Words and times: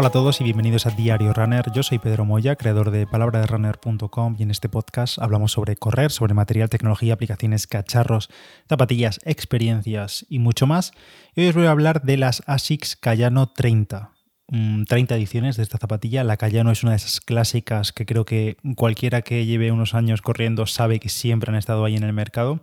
Hola 0.00 0.08
a 0.08 0.12
todos 0.12 0.40
y 0.40 0.44
bienvenidos 0.44 0.86
a 0.86 0.90
Diario 0.92 1.34
Runner. 1.34 1.62
Yo 1.74 1.82
soy 1.82 1.98
Pedro 1.98 2.24
Moya, 2.24 2.56
creador 2.56 2.90
de 2.90 3.06
palabraderunner.com 3.06 4.34
y 4.38 4.44
en 4.44 4.50
este 4.50 4.70
podcast 4.70 5.18
hablamos 5.18 5.52
sobre 5.52 5.76
correr, 5.76 6.10
sobre 6.10 6.32
material, 6.32 6.70
tecnología, 6.70 7.12
aplicaciones, 7.12 7.66
cacharros, 7.66 8.30
zapatillas, 8.66 9.20
experiencias 9.24 10.24
y 10.30 10.38
mucho 10.38 10.66
más. 10.66 10.92
Y 11.36 11.42
hoy 11.42 11.48
os 11.48 11.54
voy 11.54 11.66
a 11.66 11.72
hablar 11.72 12.00
de 12.00 12.16
las 12.16 12.42
ASICS 12.46 12.96
Cayano 12.96 13.50
30. 13.50 14.12
30 14.50 15.14
ediciones 15.14 15.56
de 15.56 15.62
esta 15.62 15.78
zapatilla. 15.78 16.24
La 16.24 16.36
Cayano 16.36 16.72
es 16.72 16.82
una 16.82 16.92
de 16.92 16.96
esas 16.96 17.20
clásicas 17.20 17.92
que 17.92 18.04
creo 18.04 18.24
que 18.24 18.56
cualquiera 18.74 19.22
que 19.22 19.46
lleve 19.46 19.70
unos 19.70 19.94
años 19.94 20.22
corriendo 20.22 20.66
sabe 20.66 20.98
que 20.98 21.08
siempre 21.08 21.50
han 21.50 21.56
estado 21.56 21.84
ahí 21.84 21.94
en 21.94 22.02
el 22.02 22.12
mercado. 22.12 22.60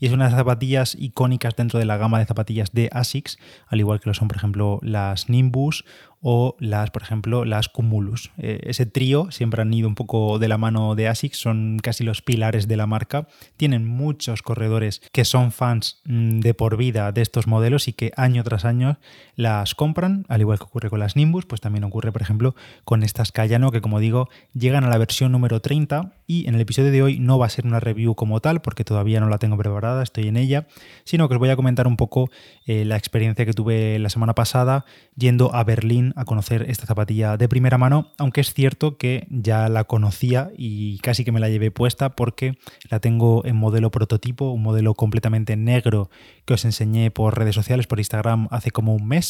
Y 0.00 0.06
es 0.06 0.12
una 0.12 0.24
de 0.24 0.30
las 0.30 0.40
zapatillas 0.40 0.96
icónicas 0.98 1.54
dentro 1.54 1.78
de 1.78 1.84
la 1.84 1.98
gama 1.98 2.18
de 2.18 2.26
zapatillas 2.26 2.72
de 2.72 2.88
ASICS, 2.92 3.38
al 3.68 3.78
igual 3.78 4.00
que 4.00 4.08
lo 4.08 4.14
son, 4.14 4.28
por 4.28 4.38
ejemplo, 4.38 4.80
las 4.82 5.28
Nimbus 5.28 5.84
o 6.22 6.56
las, 6.58 6.90
por 6.90 7.02
ejemplo, 7.02 7.44
las 7.44 7.68
Cumulus. 7.68 8.30
Eh, 8.36 8.60
ese 8.64 8.86
trío 8.86 9.30
siempre 9.30 9.62
han 9.62 9.72
ido 9.72 9.88
un 9.88 9.94
poco 9.94 10.38
de 10.38 10.48
la 10.48 10.58
mano 10.58 10.94
de 10.94 11.08
ASICS, 11.08 11.38
son 11.38 11.78
casi 11.82 12.04
los 12.04 12.22
pilares 12.22 12.68
de 12.68 12.76
la 12.76 12.86
marca. 12.86 13.26
Tienen 13.56 13.86
muchos 13.86 14.42
corredores 14.42 15.00
que 15.12 15.24
son 15.24 15.52
fans 15.52 16.00
mm, 16.04 16.40
de 16.40 16.54
por 16.54 16.76
vida 16.76 17.12
de 17.12 17.22
estos 17.22 17.46
modelos 17.46 17.88
y 17.88 17.94
que 17.94 18.12
año 18.16 18.44
tras 18.44 18.64
año 18.64 18.98
las 19.40 19.74
compran, 19.74 20.26
al 20.28 20.40
igual 20.40 20.58
que 20.58 20.64
ocurre 20.64 20.90
con 20.90 21.00
las 21.00 21.16
Nimbus, 21.16 21.46
pues 21.46 21.60
también 21.60 21.84
ocurre, 21.84 22.12
por 22.12 22.22
ejemplo, 22.22 22.54
con 22.84 23.02
estas 23.02 23.32
Cayano, 23.32 23.70
que 23.70 23.80
como 23.80 23.98
digo, 23.98 24.28
llegan 24.52 24.84
a 24.84 24.88
la 24.88 24.98
versión 24.98 25.32
número 25.32 25.60
30 25.60 26.12
y 26.26 26.46
en 26.46 26.54
el 26.54 26.60
episodio 26.60 26.92
de 26.92 27.02
hoy 27.02 27.18
no 27.18 27.38
va 27.38 27.46
a 27.46 27.48
ser 27.48 27.66
una 27.66 27.80
review 27.80 28.14
como 28.14 28.40
tal, 28.40 28.60
porque 28.60 28.84
todavía 28.84 29.18
no 29.18 29.28
la 29.28 29.38
tengo 29.38 29.56
preparada, 29.56 30.02
estoy 30.02 30.28
en 30.28 30.36
ella, 30.36 30.66
sino 31.04 31.28
que 31.28 31.34
os 31.34 31.40
voy 31.40 31.48
a 31.48 31.56
comentar 31.56 31.86
un 31.86 31.96
poco 31.96 32.30
eh, 32.66 32.84
la 32.84 32.96
experiencia 32.96 33.46
que 33.46 33.52
tuve 33.52 33.98
la 33.98 34.10
semana 34.10 34.34
pasada 34.34 34.84
yendo 35.16 35.54
a 35.54 35.64
Berlín 35.64 36.12
a 36.16 36.24
conocer 36.24 36.66
esta 36.68 36.86
zapatilla 36.86 37.36
de 37.36 37.48
primera 37.48 37.78
mano, 37.78 38.12
aunque 38.18 38.42
es 38.42 38.52
cierto 38.52 38.96
que 38.96 39.26
ya 39.30 39.68
la 39.68 39.84
conocía 39.84 40.50
y 40.56 40.98
casi 40.98 41.24
que 41.24 41.32
me 41.32 41.40
la 41.40 41.48
llevé 41.48 41.70
puesta 41.70 42.10
porque 42.10 42.58
la 42.90 43.00
tengo 43.00 43.44
en 43.44 43.56
modelo 43.56 43.90
prototipo, 43.90 44.50
un 44.50 44.62
modelo 44.62 44.94
completamente 44.94 45.56
negro 45.56 46.10
que 46.44 46.54
os 46.54 46.64
enseñé 46.64 47.10
por 47.10 47.38
redes 47.38 47.54
sociales, 47.54 47.86
por 47.86 47.98
Instagram 47.98 48.48
hace 48.50 48.70
como 48.70 48.94
un 48.94 49.06
mes, 49.06 49.29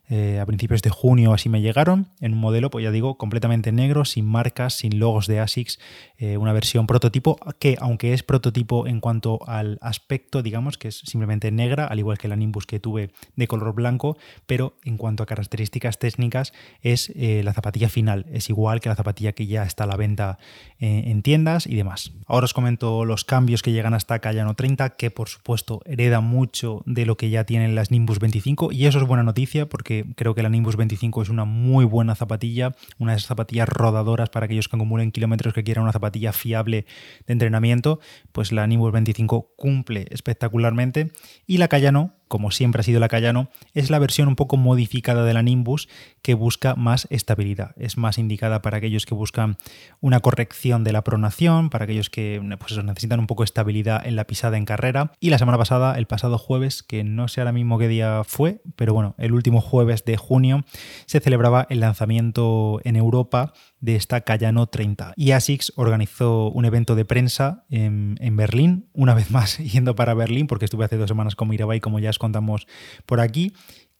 eh, 0.13 0.41
a 0.41 0.45
principios 0.45 0.81
de 0.81 0.89
junio 0.89 1.31
así 1.31 1.47
me 1.47 1.61
llegaron, 1.61 2.09
en 2.19 2.33
un 2.33 2.39
modelo, 2.39 2.69
pues 2.69 2.83
ya 2.83 2.91
digo, 2.91 3.17
completamente 3.17 3.71
negro, 3.71 4.03
sin 4.03 4.25
marcas, 4.25 4.73
sin 4.73 4.99
logos 4.99 5.25
de 5.25 5.39
ASICS, 5.39 5.79
eh, 6.17 6.35
una 6.35 6.51
versión 6.51 6.85
prototipo 6.85 7.39
que 7.59 7.77
aunque 7.79 8.11
es 8.11 8.21
prototipo 8.21 8.87
en 8.87 8.99
cuanto 8.99 9.39
al 9.47 9.79
aspecto, 9.81 10.41
digamos 10.43 10.77
que 10.77 10.89
es 10.89 10.97
simplemente 10.97 11.49
negra, 11.49 11.87
al 11.87 11.97
igual 11.97 12.17
que 12.17 12.27
la 12.27 12.35
Nimbus 12.35 12.65
que 12.65 12.81
tuve 12.81 13.11
de 13.37 13.47
color 13.47 13.73
blanco, 13.73 14.17
pero 14.47 14.75
en 14.83 14.97
cuanto 14.97 15.23
a 15.23 15.27
características 15.27 15.97
técnicas, 15.97 16.51
es 16.81 17.13
eh, 17.15 17.41
la 17.45 17.53
zapatilla 17.53 17.87
final. 17.87 18.25
Es 18.33 18.49
igual 18.49 18.81
que 18.81 18.89
la 18.89 18.95
zapatilla 18.95 19.31
que 19.31 19.47
ya 19.47 19.63
está 19.63 19.85
a 19.85 19.87
la 19.87 19.95
venta 19.95 20.39
en 20.79 21.21
tiendas 21.21 21.67
y 21.67 21.75
demás. 21.75 22.11
Ahora 22.25 22.45
os 22.45 22.53
comento 22.53 23.05
los 23.05 23.23
cambios 23.23 23.61
que 23.61 23.71
llegan 23.71 23.93
hasta 23.93 24.17
Cayano 24.19 24.55
30, 24.55 24.95
que 24.95 25.11
por 25.11 25.29
supuesto 25.29 25.81
hereda 25.85 26.21
mucho 26.21 26.81
de 26.87 27.05
lo 27.05 27.17
que 27.17 27.29
ya 27.29 27.45
tienen 27.45 27.75
las 27.75 27.91
Nimbus 27.91 28.19
25 28.19 28.71
y 28.71 28.87
eso 28.87 28.97
es 28.97 29.05
buena 29.05 29.23
noticia 29.23 29.69
porque 29.69 30.00
creo 30.15 30.35
que 30.35 30.43
la 30.43 30.49
Nimbus 30.49 30.75
25 30.75 31.21
es 31.21 31.29
una 31.29 31.45
muy 31.45 31.85
buena 31.85 32.15
zapatilla, 32.15 32.73
una 32.99 33.11
de 33.11 33.17
esas 33.17 33.27
zapatillas 33.27 33.67
rodadoras 33.69 34.29
para 34.29 34.45
aquellos 34.45 34.67
que 34.67 34.75
acumulen 34.75 35.11
kilómetros 35.11 35.53
que 35.53 35.63
quieran 35.63 35.83
una 35.83 35.91
zapatilla 35.93 36.33
fiable 36.33 36.85
de 37.27 37.33
entrenamiento, 37.33 37.99
pues 38.31 38.51
la 38.51 38.67
Nimbus 38.67 38.91
25 38.91 39.53
cumple 39.55 40.07
espectacularmente. 40.11 41.11
Y 41.47 41.57
la 41.57 41.67
Cayano 41.67 42.20
como 42.31 42.49
siempre 42.49 42.79
ha 42.79 42.83
sido 42.83 43.01
la 43.01 43.09
Cayano, 43.09 43.49
es 43.73 43.89
la 43.89 43.99
versión 43.99 44.29
un 44.29 44.37
poco 44.37 44.55
modificada 44.55 45.25
de 45.25 45.33
la 45.33 45.43
Nimbus 45.43 45.89
que 46.21 46.33
busca 46.33 46.75
más 46.75 47.05
estabilidad. 47.09 47.75
Es 47.75 47.97
más 47.97 48.17
indicada 48.17 48.61
para 48.61 48.77
aquellos 48.77 49.05
que 49.05 49.13
buscan 49.13 49.57
una 49.99 50.21
corrección 50.21 50.85
de 50.85 50.93
la 50.93 51.03
pronación, 51.03 51.69
para 51.69 51.83
aquellos 51.83 52.09
que 52.09 52.41
pues 52.57 52.81
necesitan 52.81 53.19
un 53.19 53.27
poco 53.27 53.43
de 53.43 53.47
estabilidad 53.47 54.07
en 54.07 54.15
la 54.15 54.27
pisada 54.27 54.55
en 54.55 54.63
carrera. 54.63 55.11
Y 55.19 55.29
la 55.29 55.39
semana 55.39 55.57
pasada, 55.57 55.97
el 55.97 56.07
pasado 56.07 56.37
jueves, 56.37 56.83
que 56.83 57.03
no 57.03 57.27
sé 57.27 57.41
ahora 57.41 57.51
mismo 57.51 57.77
qué 57.77 57.89
día 57.89 58.21
fue, 58.25 58.61
pero 58.77 58.93
bueno, 58.93 59.13
el 59.17 59.33
último 59.33 59.59
jueves 59.59 60.05
de 60.05 60.15
junio, 60.15 60.63
se 61.07 61.19
celebraba 61.19 61.67
el 61.69 61.81
lanzamiento 61.81 62.79
en 62.85 62.95
Europa 62.95 63.51
de 63.81 63.95
esta 63.95 64.21
Cayano 64.21 64.67
30. 64.67 65.13
Y 65.17 65.31
ASICS 65.31 65.73
organizó 65.75 66.49
un 66.49 66.65
evento 66.65 66.95
de 66.95 67.03
prensa 67.05 67.65
en, 67.69 68.15
Berlín, 68.37 68.87
una 68.93 69.13
vez 69.13 69.31
más 69.31 69.57
yendo 69.73 69.95
para 69.95 70.13
Berlín, 70.13 70.47
porque 70.47 70.65
estuve 70.65 70.85
hace 70.85 70.97
dos 70.97 71.09
semanas 71.09 71.35
con 71.35 71.49
Mirabai, 71.49 71.79
como 71.81 71.99
ya 71.99 72.09
os 72.09 72.19
contamos 72.19 72.67
por 73.05 73.19
aquí, 73.19 73.53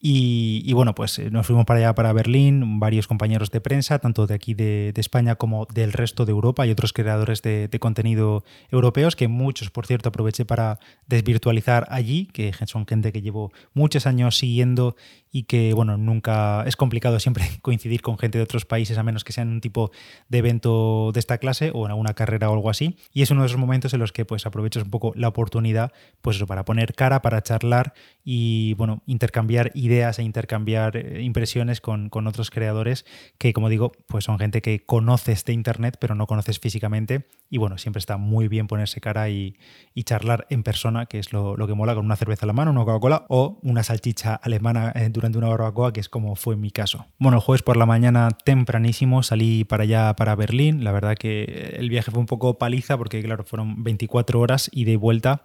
y, 0.04 0.74
bueno, 0.74 0.96
pues 0.96 1.20
eh, 1.20 1.30
nos 1.30 1.46
fuimos 1.46 1.66
para 1.66 1.80
allá, 1.80 1.94
para 1.94 2.12
Berlín, 2.12 2.80
varios 2.80 3.06
compañeros 3.06 3.52
de 3.52 3.62
prensa, 3.62 4.00
tanto 4.00 4.26
de 4.26 4.34
aquí 4.34 4.56
de, 4.56 4.92
España 4.96 5.36
como 5.36 5.68
del 5.72 5.94
resto 5.94 6.26
de 6.26 6.32
Europa 6.32 6.66
y 6.66 6.72
otros 6.72 6.92
creadores 6.92 7.44
de, 7.44 7.70
contenido 7.80 8.44
europeos, 8.72 9.16
que 9.16 9.28
muchos, 9.28 9.70
por 9.70 9.86
cierto, 9.86 10.10
aproveché 10.10 10.44
para 10.44 10.80
desvirtualizar 11.06 11.86
allí, 11.92 12.26
que 12.26 12.52
son 12.66 12.88
gente 12.88 13.12
que 13.12 13.22
llevo 13.22 13.52
muchos 13.76 14.08
años 14.08 14.40
siguiendo 14.40 14.96
y 15.32 15.44
que, 15.44 15.74
bueno, 15.74 15.98
nunca 15.98 16.64
es 16.66 16.76
complicado 16.76 17.20
siempre 17.20 17.46
coincidir 17.62 18.02
con 18.02 18.18
gente 18.18 18.38
de 18.38 18.44
otros 18.44 18.66
países, 18.66 18.98
a 18.98 19.04
menos 19.04 19.24
que 19.24 19.32
sean 19.32 19.48
un 19.50 19.62
tipo 19.62 19.92
de 20.28 20.40
evento 20.40 21.12
de 21.14 21.20
esta 21.20 21.38
clase 21.38 21.72
o 21.74 21.86
en 21.86 21.92
alguna 21.92 22.14
carrera 22.14 22.50
o 22.50 22.54
algo 22.54 22.70
así. 22.70 22.98
Y 23.14 23.22
es 23.22 23.32
uno 23.32 23.42
de 23.42 23.48
esos 23.48 23.60
momentos 23.60 23.94
en 23.94 24.02
los 24.02 24.12
que 24.12 24.26
pues 24.26 24.46
aprovechas 24.46 24.84
un 24.84 24.90
poco 24.90 25.14
la 25.16 25.30
oportunidad, 25.30 25.94
pues 26.22 26.36
eso, 26.36 26.48
para 26.48 26.66
poner 26.66 26.94
cara, 26.94 27.22
para 27.22 27.42
charlar 27.42 27.94
y, 28.24 28.74
bueno, 28.74 29.04
intercambiar 29.06 29.72
ideas 29.74 30.20
e 30.20 30.24
intercambiar 30.24 30.98
eh, 30.98 31.22
impresiones 31.22 31.80
con, 31.80 32.10
otros 32.12 32.52
creadores 32.52 33.06
que, 33.38 33.54
como 33.54 33.70
digo, 33.70 33.94
pues 34.08 34.26
son 34.26 34.38
gente 34.38 34.62
que 34.62 34.86
conoces 34.86 35.46
de 35.46 35.54
Internet, 35.54 35.98
pero 36.00 36.14
no 36.14 36.28
conoces 36.28 36.60
físicamente. 36.60 37.26
Y 37.50 37.58
bueno, 37.58 37.78
siempre 37.78 38.00
está 38.00 38.18
muy 38.18 38.48
bien 38.48 38.68
ponerse 38.68 39.02
cara 39.02 39.30
y, 39.30 39.56
charlar 40.04 40.48
en 40.50 40.64
persona, 40.64 41.06
que 41.06 41.20
es 41.20 41.32
lo, 41.32 41.56
que 41.56 41.74
mola 41.74 41.96
con 41.96 42.04
una 42.04 42.16
cerveza 42.16 42.46
a 42.46 42.48
la 42.48 42.54
mano, 42.54 42.72
una 42.72 42.84
Coca-Cola 42.84 43.26
o 43.30 43.60
una 43.62 43.84
salchicha 43.84 44.36
alemana 44.36 44.92
eh, 44.96 45.10
durante 45.22 45.38
una 45.38 45.50
barbacoa, 45.50 45.94
que 45.94 46.00
es 46.00 46.10
como 46.10 46.36
fue 46.36 46.56
mi 46.56 46.72
caso. 46.72 47.06
Bueno, 47.20 47.38
el 47.38 47.44
jueves 47.44 47.62
por 47.62 47.78
la 47.78 47.86
mañana 47.86 48.30
tempranísimo 48.44 49.22
salí 49.22 49.64
para 49.64 49.84
allá, 49.84 50.16
para 50.16 50.36
Berlín. 50.36 50.84
La 50.84 50.92
verdad 50.92 51.16
que 51.16 51.76
el 51.78 51.90
viaje 51.90 52.10
fue 52.10 52.20
un 52.20 52.26
poco 52.26 52.58
paliza 52.58 52.98
porque, 52.98 53.22
claro, 53.22 53.44
fueron 53.44 53.84
24 53.84 54.40
horas 54.40 54.70
y 54.74 54.86
de 54.86 54.98
vuelta. 54.98 55.44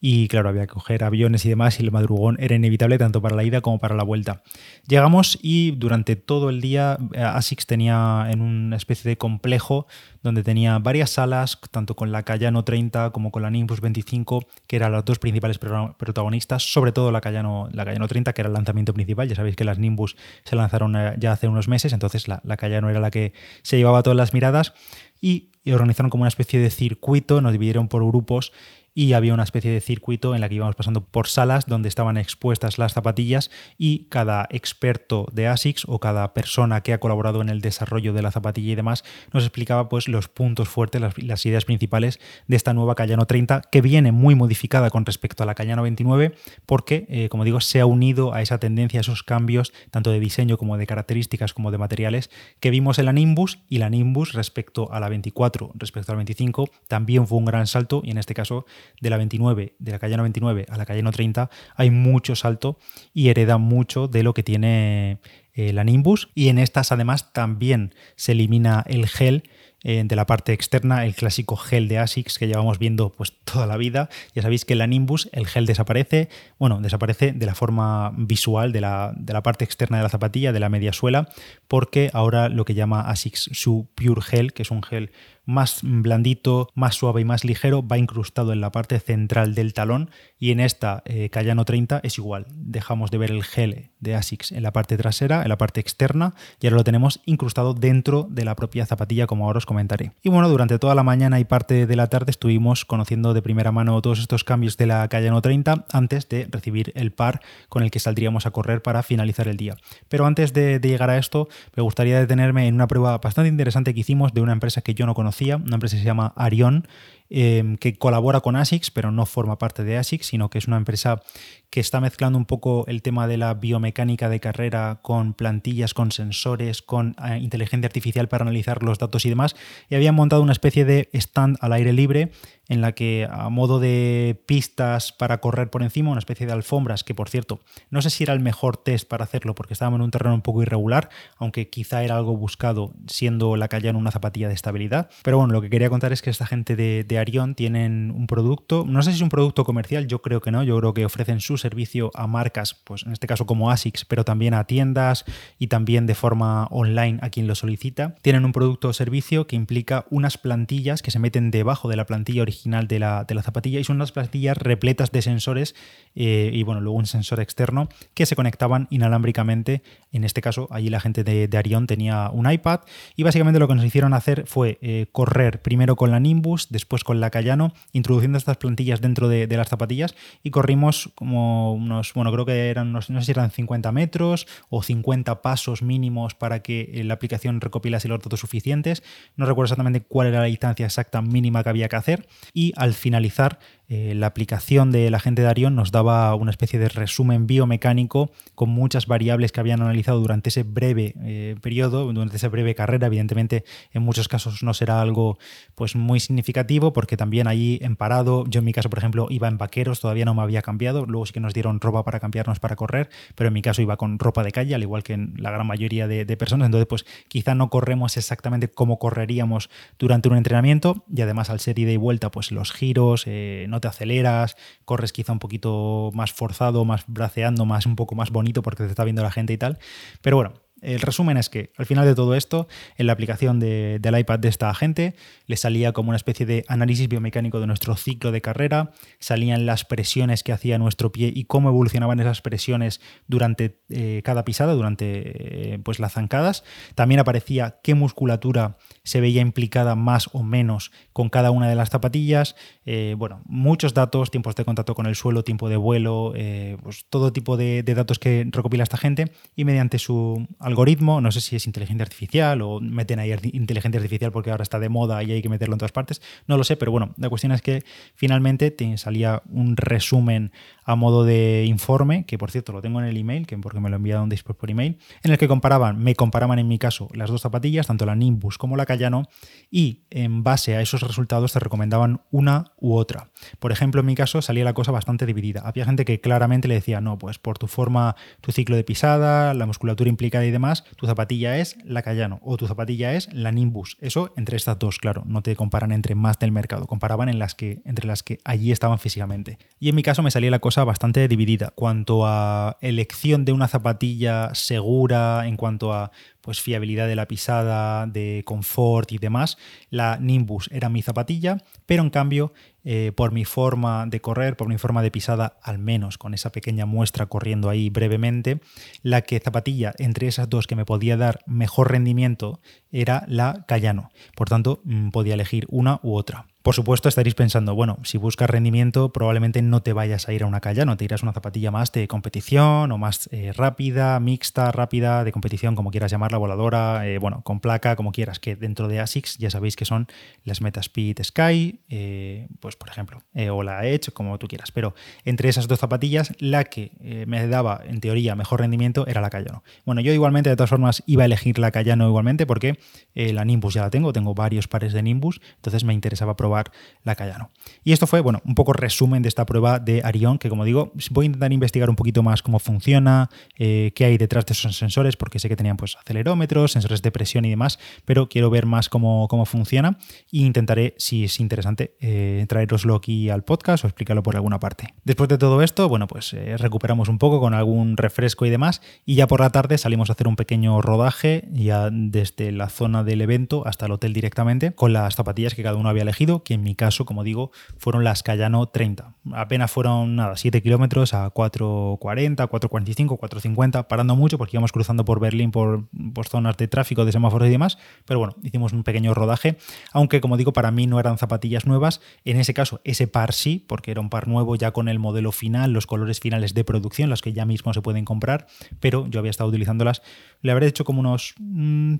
Y 0.00 0.28
claro, 0.28 0.50
había 0.50 0.66
que 0.66 0.74
coger 0.74 1.04
aviones 1.04 1.46
y 1.46 1.48
demás 1.48 1.80
y 1.80 1.82
el 1.82 1.90
madrugón 1.90 2.36
era 2.38 2.54
inevitable 2.54 2.98
tanto 2.98 3.22
para 3.22 3.34
la 3.34 3.44
ida 3.44 3.62
como 3.62 3.78
para 3.78 3.94
la 3.94 4.04
vuelta. 4.04 4.42
Llegamos 4.86 5.38
y 5.40 5.70
durante 5.72 6.16
todo 6.16 6.50
el 6.50 6.60
día 6.60 6.98
eh, 7.14 7.22
ASICS 7.22 7.66
tenía 7.66 8.26
en 8.28 8.42
una 8.42 8.76
especie 8.76 9.08
de 9.08 9.16
complejo 9.16 9.86
donde 10.24 10.42
tenía 10.42 10.78
varias 10.78 11.10
salas, 11.10 11.60
tanto 11.70 11.94
con 11.94 12.10
la 12.10 12.22
Cayano 12.22 12.64
30 12.64 13.10
como 13.10 13.30
con 13.30 13.42
la 13.42 13.50
Nimbus 13.50 13.82
25, 13.82 14.46
que 14.66 14.76
eran 14.76 14.90
las 14.90 15.04
dos 15.04 15.18
principales 15.18 15.58
protagonistas, 15.58 16.72
sobre 16.72 16.92
todo 16.92 17.12
la 17.12 17.20
Cayano, 17.20 17.68
la 17.72 17.84
Cayano 17.84 18.08
30, 18.08 18.32
que 18.32 18.40
era 18.40 18.48
el 18.48 18.54
lanzamiento 18.54 18.94
principal. 18.94 19.28
Ya 19.28 19.36
sabéis 19.36 19.54
que 19.54 19.64
las 19.64 19.78
Nimbus 19.78 20.16
se 20.44 20.56
lanzaron 20.56 20.96
eh, 20.96 21.14
ya 21.18 21.32
hace 21.32 21.46
unos 21.46 21.68
meses, 21.68 21.92
entonces 21.92 22.26
la, 22.26 22.40
la 22.42 22.56
Cayano 22.56 22.88
era 22.88 23.00
la 23.00 23.10
que 23.10 23.34
se 23.62 23.76
llevaba 23.76 24.02
todas 24.02 24.16
las 24.16 24.32
miradas 24.32 24.72
y 25.20 25.50
organizaron 25.72 26.10
como 26.10 26.22
una 26.22 26.28
especie 26.28 26.58
de 26.58 26.70
circuito, 26.70 27.42
nos 27.42 27.52
dividieron 27.52 27.88
por 27.88 28.04
grupos 28.04 28.52
y 28.94 29.12
había 29.12 29.34
una 29.34 29.42
especie 29.42 29.72
de 29.72 29.80
circuito 29.80 30.34
en 30.34 30.40
la 30.40 30.48
que 30.48 30.54
íbamos 30.54 30.76
pasando 30.76 31.04
por 31.04 31.26
salas 31.26 31.66
donde 31.66 31.88
estaban 31.88 32.16
expuestas 32.16 32.78
las 32.78 32.92
zapatillas 32.92 33.50
y 33.76 34.04
cada 34.04 34.46
experto 34.50 35.26
de 35.32 35.48
ASICS 35.48 35.84
o 35.88 35.98
cada 35.98 36.32
persona 36.32 36.82
que 36.82 36.92
ha 36.92 37.00
colaborado 37.00 37.42
en 37.42 37.48
el 37.48 37.60
desarrollo 37.60 38.12
de 38.12 38.22
la 38.22 38.30
zapatilla 38.30 38.72
y 38.72 38.74
demás 38.76 39.04
nos 39.32 39.42
explicaba 39.42 39.88
pues 39.88 40.08
los 40.08 40.28
puntos 40.28 40.68
fuertes, 40.68 41.00
las, 41.00 41.44
ideas 41.44 41.64
principales 41.64 42.20
de 42.46 42.56
esta 42.56 42.72
nueva 42.72 42.94
Cayano 42.94 43.26
30 43.26 43.62
que 43.70 43.80
viene 43.80 44.12
muy 44.12 44.36
modificada 44.36 44.90
con 44.90 45.04
respecto 45.04 45.42
a 45.42 45.46
la 45.46 45.56
Cayano 45.56 45.82
29 45.82 46.34
porque, 46.64 47.06
eh, 47.08 47.28
como 47.28 47.44
digo, 47.44 47.60
se 47.60 47.80
ha 47.80 47.86
unido 47.86 48.32
a 48.32 48.42
esa 48.42 48.58
tendencia, 48.58 49.00
a 49.00 49.02
esos 49.02 49.24
cambios 49.24 49.72
tanto 49.90 50.10
de 50.10 50.20
diseño 50.20 50.56
como 50.56 50.78
de 50.78 50.86
características 50.86 51.52
como 51.52 51.72
de 51.72 51.78
materiales 51.78 52.30
que 52.60 52.70
vimos 52.70 53.00
en 53.00 53.06
la 53.06 53.12
Nimbus 53.12 53.58
y 53.68 53.78
la 53.78 53.90
Nimbus 53.90 54.32
respecto 54.32 54.92
a 54.92 55.00
la 55.00 55.08
24, 55.08 55.72
respecto 55.74 56.12
a 56.12 56.14
la 56.14 56.18
25 56.18 56.68
también 56.86 57.26
fue 57.26 57.38
un 57.38 57.44
gran 57.44 57.66
salto 57.66 58.00
y 58.04 58.12
en 58.12 58.18
este 58.18 58.34
caso 58.34 58.64
de 59.00 59.10
la 59.10 59.16
29, 59.16 59.74
de 59.78 59.92
la 59.92 59.98
calle 59.98 60.16
29 60.16 60.66
a 60.68 60.76
la 60.76 60.86
calle 60.86 61.02
30, 61.02 61.50
hay 61.76 61.90
mucho 61.90 62.36
salto 62.36 62.78
y 63.12 63.28
hereda 63.28 63.58
mucho 63.58 64.08
de 64.08 64.22
lo 64.22 64.34
que 64.34 64.42
tiene 64.42 65.20
eh, 65.54 65.72
la 65.72 65.84
Nimbus. 65.84 66.30
Y 66.34 66.48
en 66.48 66.58
estas 66.58 66.92
además 66.92 67.32
también 67.32 67.94
se 68.16 68.32
elimina 68.32 68.84
el 68.86 69.06
gel 69.06 69.44
eh, 69.86 70.02
de 70.02 70.16
la 70.16 70.24
parte 70.24 70.54
externa, 70.54 71.04
el 71.04 71.14
clásico 71.14 71.56
gel 71.56 71.88
de 71.88 71.98
ASICS 71.98 72.38
que 72.38 72.46
llevamos 72.46 72.78
viendo 72.78 73.12
pues 73.12 73.34
toda 73.44 73.66
la 73.66 73.76
vida. 73.76 74.08
Ya 74.34 74.40
sabéis 74.40 74.64
que 74.64 74.72
en 74.72 74.78
la 74.78 74.86
Nimbus 74.86 75.28
el 75.32 75.46
gel 75.46 75.66
desaparece, 75.66 76.30
bueno, 76.58 76.80
desaparece 76.80 77.32
de 77.32 77.44
la 77.44 77.54
forma 77.54 78.12
visual 78.16 78.72
de 78.72 78.80
la, 78.80 79.12
de 79.14 79.34
la 79.34 79.42
parte 79.42 79.64
externa 79.64 79.98
de 79.98 80.02
la 80.02 80.08
zapatilla, 80.08 80.52
de 80.52 80.60
la 80.60 80.70
media 80.70 80.94
suela, 80.94 81.28
porque 81.68 82.10
ahora 82.14 82.48
lo 82.48 82.64
que 82.64 82.72
llama 82.72 83.02
ASICS 83.02 83.50
su 83.52 83.86
Pure 83.94 84.22
Gel, 84.22 84.54
que 84.54 84.62
es 84.62 84.70
un 84.70 84.82
gel 84.82 85.12
más 85.46 85.80
blandito, 85.82 86.68
más 86.74 86.94
suave 86.94 87.20
y 87.20 87.24
más 87.24 87.44
ligero, 87.44 87.86
va 87.86 87.98
incrustado 87.98 88.52
en 88.52 88.60
la 88.60 88.72
parte 88.72 88.98
central 89.00 89.54
del 89.54 89.74
talón 89.74 90.10
y 90.38 90.50
en 90.50 90.60
esta 90.60 91.02
eh, 91.04 91.30
Cayano 91.30 91.64
30 91.64 92.00
es 92.02 92.18
igual. 92.18 92.46
Dejamos 92.54 93.10
de 93.10 93.18
ver 93.18 93.30
el 93.30 93.44
gel 93.44 93.90
de 94.00 94.14
ASICS 94.14 94.52
en 94.52 94.62
la 94.62 94.72
parte 94.72 94.96
trasera, 94.96 95.42
en 95.42 95.48
la 95.48 95.58
parte 95.58 95.80
externa 95.80 96.34
y 96.60 96.66
ahora 96.66 96.76
lo 96.76 96.84
tenemos 96.84 97.20
incrustado 97.26 97.74
dentro 97.74 98.26
de 98.30 98.44
la 98.44 98.54
propia 98.54 98.86
zapatilla 98.86 99.26
como 99.26 99.46
ahora 99.46 99.58
os 99.58 99.66
comentaré. 99.66 100.12
Y 100.22 100.28
bueno, 100.28 100.48
durante 100.48 100.78
toda 100.78 100.94
la 100.94 101.02
mañana 101.02 101.40
y 101.40 101.44
parte 101.44 101.86
de 101.86 101.96
la 101.96 102.08
tarde 102.08 102.30
estuvimos 102.30 102.84
conociendo 102.84 103.34
de 103.34 103.42
primera 103.42 103.72
mano 103.72 104.00
todos 104.02 104.20
estos 104.20 104.44
cambios 104.44 104.76
de 104.76 104.86
la 104.86 105.08
Cayano 105.08 105.40
30 105.40 105.86
antes 105.90 106.28
de 106.28 106.46
recibir 106.50 106.92
el 106.94 107.12
par 107.12 107.40
con 107.68 107.82
el 107.82 107.90
que 107.90 108.00
saldríamos 108.00 108.46
a 108.46 108.50
correr 108.50 108.82
para 108.82 109.02
finalizar 109.02 109.48
el 109.48 109.56
día. 109.56 109.76
Pero 110.08 110.26
antes 110.26 110.52
de, 110.52 110.78
de 110.78 110.88
llegar 110.88 111.10
a 111.10 111.18
esto, 111.18 111.48
me 111.76 111.82
gustaría 111.82 112.18
detenerme 112.18 112.66
en 112.66 112.74
una 112.74 112.86
prueba 112.86 113.18
bastante 113.18 113.48
interesante 113.48 113.94
que 113.94 114.00
hicimos 114.00 114.34
de 114.34 114.40
una 114.40 114.52
empresa 114.52 114.82
que 114.82 114.94
yo 114.94 115.06
no 115.06 115.14
conocía, 115.14 115.33
una 115.42 115.76
empresa 115.76 115.96
que 115.96 116.00
se 116.02 116.06
llama 116.06 116.32
Arion, 116.36 116.86
Em, 117.30 117.78
que 117.78 117.96
colabora 117.96 118.40
con 118.40 118.54
ASICS, 118.54 118.90
pero 118.90 119.10
no 119.10 119.24
forma 119.24 119.56
parte 119.56 119.82
de 119.82 119.96
ASICS, 119.96 120.26
sino 120.26 120.50
que 120.50 120.58
es 120.58 120.68
una 120.68 120.76
empresa 120.76 121.22
que 121.70 121.80
está 121.80 122.00
mezclando 122.00 122.38
un 122.38 122.44
poco 122.44 122.84
el 122.86 123.00
tema 123.00 123.26
de 123.26 123.38
la 123.38 123.54
biomecánica 123.54 124.28
de 124.28 124.40
carrera 124.40 125.00
con 125.02 125.32
plantillas, 125.32 125.94
con 125.94 126.12
sensores, 126.12 126.82
con 126.82 127.16
eh, 127.24 127.38
inteligencia 127.38 127.86
artificial 127.86 128.28
para 128.28 128.42
analizar 128.42 128.82
los 128.82 128.98
datos 128.98 129.24
y 129.24 129.30
demás, 129.30 129.56
y 129.88 129.94
habían 129.94 130.14
montado 130.14 130.42
una 130.42 130.52
especie 130.52 130.84
de 130.84 131.08
stand 131.14 131.56
al 131.60 131.72
aire 131.72 131.92
libre 131.92 132.30
en 132.68 132.80
la 132.80 132.92
que 132.92 133.26
a 133.30 133.48
modo 133.48 133.80
de 133.80 134.40
pistas 134.46 135.12
para 135.12 135.40
correr 135.40 135.70
por 135.70 135.82
encima, 135.82 136.10
una 136.10 136.18
especie 136.18 136.46
de 136.46 136.52
alfombras, 136.52 137.04
que 137.04 137.14
por 137.14 137.28
cierto, 137.28 137.60
no 137.90 138.00
sé 138.02 138.10
si 138.10 138.24
era 138.24 138.32
el 138.32 138.40
mejor 138.40 138.76
test 138.76 139.08
para 139.08 139.24
hacerlo 139.24 139.54
porque 139.54 139.72
estábamos 139.72 139.98
en 139.98 140.04
un 140.04 140.10
terreno 140.10 140.34
un 140.34 140.42
poco 140.42 140.62
irregular, 140.62 141.10
aunque 141.36 141.68
quizá 141.68 142.04
era 142.04 142.16
algo 142.16 142.36
buscado 142.36 142.94
siendo 143.06 143.56
la 143.56 143.68
calle 143.68 143.88
en 143.88 143.96
una 143.96 144.10
zapatilla 144.10 144.48
de 144.48 144.54
estabilidad. 144.54 145.10
Pero 145.22 145.38
bueno, 145.38 145.52
lo 145.52 145.60
que 145.60 145.70
quería 145.70 145.90
contar 145.90 146.12
es 146.12 146.22
que 146.22 146.30
esta 146.30 146.46
gente 146.46 146.76
de, 146.76 147.04
de 147.04 147.13
Arion 147.18 147.54
tienen 147.54 148.10
un 148.10 148.26
producto, 148.26 148.84
no 148.88 149.02
sé 149.02 149.10
si 149.10 149.16
es 149.16 149.22
un 149.22 149.28
producto 149.28 149.64
comercial, 149.64 150.06
yo 150.06 150.22
creo 150.22 150.40
que 150.40 150.50
no, 150.50 150.62
yo 150.62 150.78
creo 150.78 150.94
que 150.94 151.04
ofrecen 151.04 151.40
su 151.40 151.58
servicio 151.58 152.10
a 152.14 152.26
marcas, 152.26 152.74
pues 152.74 153.04
en 153.04 153.12
este 153.12 153.26
caso 153.26 153.46
como 153.46 153.70
ASICS, 153.70 154.04
pero 154.06 154.24
también 154.24 154.54
a 154.54 154.64
tiendas 154.64 155.24
y 155.58 155.66
también 155.66 156.06
de 156.06 156.14
forma 156.14 156.66
online 156.70 157.18
a 157.22 157.30
quien 157.30 157.46
lo 157.46 157.54
solicita. 157.54 158.14
Tienen 158.22 158.44
un 158.44 158.52
producto 158.52 158.88
o 158.88 158.92
servicio 158.92 159.46
que 159.46 159.56
implica 159.56 160.06
unas 160.10 160.38
plantillas 160.38 161.02
que 161.02 161.10
se 161.10 161.18
meten 161.18 161.50
debajo 161.50 161.88
de 161.88 161.96
la 161.96 162.06
plantilla 162.06 162.42
original 162.42 162.54
original 162.54 162.86
de 162.86 162.98
la, 162.98 163.42
zapatilla 163.42 163.80
y 163.80 163.84
son 163.84 163.96
unas 163.96 164.12
pastillas 164.12 164.56
repletas 164.56 165.10
de 165.12 165.22
sensores 165.22 165.74
eh, 166.14 166.50
y 166.52 166.62
bueno, 166.62 166.80
luego 166.80 166.98
un 166.98 167.06
sensor 167.06 167.40
externo 167.40 167.88
que 168.14 168.26
se 168.26 168.36
conectaban 168.36 168.86
inalámbricamente. 168.90 169.82
En 170.12 170.24
este 170.24 170.40
caso, 170.40 170.68
allí 170.70 170.88
la 170.88 171.00
gente 171.00 171.24
de, 171.24 171.48
de 171.48 171.58
Arion 171.58 171.86
tenía 171.86 172.30
un 172.30 172.50
iPad 172.50 172.80
y 173.16 173.22
básicamente 173.22 173.58
lo 173.58 173.68
que 173.68 173.74
nos 173.74 173.84
hicieron 173.84 174.14
hacer 174.14 174.44
fue 174.46 174.78
eh, 174.80 175.06
correr 175.12 175.60
primero 175.62 175.96
con 175.96 176.10
la 176.10 176.20
Nimbus, 176.20 176.68
después 176.70 177.03
con 177.04 177.20
la 177.20 177.30
Cayano, 177.30 177.72
introduciendo 177.92 178.38
estas 178.38 178.56
plantillas 178.56 179.00
dentro 179.00 179.28
de, 179.28 179.46
las 179.46 179.68
zapatillas 179.68 180.16
y 180.42 180.50
corrimos 180.50 181.10
como 181.14 181.72
unos, 181.74 182.12
bueno, 182.14 182.32
creo 182.32 182.44
que 182.44 182.70
eran 182.70 182.88
unos, 182.88 183.10
no 183.10 183.20
sé 183.20 183.26
si 183.26 183.30
eran 183.32 183.50
50 183.50 183.92
metros 183.92 184.48
o 184.68 184.82
50 184.82 185.42
pasos 185.42 185.82
mínimos 185.82 186.34
para 186.34 186.60
que 186.60 186.90
eh, 186.94 187.04
la 187.04 187.14
aplicación 187.14 187.60
recopilase 187.60 188.08
los 188.08 188.20
datos 188.20 188.40
suficientes. 188.40 189.02
No 189.36 189.46
recuerdo 189.46 189.66
exactamente 189.66 190.00
cuál 190.00 190.28
era 190.28 190.40
la 190.40 190.46
distancia 190.46 190.86
exacta 190.86 191.22
mínima 191.22 191.62
que 191.62 191.68
había 191.68 191.88
que 191.88 191.96
hacer 191.96 192.26
y 192.52 192.72
al 192.76 192.94
finalizar 192.94 193.58
eh, 193.88 194.14
la 194.14 194.26
aplicación 194.26 194.90
de 194.90 195.10
la 195.10 195.20
gente 195.20 195.42
de 195.42 195.48
Arion 195.48 195.74
nos 195.74 195.92
daba 195.92 196.34
una 196.34 196.50
especie 196.50 196.78
de 196.78 196.88
resumen 196.88 197.46
biomecánico 197.46 198.30
con 198.54 198.70
muchas 198.70 199.06
variables 199.06 199.52
que 199.52 199.60
habían 199.60 199.82
analizado 199.82 200.20
durante 200.20 200.48
ese 200.48 200.62
breve 200.62 201.14
eh, 201.22 201.56
periodo, 201.60 202.12
durante 202.12 202.36
esa 202.36 202.48
breve 202.48 202.74
carrera. 202.74 203.06
Evidentemente, 203.06 203.64
en 203.92 204.02
muchos 204.02 204.28
casos 204.28 204.62
no 204.62 204.74
será 204.74 205.00
algo 205.00 205.38
pues, 205.74 205.96
muy 205.96 206.20
significativo, 206.20 206.92
porque 206.92 207.16
también 207.16 207.46
allí 207.46 207.78
en 207.82 207.96
parado, 207.96 208.44
yo 208.46 208.60
en 208.60 208.64
mi 208.64 208.72
caso, 208.72 208.88
por 208.88 208.98
ejemplo, 208.98 209.26
iba 209.30 209.48
en 209.48 209.58
vaqueros, 209.58 210.00
todavía 210.00 210.24
no 210.24 210.34
me 210.34 210.42
había 210.42 210.62
cambiado. 210.62 211.06
Luego 211.06 211.26
sí 211.26 211.32
que 211.32 211.40
nos 211.40 211.54
dieron 211.54 211.80
ropa 211.80 212.04
para 212.04 212.20
cambiarnos 212.20 212.60
para 212.60 212.76
correr, 212.76 213.10
pero 213.34 213.48
en 213.48 213.54
mi 213.54 213.62
caso 213.62 213.82
iba 213.82 213.96
con 213.96 214.18
ropa 214.18 214.42
de 214.42 214.52
calle, 214.52 214.74
al 214.74 214.82
igual 214.82 215.02
que 215.02 215.12
en 215.12 215.34
la 215.36 215.50
gran 215.50 215.66
mayoría 215.66 216.08
de, 216.08 216.24
de 216.24 216.36
personas. 216.36 216.66
Entonces, 216.66 216.86
pues 216.86 217.04
quizá 217.28 217.54
no 217.54 217.70
corremos 217.70 218.16
exactamente 218.16 218.68
como 218.68 218.98
correríamos 218.98 219.70
durante 219.98 220.28
un 220.28 220.36
entrenamiento, 220.36 221.04
y 221.14 221.20
además 221.20 221.50
al 221.50 221.60
ser 221.60 221.78
ida 221.78 221.90
y 221.90 221.96
vuelta, 221.96 222.30
pues 222.30 222.50
los 222.50 222.72
giros, 222.72 223.24
eh, 223.26 223.66
no 223.74 223.80
te 223.80 223.88
aceleras, 223.88 224.56
corres 224.84 225.12
quizá 225.12 225.32
un 225.32 225.38
poquito 225.38 226.10
más 226.14 226.32
forzado, 226.32 226.84
más 226.84 227.04
braceando, 227.06 227.66
más 227.66 227.86
un 227.86 227.96
poco 227.96 228.14
más 228.14 228.30
bonito 228.30 228.62
porque 228.62 228.84
te 228.84 228.90
está 228.90 229.04
viendo 229.04 229.22
la 229.22 229.30
gente 229.30 229.52
y 229.52 229.58
tal. 229.58 229.78
Pero 230.22 230.36
bueno, 230.36 230.63
el 230.84 231.00
resumen 231.00 231.36
es 231.36 231.48
que 231.48 231.72
al 231.76 231.86
final 231.86 232.04
de 232.04 232.14
todo 232.14 232.34
esto, 232.34 232.68
en 232.96 233.06
la 233.06 233.12
aplicación 233.12 233.58
del 233.58 234.18
iPad 234.18 234.38
de 234.38 234.48
esta 234.48 234.72
gente, 234.74 235.14
le 235.46 235.56
salía 235.56 235.92
como 235.92 236.10
una 236.10 236.16
especie 236.16 236.46
de 236.46 236.64
análisis 236.68 237.08
biomecánico 237.08 237.60
de 237.60 237.66
nuestro 237.66 237.96
ciclo 237.96 238.32
de 238.32 238.40
carrera, 238.40 238.92
salían 239.18 239.66
las 239.66 239.84
presiones 239.84 240.42
que 240.42 240.52
hacía 240.52 240.78
nuestro 240.78 241.12
pie 241.12 241.32
y 241.34 241.44
cómo 241.44 241.68
evolucionaban 241.68 242.20
esas 242.20 242.40
presiones 242.42 243.00
durante 243.26 243.80
eh, 243.90 244.22
cada 244.24 244.44
pisada, 244.44 244.74
durante 244.74 245.74
eh, 245.74 245.78
pues 245.78 245.98
las 245.98 246.12
zancadas. 246.12 246.64
También 246.94 247.20
aparecía 247.20 247.80
qué 247.82 247.94
musculatura 247.94 248.76
se 249.02 249.20
veía 249.20 249.40
implicada 249.40 249.94
más 249.94 250.28
o 250.32 250.42
menos 250.42 250.92
con 251.12 251.28
cada 251.28 251.50
una 251.50 251.68
de 251.68 251.74
las 251.74 251.90
zapatillas. 251.90 252.56
Eh, 252.86 253.14
bueno, 253.18 253.42
muchos 253.46 253.94
datos, 253.94 254.30
tiempos 254.30 254.54
de 254.56 254.64
contacto 254.64 254.94
con 254.94 255.06
el 255.06 255.14
suelo, 255.14 255.44
tiempo 255.44 255.68
de 255.68 255.76
vuelo, 255.76 256.34
pues 256.82 257.06
todo 257.08 257.32
tipo 257.32 257.56
de, 257.56 257.82
de 257.82 257.94
datos 257.94 258.18
que 258.18 258.46
recopila 258.50 258.82
esta 258.82 258.96
gente 258.96 259.32
y 259.56 259.64
mediante 259.64 259.98
su 259.98 260.46
no 260.74 261.32
sé 261.32 261.40
si 261.40 261.56
es 261.56 261.66
inteligencia 261.66 262.02
artificial 262.02 262.62
o 262.62 262.80
meten 262.80 263.18
ahí 263.18 263.34
inteligencia 263.52 263.98
artificial 263.98 264.32
porque 264.32 264.50
ahora 264.50 264.62
está 264.62 264.78
de 264.78 264.88
moda 264.88 265.22
y 265.22 265.32
hay 265.32 265.42
que 265.42 265.48
meterlo 265.48 265.74
en 265.74 265.78
todas 265.78 265.92
partes, 265.92 266.22
no 266.46 266.56
lo 266.56 266.64
sé, 266.64 266.76
pero 266.76 266.92
bueno, 266.92 267.14
la 267.16 267.28
cuestión 267.28 267.52
es 267.52 267.62
que 267.62 267.82
finalmente 268.14 268.70
te 268.70 268.96
salía 268.98 269.42
un 269.50 269.76
resumen 269.76 270.52
a 270.84 270.96
modo 270.96 271.24
de 271.24 271.64
informe, 271.66 272.24
que 272.26 272.38
por 272.38 272.50
cierto 272.50 272.72
lo 272.72 272.82
tengo 272.82 273.00
en 273.00 273.06
el 273.06 273.16
email, 273.16 273.46
que 273.46 273.56
porque 273.58 273.80
me 273.80 273.90
lo 273.90 273.96
enviaron 273.96 274.28
después 274.28 274.56
por 274.56 274.70
email, 274.70 274.98
en 275.22 275.32
el 275.32 275.38
que 275.38 275.48
comparaban, 275.48 275.98
me 275.98 276.14
comparaban 276.14 276.58
en 276.58 276.68
mi 276.68 276.78
caso 276.78 277.08
las 277.14 277.30
dos 277.30 277.40
zapatillas, 277.40 277.86
tanto 277.86 278.06
la 278.06 278.14
Nimbus 278.14 278.58
como 278.58 278.76
la 278.76 278.86
Cayano, 278.86 279.28
y 279.70 280.04
en 280.10 280.42
base 280.42 280.76
a 280.76 280.80
esos 280.80 281.02
resultados 281.02 281.52
te 281.52 281.58
recomendaban 281.58 282.20
una 282.30 282.72
u 282.76 282.94
otra. 282.94 283.30
Por 283.58 283.72
ejemplo, 283.72 284.00
en 284.00 284.06
mi 284.06 284.14
caso 284.14 284.42
salía 284.42 284.64
la 284.64 284.74
cosa 284.74 284.92
bastante 284.92 285.26
dividida. 285.26 285.62
Había 285.64 285.84
gente 285.84 286.04
que 286.04 286.20
claramente 286.20 286.68
le 286.68 286.74
decía, 286.74 287.00
no, 287.00 287.18
pues 287.18 287.38
por 287.38 287.58
tu 287.58 287.66
forma, 287.66 288.16
tu 288.40 288.52
ciclo 288.52 288.76
de 288.76 288.84
pisada, 288.84 289.54
la 289.54 289.66
musculatura 289.66 290.08
implicada 290.08 290.44
y 290.44 290.50
demás, 290.50 290.63
tu 290.96 291.06
zapatilla 291.06 291.58
es 291.58 291.76
la 291.84 292.02
Cayano 292.02 292.40
o 292.42 292.56
tu 292.56 292.66
zapatilla 292.66 293.14
es 293.14 293.32
la 293.32 293.52
Nimbus. 293.52 293.96
Eso 294.00 294.32
entre 294.36 294.56
estas 294.56 294.78
dos, 294.78 294.98
claro, 294.98 295.22
no 295.26 295.42
te 295.42 295.56
comparan 295.56 295.92
entre 295.92 296.14
más 296.14 296.38
del 296.38 296.52
mercado, 296.52 296.86
comparaban 296.86 297.28
en 297.28 297.38
las 297.38 297.54
que, 297.54 297.82
entre 297.84 298.06
las 298.06 298.22
que 298.22 298.40
allí 298.44 298.72
estaban 298.72 298.98
físicamente. 298.98 299.58
Y 299.78 299.88
en 299.88 299.94
mi 299.94 300.02
caso 300.02 300.22
me 300.22 300.30
salía 300.30 300.50
la 300.50 300.58
cosa 300.58 300.84
bastante 300.84 301.26
dividida. 301.28 301.72
Cuanto 301.74 302.26
a 302.26 302.78
elección 302.80 303.44
de 303.44 303.52
una 303.52 303.68
zapatilla 303.68 304.54
segura, 304.54 305.46
en 305.46 305.56
cuanto 305.56 305.92
a 305.92 306.10
pues, 306.44 306.60
fiabilidad 306.60 307.08
de 307.08 307.16
la 307.16 307.26
pisada, 307.26 308.06
de 308.06 308.42
confort 308.44 309.10
y 309.12 309.18
demás, 309.18 309.56
la 309.90 310.18
Nimbus 310.20 310.68
era 310.70 310.88
mi 310.88 311.00
zapatilla, 311.00 311.58
pero 311.86 312.02
en 312.02 312.10
cambio, 312.10 312.52
eh, 312.84 313.12
por 313.16 313.32
mi 313.32 313.46
forma 313.46 314.04
de 314.06 314.20
correr, 314.20 314.56
por 314.56 314.68
mi 314.68 314.76
forma 314.76 315.02
de 315.02 315.10
pisada, 315.10 315.56
al 315.62 315.78
menos 315.78 316.18
con 316.18 316.34
esa 316.34 316.52
pequeña 316.52 316.84
muestra 316.84 317.26
corriendo 317.26 317.70
ahí 317.70 317.88
brevemente, 317.88 318.60
la 319.02 319.22
que 319.22 319.40
zapatilla 319.40 319.94
entre 319.98 320.26
esas 320.26 320.50
dos 320.50 320.66
que 320.66 320.76
me 320.76 320.84
podía 320.84 321.16
dar 321.16 321.40
mejor 321.46 321.90
rendimiento 321.90 322.60
era 322.92 323.24
la 323.26 323.64
Cayano. 323.66 324.10
Por 324.36 324.48
tanto, 324.48 324.82
mm, 324.84 325.08
podía 325.10 325.34
elegir 325.34 325.66
una 325.70 325.98
u 326.02 326.14
otra. 326.14 326.46
Por 326.64 326.74
supuesto, 326.74 327.10
estaréis 327.10 327.34
pensando, 327.34 327.74
bueno, 327.74 327.98
si 328.04 328.16
buscas 328.16 328.48
rendimiento, 328.48 329.12
probablemente 329.12 329.60
no 329.60 329.82
te 329.82 329.92
vayas 329.92 330.28
a 330.28 330.32
ir 330.32 330.44
a 330.44 330.46
una 330.46 330.60
Cayano, 330.60 330.96
te 330.96 331.04
irás 331.04 331.22
a 331.22 331.26
una 331.26 331.34
zapatilla 331.34 331.70
más 331.70 331.92
de 331.92 332.08
competición 332.08 332.90
o 332.90 332.96
más 332.96 333.28
eh, 333.32 333.52
rápida, 333.52 334.18
mixta, 334.18 334.72
rápida, 334.72 335.24
de 335.24 335.32
competición, 335.32 335.76
como 335.76 335.90
quieras 335.90 336.10
llamarla, 336.10 336.38
voladora, 336.38 337.06
eh, 337.06 337.18
bueno, 337.18 337.42
con 337.42 337.60
placa, 337.60 337.96
como 337.96 338.12
quieras, 338.12 338.40
que 338.40 338.56
dentro 338.56 338.88
de 338.88 338.98
ASICS 338.98 339.36
ya 339.36 339.50
sabéis 339.50 339.76
que 339.76 339.84
son 339.84 340.06
las 340.42 340.62
Metaspeed 340.62 341.22
Sky, 341.22 341.80
eh, 341.90 342.48
pues 342.60 342.76
por 342.76 342.88
ejemplo, 342.88 343.18
o 343.50 343.62
la 343.62 343.84
Edge, 343.84 344.10
como 344.14 344.38
tú 344.38 344.48
quieras. 344.48 344.72
Pero 344.72 344.94
entre 345.26 345.50
esas 345.50 345.68
dos 345.68 345.78
zapatillas, 345.78 346.32
la 346.38 346.64
que 346.64 346.92
me 347.26 347.46
daba, 347.46 347.82
en 347.86 348.00
teoría, 348.00 348.36
mejor 348.36 348.60
rendimiento 348.60 349.06
era 349.06 349.20
la 349.20 349.28
Cayano. 349.28 349.64
Bueno, 349.84 350.00
yo 350.00 350.14
igualmente, 350.14 350.48
de 350.48 350.56
todas 350.56 350.70
formas, 350.70 351.02
iba 351.04 351.24
a 351.24 351.26
elegir 351.26 351.58
la 351.58 351.70
Cayano 351.72 352.08
igualmente 352.08 352.46
porque 352.46 352.78
la 353.14 353.44
Nimbus 353.44 353.74
ya 353.74 353.82
la 353.82 353.90
tengo, 353.90 354.14
tengo 354.14 354.34
varios 354.34 354.66
pares 354.66 354.94
de 354.94 355.02
Nimbus, 355.02 355.42
entonces 355.56 355.84
me 355.84 355.92
interesaba 355.92 356.36
probar 356.36 356.53
la 357.02 357.14
Cayano. 357.14 357.50
Y 357.82 357.92
esto 357.92 358.06
fue, 358.06 358.20
bueno, 358.20 358.40
un 358.44 358.54
poco 358.54 358.72
resumen 358.72 359.22
de 359.22 359.28
esta 359.28 359.46
prueba 359.46 359.78
de 359.78 360.02
Arion, 360.04 360.38
que 360.38 360.48
como 360.48 360.64
digo, 360.64 360.92
voy 361.10 361.24
a 361.24 361.26
intentar 361.26 361.52
investigar 361.52 361.90
un 361.90 361.96
poquito 361.96 362.22
más 362.22 362.42
cómo 362.42 362.58
funciona, 362.58 363.28
eh, 363.58 363.92
qué 363.94 364.04
hay 364.04 364.18
detrás 364.18 364.46
de 364.46 364.52
esos 364.52 364.76
sensores, 364.76 365.16
porque 365.16 365.38
sé 365.38 365.48
que 365.48 365.56
tenían 365.56 365.76
pues 365.76 365.96
acelerómetros, 365.96 366.72
sensores 366.72 367.02
de 367.02 367.10
presión 367.10 367.44
y 367.44 367.50
demás, 367.50 367.78
pero 368.04 368.28
quiero 368.28 368.50
ver 368.50 368.66
más 368.66 368.88
cómo, 368.88 369.28
cómo 369.28 369.44
funciona 369.44 369.98
e 370.32 370.38
intentaré, 370.38 370.94
si 370.98 371.24
es 371.24 371.40
interesante, 371.40 371.96
eh, 372.00 372.44
traeroslo 372.48 372.94
aquí 372.94 373.28
al 373.28 373.44
podcast 373.44 373.84
o 373.84 373.86
explicarlo 373.86 374.22
por 374.22 374.36
alguna 374.36 374.60
parte. 374.60 374.94
Después 375.04 375.28
de 375.28 375.38
todo 375.38 375.62
esto, 375.62 375.88
bueno, 375.88 376.06
pues 376.06 376.32
eh, 376.32 376.56
recuperamos 376.56 377.08
un 377.08 377.18
poco 377.18 377.40
con 377.40 377.54
algún 377.54 377.96
refresco 377.96 378.46
y 378.46 378.50
demás, 378.50 378.80
y 379.04 379.16
ya 379.16 379.26
por 379.26 379.40
la 379.40 379.50
tarde 379.50 379.78
salimos 379.78 380.10
a 380.10 380.14
hacer 380.14 380.28
un 380.28 380.36
pequeño 380.36 380.80
rodaje, 380.80 381.48
ya 381.52 381.90
desde 381.90 382.52
la 382.52 382.68
zona 382.68 383.04
del 383.04 383.20
evento 383.20 383.66
hasta 383.66 383.86
el 383.86 383.92
hotel 383.92 384.12
directamente, 384.12 384.72
con 384.72 384.92
las 384.92 385.16
zapatillas 385.16 385.54
que 385.54 385.62
cada 385.62 385.76
uno 385.76 385.88
había 385.88 386.02
elegido, 386.02 386.43
que 386.44 386.54
en 386.54 386.62
mi 386.62 386.74
caso, 386.74 387.04
como 387.04 387.24
digo, 387.24 387.50
fueron 387.78 388.04
las 388.04 388.22
Cayano 388.22 388.66
30. 388.66 389.14
Apenas 389.32 389.70
fueron 389.70 390.16
nada, 390.16 390.36
7 390.36 390.62
kilómetros 390.62 391.14
a 391.14 391.32
4.40, 391.32 392.48
4.45, 392.48 393.18
4.50, 393.18 393.86
parando 393.86 394.16
mucho 394.16 394.38
porque 394.38 394.56
íbamos 394.56 394.72
cruzando 394.72 395.04
por 395.04 395.20
Berlín 395.20 395.50
por, 395.50 395.88
zonas 396.28 396.56
de 396.56 396.68
tráfico, 396.68 397.04
de 397.04 397.12
semáforos 397.12 397.48
y 397.48 397.50
demás. 397.50 397.78
Pero 398.04 398.20
bueno, 398.20 398.36
hicimos 398.42 398.72
un 398.72 398.84
pequeño 398.84 399.14
rodaje, 399.14 399.56
aunque 399.92 400.20
como 400.20 400.36
digo, 400.36 400.52
para 400.52 400.70
mí 400.70 400.86
no 400.86 401.00
eran 401.00 401.18
zapatillas 401.18 401.66
nuevas. 401.66 402.00
En 402.24 402.38
ese 402.38 402.54
caso, 402.54 402.80
ese 402.84 403.06
par 403.06 403.32
sí, 403.32 403.64
porque 403.66 403.90
era 403.90 404.00
un 404.00 404.10
par 404.10 404.28
nuevo 404.28 404.56
ya 404.56 404.72
con 404.72 404.88
el 404.88 404.98
modelo 404.98 405.32
final, 405.32 405.72
los 405.72 405.86
colores 405.86 406.20
finales 406.20 406.54
de 406.54 406.64
producción, 406.64 407.10
las 407.10 407.22
que 407.22 407.32
ya 407.32 407.44
mismo 407.44 407.72
se 407.72 407.82
pueden 407.82 408.04
comprar, 408.04 408.46
pero 408.80 409.06
yo 409.08 409.18
había 409.18 409.30
estado 409.30 409.48
utilizándolas. 409.48 410.02
Le 410.42 410.52
habré 410.52 410.66
hecho 410.66 410.84
como 410.84 411.00
unos 411.00 411.34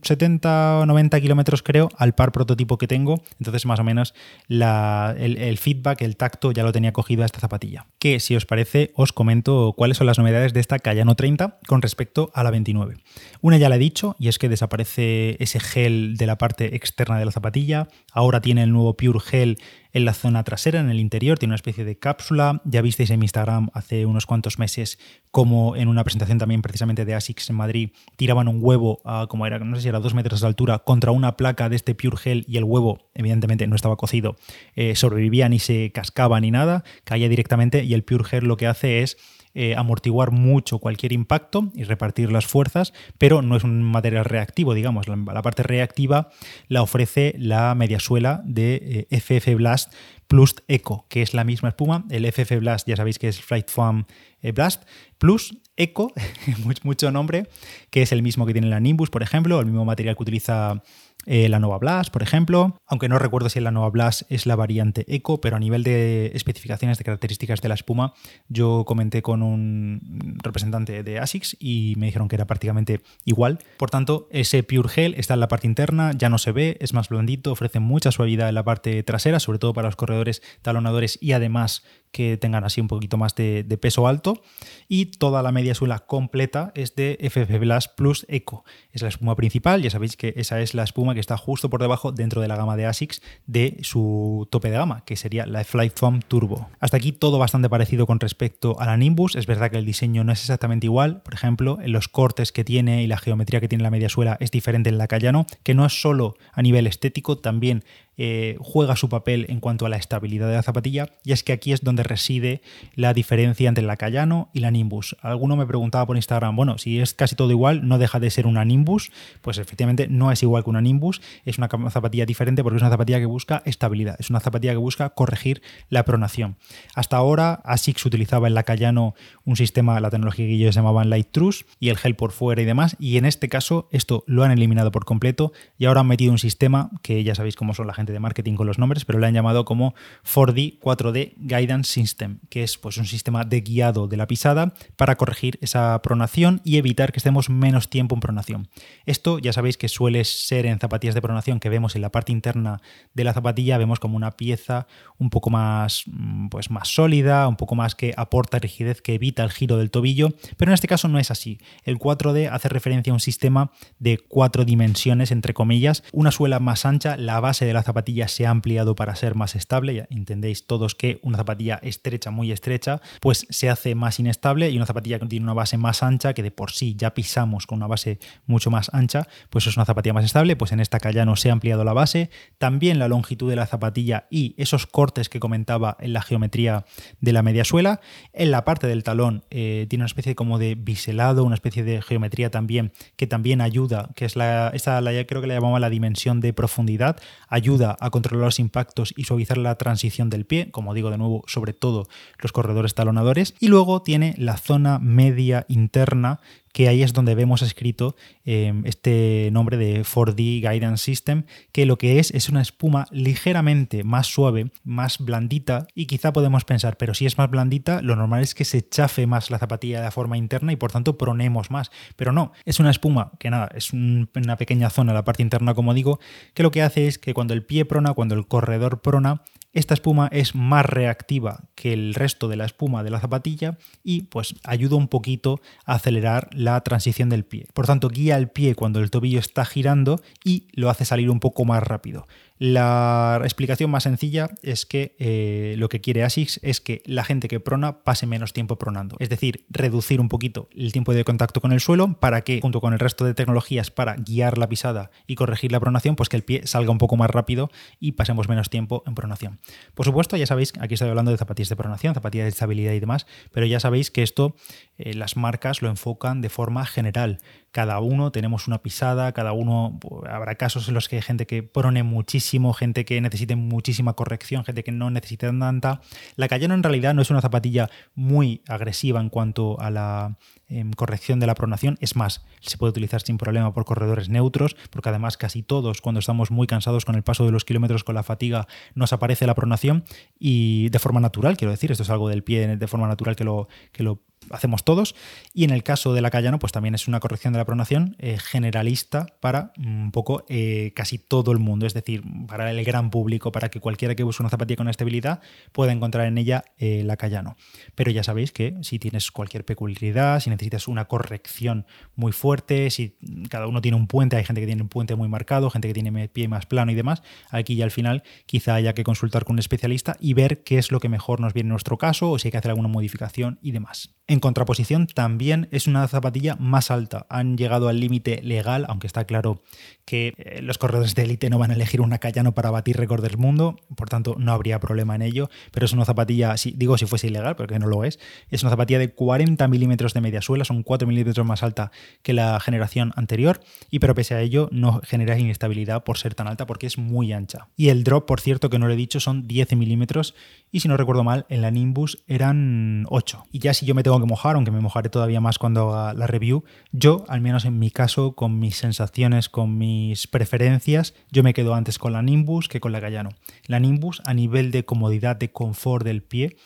70 0.03 0.81
o 0.81 0.87
90 0.87 1.21
kilómetros, 1.21 1.63
creo, 1.63 1.89
al 1.97 2.15
par 2.15 2.33
prototipo 2.33 2.79
que 2.79 2.87
tengo. 2.87 3.23
Entonces, 3.39 3.65
más 3.67 3.81
o 3.81 3.85
menos, 3.85 4.15
la, 4.49 5.15
el, 5.19 5.59
feedback, 5.59 6.03
el 6.03 6.17
tacto 6.17 6.53
ya 6.53 6.63
lo 6.63 6.73
tenía 6.73 6.93
cogido 6.93 7.23
a 7.23 7.27
esta 7.27 7.41
zapatilla. 7.41 7.87
Que 7.99 8.21
si 8.21 8.37
os 8.37 8.47
parece, 8.47 8.93
os 8.95 9.13
comento 9.13 9.75
cuáles 9.77 9.97
son 9.97 10.07
las 10.07 10.19
novedades 10.19 10.53
de 10.53 10.61
esta 10.61 10.79
Cayano 10.79 11.15
30 11.15 11.59
con 11.67 11.83
respecto 11.83 12.31
a 12.35 12.43
la 12.45 12.51
29. 12.51 12.97
Una 13.41 13.57
ya 13.57 13.69
la 13.69 13.77
he 13.77 13.79
dicho, 13.79 14.17
y 14.19 14.29
es 14.29 14.39
que 14.39 14.49
desaparece 14.49 15.37
ese 15.41 15.61
gel 15.61 16.17
de 16.17 16.27
la 16.27 16.39
parte 16.39 16.77
externa 16.77 17.19
de 17.19 17.25
la 17.25 17.33
zapatilla. 17.33 17.89
Ahora 18.13 18.41
tiene 18.41 18.63
el 18.63 18.73
nuevo 18.73 18.97
Pure 18.97 19.21
Gel 19.21 19.59
en 19.95 20.05
la 20.05 20.13
zona 20.13 20.45
trasera, 20.45 20.81
en 20.81 20.91
el 20.91 21.01
interior, 21.01 21.39
tiene 21.39 21.53
una 21.53 21.57
especie 21.57 21.85
de 21.85 21.97
cápsula. 21.99 22.61
Ya 22.65 22.83
visteis 22.83 23.11
en 23.11 23.21
mi 23.21 23.25
Instagram 23.25 23.71
hace 23.73 24.05
unos 24.05 24.27
cuantos 24.27 24.59
meses 24.59 24.99
como 25.31 25.77
en 25.77 25.89
una 25.89 26.05
presentación 26.05 26.39
también 26.39 26.63
precisamente 26.63 27.05
de 27.05 27.15
ASICS 27.15 27.51
en 27.51 27.57
Madrid 27.57 27.91
tiraban 28.17 28.49
un 28.49 28.59
huevo 28.61 29.01
como 29.29 29.47
era, 29.47 29.59
no 29.59 29.77
sé 29.77 29.83
si 29.83 29.89
era 29.89 30.01
dos 30.01 30.15
metros 30.15 30.41
de 30.41 30.47
altura, 30.47 30.81
contra 30.81 31.13
una 31.13 31.37
placa 31.37 31.69
de 31.69 31.77
este 31.77 31.95
Pure 31.95 32.17
Gel 32.17 32.45
y 32.49 32.57
el 32.57 32.65
huevo 32.65 33.09
evidentemente 33.15 33.67
no 33.67 33.77
estaba 33.77 33.97
cocido, 33.97 34.37
eh, 34.75 34.97
sobrevivía 34.97 35.49
ni 35.49 35.59
se 35.59 35.93
cascaba 35.93 36.41
ni 36.41 36.51
nada, 36.51 36.85
caía 37.05 37.29
directamente 37.29 37.85
y 37.85 37.95
el 37.95 38.03
Pure 38.03 38.25
Gel 38.25 38.45
lo 38.45 38.57
que 38.57 38.67
hace 38.67 39.03
es 39.03 39.17
eh, 39.55 39.77
amortiguar 39.77 40.33
mucho 40.33 40.79
cualquier 40.79 41.13
impacto 41.13 41.71
y 41.75 41.85
repartir 41.85 42.33
las 42.33 42.47
fuerzas, 42.47 42.93
pero 43.19 43.41
no 43.41 43.57
es 43.57 43.65
un 43.65 43.83
material 43.83 44.25
reactivo, 44.25 44.75
digamos. 44.75 45.07
La, 45.09 45.43
parte 45.43 45.63
reactiva 45.63 46.31
la 46.69 46.83
ofrece 46.83 47.35
la 47.39 47.75
mediasuela 47.75 48.43
de 48.45 49.07
FF 49.11 49.49
eh, 49.49 49.55
Blast 49.55 49.93
Plus 50.27 50.57
Eco, 50.69 51.07
que 51.09 51.23
es 51.23 51.35
la 51.35 51.45
misma 51.45 51.69
espuma. 51.69 52.05
El 52.11 52.27
FF 52.27 52.59
Blast, 52.59 52.89
ya 52.89 52.97
sabéis 52.97 53.19
que 53.19 53.29
es 53.29 53.41
Flight 53.41 53.71
Foam 53.71 54.07
eh, 54.43 54.53
Blast, 54.53 54.83
Plus 55.19 55.57
Eco, 55.77 56.13
mucho 56.83 57.11
nombre, 57.11 57.49
que 57.91 58.03
es 58.03 58.13
el 58.13 58.23
mismo 58.23 58.47
que 58.47 58.53
tiene 58.53 58.69
la 58.69 58.81
Nimbus, 58.81 59.11
por 59.11 59.23
ejemplo, 59.23 59.61
el 59.61 59.67
mismo 59.67 59.85
material 59.85 60.17
que 60.17 60.23
utiliza 60.23 60.83
eh, 61.27 61.49
la 61.49 61.59
Nova 61.59 61.79
Blast, 61.79 62.11
por 62.11 62.23
ejemplo, 62.23 62.77
aunque 62.87 63.09
no 63.09 63.19
recuerdo 63.19 63.49
si 63.49 63.61
la 63.61 63.71
Nova 63.71 63.91
Blast 63.91 64.23
es 64.31 64.47
la 64.47 64.57
variante 64.57 65.05
Eco, 65.09 65.41
pero 65.41 65.57
a 65.57 65.61
nivel 65.61 65.83
de 65.83 66.33
especificaciones 66.35 66.99
de 66.99 67.05
características 67.05 67.61
de 67.61 67.69
la 67.69 67.75
espuma, 67.75 68.15
yo 68.49 68.85
comenté 68.87 69.23
con 69.23 69.43
un 69.43 70.39
representante 70.43 71.03
de 71.03 71.19
ASICS 71.19 71.57
y 71.59 71.95
me 71.97 72.07
dijeron 72.07 72.29
que 72.29 72.37
era 72.37 72.47
prácticamente 72.47 73.01
igual. 73.25 73.59
Por 73.77 73.91
tanto, 73.91 74.29
ese 74.31 74.63
Pure 74.63 74.89
Gel 74.89 75.15
está 75.15 75.35
en 75.35 75.41
la 75.41 75.49
parte 75.49 75.67
interna, 75.67 76.13
ya 76.17 76.29
no 76.29 76.39
se 76.39 76.53
ve, 76.53 76.77
es 76.81 76.93
más 76.95 77.09
blandito, 77.09 77.53
ofrece 77.53 77.81
mucha 77.81 78.11
suavidad 78.11 78.49
en 78.49 78.55
la 78.55 78.65
parte 78.65 79.03
trasera, 79.03 79.41
sobre 79.41 79.59
todo 79.59 79.73
para 79.73 79.89
los 79.89 79.97
corredores 79.97 80.43
talonadores 80.63 81.19
y 81.21 81.33
además 81.33 81.85
que 82.15 82.37
tengan 82.37 82.65
así 82.65 82.81
un 82.81 82.89
poquito 82.89 83.17
más 83.17 83.35
de, 83.35 83.79
peso 83.81 84.07
alto. 84.07 84.41
Y 84.89 85.07
toda 85.07 85.43
la 85.43 85.51
media 85.51 85.75
suela 85.75 85.99
completa 85.99 86.71
es 86.75 86.95
de 86.95 87.19
FF 87.21 87.59
Blast 87.59 87.97
Plus 87.97 88.25
Eco. 88.29 88.65
Es 88.93 89.03
la 89.03 89.09
espuma 89.09 89.35
principal, 89.35 89.83
ya 89.83 89.91
sabéis 89.91 90.17
que 90.17 90.33
esa 90.37 90.61
es 90.61 90.75
la 90.75 90.85
espuma 90.85 91.14
que 91.15 91.21
está 91.21 91.37
justo 91.37 91.71
por 91.71 91.81
debajo 91.81 92.13
dentro 92.13 92.41
de 92.41 92.49
la 92.49 92.57
gama 92.57 92.77
de 92.77 92.87
ASICS 92.87 93.23
de 93.47 93.79
su 93.83 94.49
tope 94.51 94.71
de 94.71 94.77
gama, 94.77 95.03
que 95.05 95.17
sería 95.17 95.47
la 95.47 95.65
Flight 95.65 95.99
Foam 95.99 96.21
Turbo. 96.21 96.69
Hasta 96.81 96.97
aquí 96.97 97.13
todo 97.13 97.39
bastante 97.39 97.69
parecido 97.69 98.07
con 98.07 98.21
respecto 98.21 98.81
a 98.81 98.87
la 98.87 98.97
Nimbus. 98.97 99.37
Es 99.37 99.47
verdad 99.47 99.71
que 99.71 99.79
el 99.79 99.87
diseño 99.87 100.25
no 100.25 100.33
es 100.33 100.41
exactamente 100.41 100.87
igual. 100.87 101.23
Por 101.23 101.35
ejemplo, 101.35 101.79
en 101.81 101.93
los 101.93 102.09
cortes 102.09 102.53
que 102.53 102.65
tiene 102.65 103.03
y 103.03 103.07
la 103.07 103.19
geometría 103.19 103.61
que 103.61 103.69
tiene 103.69 103.85
la 103.85 103.91
media 103.91 104.09
suela 104.09 104.37
es 104.41 104.51
diferente 104.51 104.91
en 104.91 104.99
la 104.99 105.07
Cayano, 105.07 105.47
que 105.63 105.75
no 105.75 105.87
es 105.87 106.01
solo 106.01 106.37
a 106.53 106.63
nivel 106.63 106.87
estético, 106.87 107.39
también 107.39 107.85
eh, 108.17 108.57
juega 108.61 108.97
su 108.97 109.09
papel 109.09 109.47
en 109.49 109.61
cuanto 109.61 109.87
a 109.87 109.89
la 109.89 109.97
estabilidad 109.97 110.49
de 110.49 110.55
la 110.55 110.63
zapatilla 110.63 111.11
y 111.25 111.33
es 111.33 111.43
que 111.43 111.53
aquí 111.53 111.73
es 111.73 111.83
donde 111.83 112.03
reside 112.03 112.63
la 112.95 113.15
diferencia 113.15 113.69
entre 113.69 113.85
la 113.85 113.97
Cayano 113.97 114.51
y 114.53 114.61
la 114.61 114.71
Nimbus. 114.71 115.17
Alguno 115.21 115.57
me 115.57 115.67
preguntaba 115.67 116.07
por 116.07 116.17
Instagram, 116.17 116.57
bueno, 116.57 116.79
si 116.79 117.01
es 117.01 117.15
casi 117.15 117.35
todo 117.35 117.51
igual, 117.51 117.89
no 117.89 117.99
deja 117.99 118.21
de 118.21 118.31
ser 118.31 118.47
una 118.47 118.65
Nimbus, 118.65 119.11
pues 119.43 119.59
efectivamente 119.59 120.07
no 120.09 120.31
es 120.31 120.43
igual 120.43 120.65
que 120.65 120.71
una 120.71 120.81
Nimbus, 120.81 121.21
es 121.45 121.59
una 121.59 121.69
zapatilla 121.91 122.27
diferente 122.27 122.63
porque 122.63 122.77
es 122.77 122.83
una 122.83 122.91
zapatilla 122.91 123.19
que 123.19 123.27
busca 123.27 123.63
estabilidad, 123.65 124.17
es 124.19 124.31
una 124.31 124.41
zapatilla 124.41 124.73
que 124.73 124.79
busca 124.79 125.11
corregir 125.11 125.63
la 125.89 126.05
pronación. 126.05 126.57
Hasta 126.95 127.17
ahora 127.17 127.61
ASICS 127.65 128.07
utilizaba 128.07 128.47
en 128.47 128.55
la 128.55 128.63
Cayano 128.63 129.15
un 129.45 129.57
sistema, 129.57 129.99
la 130.01 130.11
tecnología 130.11 130.47
que 130.47 130.55
ellos 130.55 130.75
llamaban 130.75 131.11
Light 131.11 131.29
Truss 131.31 131.67
y 131.81 131.89
el 131.89 131.97
gel 131.97 132.15
por 132.17 132.33
fuera 132.33 132.63
y 132.63 132.65
demás, 132.65 132.97
y 132.99 133.17
en 133.17 133.25
este 133.25 133.49
caso 133.49 133.89
esto 133.91 134.25
lo 134.27 134.45
han 134.45 134.51
eliminado 134.51 134.91
por 134.91 135.05
completo 135.05 135.53
y 135.79 135.87
ahora 135.87 136.01
han 136.01 136.07
metido 136.07 136.33
un 136.33 136.39
sistema 136.39 136.91
que 137.03 137.25
ya 137.25 137.35
sabéis 137.35 137.57
cómo 137.57 137.75
son 137.75 137.87
la 137.87 137.95
gente 137.95 138.04
de 138.13 138.21
marketing 138.21 138.55
con 138.55 138.67
los 138.67 138.79
nombres, 138.79 139.05
pero 139.05 139.19
lo 139.19 139.27
han 139.27 139.35
llamado 139.35 139.65
como 139.65 139.95
4D, 140.25 140.79
4D 140.81 141.35
Guidance 141.37 141.93
System, 141.93 142.39
que 142.49 142.63
es 142.63 142.79
pues, 142.79 142.97
un 142.99 143.07
sistema 143.07 143.45
de 143.45 143.61
guiado 143.61 144.09
de 144.09 144.17
la 144.17 144.27
pisada 144.27 144.75
para 144.97 145.17
corregir 145.17 145.59
esa 145.61 146.01
pronación 146.03 146.61
y 146.65 146.77
evitar 146.77 147.13
que 147.13 147.19
estemos 147.19 147.51
menos 147.51 147.89
tiempo 147.89 148.15
en 148.15 148.21
pronación. 148.21 148.69
Esto 149.07 149.39
ya 149.39 149.53
sabéis 149.53 149.77
que 149.77 149.89
suele 149.89 150.25
ser 150.25 150.67
en 150.67 150.79
zapatillas 150.79 151.15
de 151.15 151.23
pronación 151.23 151.61
que 151.61 151.69
vemos 151.69 151.97
en 151.97 152.03
la 152.03 152.11
parte 152.11 152.33
interna 152.33 152.81
de 153.15 153.25
la 153.25 153.33
zapatilla, 153.33 153.79
vemos 153.79 154.01
como 154.01 154.17
una 154.17 154.33
pieza 154.33 154.87
un 155.19 155.31
poco 155.31 155.51
más, 155.51 156.05
mm, 156.07 156.49
pues, 156.49 156.71
más 156.71 156.89
sólida, 156.89 157.49
un 157.49 157.57
poco 157.57 157.75
más 157.75 157.95
que 157.95 158.15
aporta 158.17 158.59
rigidez, 158.59 159.01
que 159.01 159.15
evita 159.15 159.43
el 159.45 159.51
giro 159.51 159.77
del 159.77 159.91
tobillo, 159.91 160.35
pero 160.57 160.71
en 160.71 160.75
este 160.75 160.89
caso 160.89 161.09
no 161.09 161.19
es 161.19 161.31
así. 161.31 161.59
El 161.85 161.99
4D 161.99 162.49
hace 162.51 162.69
referencia 162.69 163.13
a 163.13 163.15
un 163.15 163.21
sistema 163.21 163.71
de 163.99 164.19
cuatro 164.19 164.65
dimensiones, 164.65 165.31
entre 165.31 165.55
comillas, 165.55 166.03
una 166.13 166.31
suela 166.31 166.61
más 166.61 166.85
ancha, 166.85 167.17
la 167.17 167.41
base 167.41 167.65
de 167.65 167.73
la 167.73 167.83
zapatilla 167.83 167.94
zapatilla 167.95 168.27
se 168.27 168.47
ha 168.47 168.51
ampliado 168.51 168.97
para 168.97 169.15
ser 169.15 169.37
más 169.37 169.55
estable. 169.55 169.95
Ya 169.95 170.07
entendéis 170.11 170.67
todos 170.67 170.95
que 170.95 171.21
una 171.23 171.39
zapatilla 171.39 171.79
estrecha, 171.83 172.31
muy 172.33 172.51
estrecha, 172.51 173.01
pues 173.21 173.47
se 173.51 173.71
hace 173.71 173.95
más 173.95 174.19
inestable 174.19 174.69
y 174.71 174.77
una 174.77 174.87
zapatilla 174.87 175.21
que 175.21 175.27
tiene 175.27 175.45
una 175.45 175.55
base 175.55 175.79
más 175.79 176.03
ancha, 176.03 176.35
que 176.35 176.43
de 176.43 176.51
por 176.51 176.73
sí 176.73 176.97
ya 176.97 177.15
pisamos 177.15 177.67
con 177.67 177.77
una 177.77 177.87
base 177.87 178.19
mucho 178.47 178.71
más 178.71 178.91
ancha, 178.93 179.29
pues 179.49 179.67
es 179.69 179.77
una 179.77 179.87
zapatilla 179.87 180.13
más 180.13 180.25
estable. 180.25 180.57
Pues 180.57 180.73
en 180.73 180.81
esta 180.81 180.99
no 181.25 181.37
se 181.37 181.51
ha 181.51 181.53
ampliado 181.53 181.85
la 181.85 181.93
base, 181.93 182.31
también 182.59 182.99
la 182.99 183.09
longitud 183.09 183.49
de 183.49 183.57
la 183.57 183.67
zapatilla 183.67 184.27
y 184.31 184.55
esos 184.57 184.87
cortes 184.87 185.29
que 185.29 185.39
comentaba 185.39 185.97
en 186.01 186.13
la 186.13 186.23
geometría 186.23 186.87
de 187.21 187.33
la 187.33 187.43
media 187.43 187.65
suela. 187.65 188.01
En 188.33 188.51
la 188.51 188.65
parte 188.65 188.87
del 188.87 189.05
talón 189.05 189.45
eh, 189.51 189.87
tiene 189.89 190.03
una 190.03 190.07
especie 190.07 190.35
como 190.35 190.59
de 190.59 190.75
biselado, 190.75 191.45
una 191.45 191.55
especie 191.55 191.85
de 191.85 192.03
geometría 192.03 192.51
también 192.51 192.93
que 193.17 193.27
también 193.27 193.61
ayuda, 193.61 194.11
que 194.17 194.25
es 194.25 194.35
la, 194.35 194.71
esta 194.75 195.01
la, 195.01 195.13
creo 195.27 195.41
que 195.41 195.47
la 195.47 195.55
llamaba 195.55 195.79
la 195.79 195.91
dimensión 195.91 196.41
de 196.41 196.53
profundidad, 196.53 197.21
ayuda 197.49 197.84
a 197.85 198.11
controlar 198.11 198.47
los 198.47 198.59
impactos 198.59 199.13
y 199.17 199.25
suavizar 199.25 199.59
la 199.59 199.77
transición 199.77 200.31
del 200.31 200.47
pie, 200.47 200.71
como 200.71 200.95
digo 200.95 201.11
de 201.11 201.19
nuevo, 201.19 201.45
sobre 201.47 201.73
todo 201.73 202.09
los 202.39 202.53
corredores 202.53 202.95
talonadores. 202.95 203.55
Y 203.61 203.69
luego 203.69 204.03
tiene 204.03 204.35
la 204.39 204.57
zona 204.57 204.99
media 204.99 205.67
interna 205.69 206.41
que 206.75 206.89
ahí 206.89 207.05
es 207.05 207.13
donde 207.13 207.37
vemos 207.37 207.63
escrito 207.63 208.17
em, 208.45 208.85
este 208.85 209.49
nombre 209.53 209.77
de 209.77 210.03
4D 210.03 210.61
Guidance 210.61 211.05
System, 211.05 211.45
que 211.71 211.87
lo 211.87 211.99
que 211.99 212.19
es 212.19 212.33
es 212.33 212.49
una 212.49 212.61
espuma 212.61 213.07
ligeramente 213.13 214.03
más 214.03 214.27
suave, 214.27 214.73
más 214.83 215.19
blandita, 215.19 215.87
y 215.95 216.07
quizá 216.07 216.33
podemos 216.33 216.65
pensar, 216.65 216.97
pero 216.97 217.15
si 217.15 217.27
es 217.27 217.39
más 217.39 217.49
blandita, 217.49 218.03
lo 218.03 218.17
normal 218.17 218.43
es 218.43 218.57
que 218.57 218.65
se 218.65 218.87
chafe 218.87 219.29
más 219.29 219.53
la 219.53 219.59
zapatilla 219.61 220.03
de 220.03 220.11
forma 220.11 220.37
interna 220.37 220.73
y 220.73 220.77
por 220.77 220.91
tanto 220.91 221.17
pronemos 221.17 221.71
más. 221.71 221.93
Pero 222.17 222.33
no, 222.33 222.51
es 222.65 222.81
una 222.81 222.91
espuma 222.91 223.31
que 223.39 223.51
nada, 223.51 223.69
es 223.73 223.93
una 223.93 224.57
pequeña 224.57 224.91
zona, 224.91 225.13
la 225.13 225.25
parte 225.25 225.45
interna, 225.45 225.75
como 225.75 225.95
digo, 225.95 226.19
que 226.55 226.65
lo 226.65 226.73
que 226.73 226.83
hace 226.83 227.07
es 227.07 227.19
que 227.19 227.35
cuando 227.35 227.55
el 227.55 227.65
pie 227.65 227.85
prona, 227.85 228.15
cuando 228.15 228.35
el 228.35 228.49
corredor 228.49 229.01
prona, 229.01 229.43
esta 229.75 229.95
espuma 229.95 230.29
es 230.33 230.55
más 230.55 230.87
reactiva 230.87 231.65
que 231.75 231.93
el 231.93 232.15
resto 232.15 232.49
de 232.49 232.57
la 232.57 232.65
espuma 232.65 233.03
de 233.03 233.11
la 233.11 233.21
zapatilla 233.21 233.77
y 234.03 234.23
pues 234.23 234.55
ayuda 234.65 234.97
un 234.97 235.09
poquito 235.09 235.61
a 235.85 235.95
acelerar 235.95 236.49
la 236.53 236.81
transición 236.83 237.29
del 237.29 237.45
pie. 237.45 237.67
Por 237.75 237.87
tanto, 237.87 238.09
guía 238.09 238.37
el 238.37 238.49
pie 238.49 238.75
cuando 238.75 239.01
el 239.01 239.11
tobillo 239.11 239.41
está 239.41 239.65
girando 239.65 240.23
y 240.45 240.69
lo 240.73 240.91
hace 240.91 241.05
salir 241.05 241.29
un 241.29 241.41
poco 241.41 241.65
más 241.65 241.83
rápido. 241.83 242.27
La 242.57 243.41
explicación 243.43 243.91
más 243.91 244.05
sencilla 244.05 244.49
es 244.63 244.87
que 244.87 245.17
eh, 245.19 245.75
lo 245.77 245.89
que 245.89 246.01
quiere 246.01 246.23
ASICS 246.23 246.61
es 246.63 246.81
que 246.81 247.03
la 247.05 247.25
gente 247.25 247.49
que 247.49 247.59
prona 247.59 248.05
pase 248.05 248.27
menos 248.27 248.53
tiempo 248.53 248.79
pronando. 248.79 249.17
Es 249.19 249.29
decir, 249.29 249.67
reducir 249.69 250.21
un 250.21 250.29
poquito 250.29 250.69
el 250.75 250.93
tiempo 250.93 251.13
de 251.13 251.25
contacto 251.25 251.61
con 251.61 251.73
el 251.73 251.81
suelo 251.81 252.21
para 252.21 252.43
que, 252.43 252.61
junto 252.61 252.81
con 252.81 252.93
el 252.93 253.01
resto 253.01 253.25
de 253.25 253.35
tecnologías 253.35 253.91
para 253.91 254.15
guiar 254.15 254.57
la 254.57 254.69
pisada 254.69 255.11
y 255.27 255.35
corregir 255.35 255.73
la 255.73 255.81
pronación, 255.81 256.15
pues 256.15 256.29
que 256.29 256.37
el 256.37 256.45
pie 256.45 256.65
salga 256.65 256.93
un 256.93 256.99
poco 256.99 257.17
más 257.17 257.29
rápido 257.29 257.71
y 257.99 258.13
pasemos 258.13 258.49
menos 258.49 258.71
tiempo 258.71 259.03
en 259.05 259.17
pronación. 259.17 259.59
Por 259.95 260.07
supuesto, 260.07 260.37
ya 260.37 260.47
sabéis, 260.47 260.73
aquí 260.81 260.95
estoy 260.95 261.09
hablando 261.09 261.31
de 261.31 261.37
zapatillas 261.37 261.69
de 261.69 261.77
pronación, 261.77 262.15
zapatillas 262.15 262.45
de 262.45 262.51
estabilidad 262.51 262.93
y 262.93 263.01
demás, 263.01 263.27
pero 263.53 263.67
ya 263.67 263.81
sabéis 263.81 264.11
que 264.11 264.23
esto 264.23 264.57
eh, 264.99 265.15
las 265.15 265.37
marcas 265.37 265.83
lo 265.83 265.89
enfocan 265.89 266.41
de 266.41 266.49
forma 266.49 266.87
general 266.87 267.41
cada 267.75 267.99
uno 267.99 268.31
tenemos 268.31 268.69
una 268.69 268.83
pisada, 268.83 269.33
cada 269.33 269.51
uno 269.51 269.99
pues, 270.01 270.33
habrá 270.33 270.55
casos 270.55 270.87
en 270.87 270.95
los 270.95 271.09
que 271.09 271.17
hay 271.17 271.23
gente 271.23 271.45
que 271.45 271.65
prone 271.65 272.05
muchísimo, 272.05 272.73
gente 272.73 273.05
que 273.05 273.21
necesite 273.21 273.57
muchísima 273.57 274.13
corrección, 274.13 274.65
gente 274.65 274.85
que 274.85 274.93
no 274.93 275.11
necesite 275.11 275.51
tanta. 275.51 276.01
La 276.37 276.47
Cayano 276.47 276.75
en 276.75 276.85
realidad 276.85 277.15
no 277.15 277.23
es 277.23 277.31
una 277.31 277.41
zapatilla 277.41 277.91
muy 278.15 278.63
agresiva 278.69 279.21
en 279.21 279.29
cuanto 279.29 279.81
a 279.81 279.91
la 279.91 280.39
em, 280.75 280.93
corrección 280.93 281.41
de 281.41 281.47
la 281.47 281.55
pronación, 281.55 281.97
es 282.01 282.17
más, 282.17 282.45
se 282.61 282.77
puede 282.79 282.91
utilizar 282.91 283.23
sin 283.23 283.39
problema 283.39 283.73
por 283.73 283.85
corredores 283.85 284.29
neutros, 284.29 284.77
porque 284.91 285.09
además 285.09 285.37
casi 285.37 285.63
todos 285.63 286.01
cuando 286.01 286.19
estamos 286.19 286.51
muy 286.51 286.67
cansados 286.67 287.05
con 287.05 287.15
el 287.15 287.23
paso 287.23 287.45
de 287.45 287.53
los 287.53 287.65
kilómetros 287.65 288.05
con 288.05 288.15
la 288.15 288.23
fatiga 288.23 288.67
nos 288.95 289.13
aparece 289.13 289.47
la 289.47 289.55
pronación 289.55 290.05
y 290.39 290.89
de 290.91 290.99
forma 290.99 291.21
natural, 291.21 291.57
quiero 291.57 291.71
decir, 291.71 291.93
esto 291.93 292.03
es 292.03 292.11
algo 292.11 292.29
del 292.29 292.43
pie 292.43 292.77
de 292.77 292.87
forma 292.87 293.09
natural 293.09 293.37
que 293.37 293.45
lo, 293.45 293.69
que 293.93 294.03
lo 294.03 294.21
hacemos 294.51 294.85
todos. 294.85 295.15
Y 295.53 295.65
en 295.65 295.71
el 295.71 295.83
caso 295.83 296.15
de 296.15 296.21
la 296.21 296.31
Cayano, 296.31 296.59
pues 296.59 296.73
también 296.73 296.95
es 296.95 297.09
una 297.09 297.21
corrección 297.21 297.53
de 297.53 297.59
la 297.59 297.65
pronación 297.65 298.17
eh, 298.19 298.39
generalista 298.39 299.27
para 299.41 299.73
un 299.79 300.11
poco 300.13 300.45
eh, 300.49 300.93
casi 300.95 301.19
todo 301.19 301.53
el 301.53 301.59
mundo, 301.59 301.87
es 301.87 301.95
decir, 301.95 302.23
para 302.47 302.71
el 302.71 302.85
gran 302.85 303.11
público, 303.11 303.53
para 303.53 303.71
que 303.71 303.81
cualquiera 303.81 304.15
que 304.15 304.23
busque 304.23 304.43
una 304.43 304.51
zapatilla 304.51 304.77
con 304.77 304.89
estabilidad 304.89 305.41
pueda 305.73 305.93
encontrar 305.93 306.27
en 306.27 306.39
ella 306.39 306.65
eh, 306.79 307.07
Cayano. 307.19 307.57
Pero 307.95 308.11
ya 308.11 308.23
sabéis 308.23 308.53
que 308.53 308.77
si 308.83 308.99
tienes 308.99 309.31
cualquier 309.31 309.65
peculiaridad, 309.65 310.41
si 310.41 310.51
necesitas 310.51 310.89
una 310.89 311.07
corrección 311.07 311.87
muy 312.17 312.33
fuerte, 312.33 312.91
si 312.91 313.17
cada 313.49 313.67
uno 313.67 313.81
tiene 313.81 313.97
un 313.97 314.07
puente, 314.07 314.37
hay 314.37 314.45
gente 314.45 314.61
que 314.61 314.67
tiene 314.67 314.83
un 314.83 314.89
puente 314.89 315.15
muy 315.15 315.29
marcado, 315.29 315.71
gente 315.71 315.89
que 315.89 315.95
tiene 315.95 316.29
pie 316.29 316.49
más 316.49 316.67
plano 316.67 316.91
y 316.91 316.95
demás, 316.95 317.23
aquí 317.51 317.77
ya 317.77 317.85
al 317.85 317.91
final 317.91 318.23
quizá 318.47 318.75
haya 318.75 318.95
que 318.95 319.05
consultar 319.05 319.45
con 319.45 319.55
un 319.55 319.61
especialista 319.61 320.17
y 320.21 320.35
ver 320.35 320.63
qué 320.65 320.79
es 320.79 320.91
lo 320.91 321.01
que 321.01 321.09
mejor 321.09 321.41
nos 321.41 321.53
viene 321.53 321.69
en 321.69 321.71
nuestro 321.71 321.99
caso 321.99 322.31
o 322.31 322.39
si 322.39 322.49
hay 322.49 322.53
que 322.53 322.59
hacer 322.59 322.71
alguna 322.71 322.89
modificación 322.89 323.59
y 323.63 323.73
demás. 323.73 324.15
En 324.35 324.41
contraposición, 324.41 325.07
también 325.07 325.69
es 325.71 325.87
una 325.87 326.09
zapatilla 326.09 326.57
más 326.59 326.91
alta. 326.91 327.25
Han 327.29 327.57
llegado 327.57 327.87
al 327.87 328.01
límite 328.01 328.43
legal, 328.43 328.85
aunque 328.89 329.07
está 329.07 329.27
claro 329.27 329.63
que 330.05 330.35
eh, 330.39 330.61
los 330.61 330.77
corredores 330.77 331.15
de 331.15 331.23
élite 331.23 331.51
no 331.51 331.61
van 331.61 331.71
a 331.71 331.75
elegir 331.75 332.01
una 332.01 332.19
Cayano 332.19 332.53
para 332.53 332.73
batir 332.73 332.97
récord 332.97 333.23
del 333.23 333.39
mundo, 333.39 333.77
por 333.95 334.09
tanto 334.09 334.35
no 334.37 334.51
habría 334.51 334.81
problema 334.81 335.15
en 335.15 335.23
ello. 335.23 335.51
Pero 335.71 335.87
es 335.87 335.93
una 335.93 336.05
zapatilla, 336.05 336.57
digo 336.75 336.99
si 336.99 337.07
fuese 337.07 337.29
ilegal, 337.29 337.55
porque 337.55 337.79
no 337.79 337.87
lo 337.87 338.03
es, 338.03 338.19
es 338.51 338.65
una 338.65 338.71
zapatilla 338.71 338.99
de 338.99 339.13
40 339.13 339.69
milímetros 339.69 340.15
de 340.15 340.21
media 340.21 340.43
suela, 340.43 340.65
son 340.65 340.83
4 340.83 341.07
milímetros 341.07 341.47
más 341.47 341.63
alta 341.63 341.93
que 342.23 342.33
la 342.33 342.59
generación 342.59 343.13
anterior, 343.15 343.61
y 343.93 344.01
pero 344.01 344.17
pese 344.17 344.35
a 344.35 344.41
ello 344.41 344.69
no 344.73 345.01
genera 345.05 345.39
inestabilidad 345.39 346.03
por 346.03 346.19
ser 346.19 346.35
tan 346.35 346.49
alta 346.49 346.67
porque 346.67 346.89
es 346.89 346.99
muy 346.99 347.33
ancha. 347.33 347.69
Y 347.77 347.91
el 347.91 348.03
drop, 348.03 348.27
por 348.27 348.41
cierto, 348.41 348.69
que 348.69 348.81
no 348.81 348.89
lo 348.89 348.95
he 348.95 348.97
dicho, 348.97 349.21
son 349.21 349.47
10 349.47 349.77
milímetros, 349.77 350.35
y 350.75 350.81
si 350.81 350.89
no 350.89 350.97
recuerdo 350.97 351.23
mal, 351.23 351.47
en 351.51 351.63
la 351.63 351.71
Nimbus 351.71 352.25
eran 352.27 353.07
8. 353.09 353.45
Y 353.53 353.61
ya 353.61 353.75
si 353.75 353.87
yo 353.87 353.95
me 353.95 354.03
tengo 354.03 354.19
que 354.19 354.27
mojar, 354.27 354.57
aunque 354.57 354.73
me 354.73 354.81
mojaré 354.81 355.09
todavía 355.09 355.41
más 355.41 355.57
cuando 355.57 355.95
haga 355.95 356.15
la 356.15 356.27
review. 356.27 356.65
Yo, 356.91 357.25
al 357.29 357.41
menos 357.41 357.65
en 357.65 357.79
mi 357.79 357.93
caso, 357.93 358.35
con 358.35 358.59
mis 358.59 358.77
sensaciones, 358.77 359.49
con 359.49 359.79
mis 359.79 360.27
preferencias, 360.27 361.15
yo 361.31 361.45
me 361.45 361.55
quedo 361.55 361.77
antes 361.77 362.01
con 362.01 362.13
la 362.13 362.23
Nimbus 362.23 362.67
que 362.67 362.81
con 362.81 362.91
la 362.91 362.99
Gallano. 362.99 363.31
La 363.69 363.79
Nimbus, 363.79 364.21
a 364.27 364.35
nivel 364.35 364.73
de 364.73 364.85
comodidad, 364.85 365.37
de 365.37 365.53
confort 365.53 366.05
del 366.05 366.25
pie, 366.25 366.57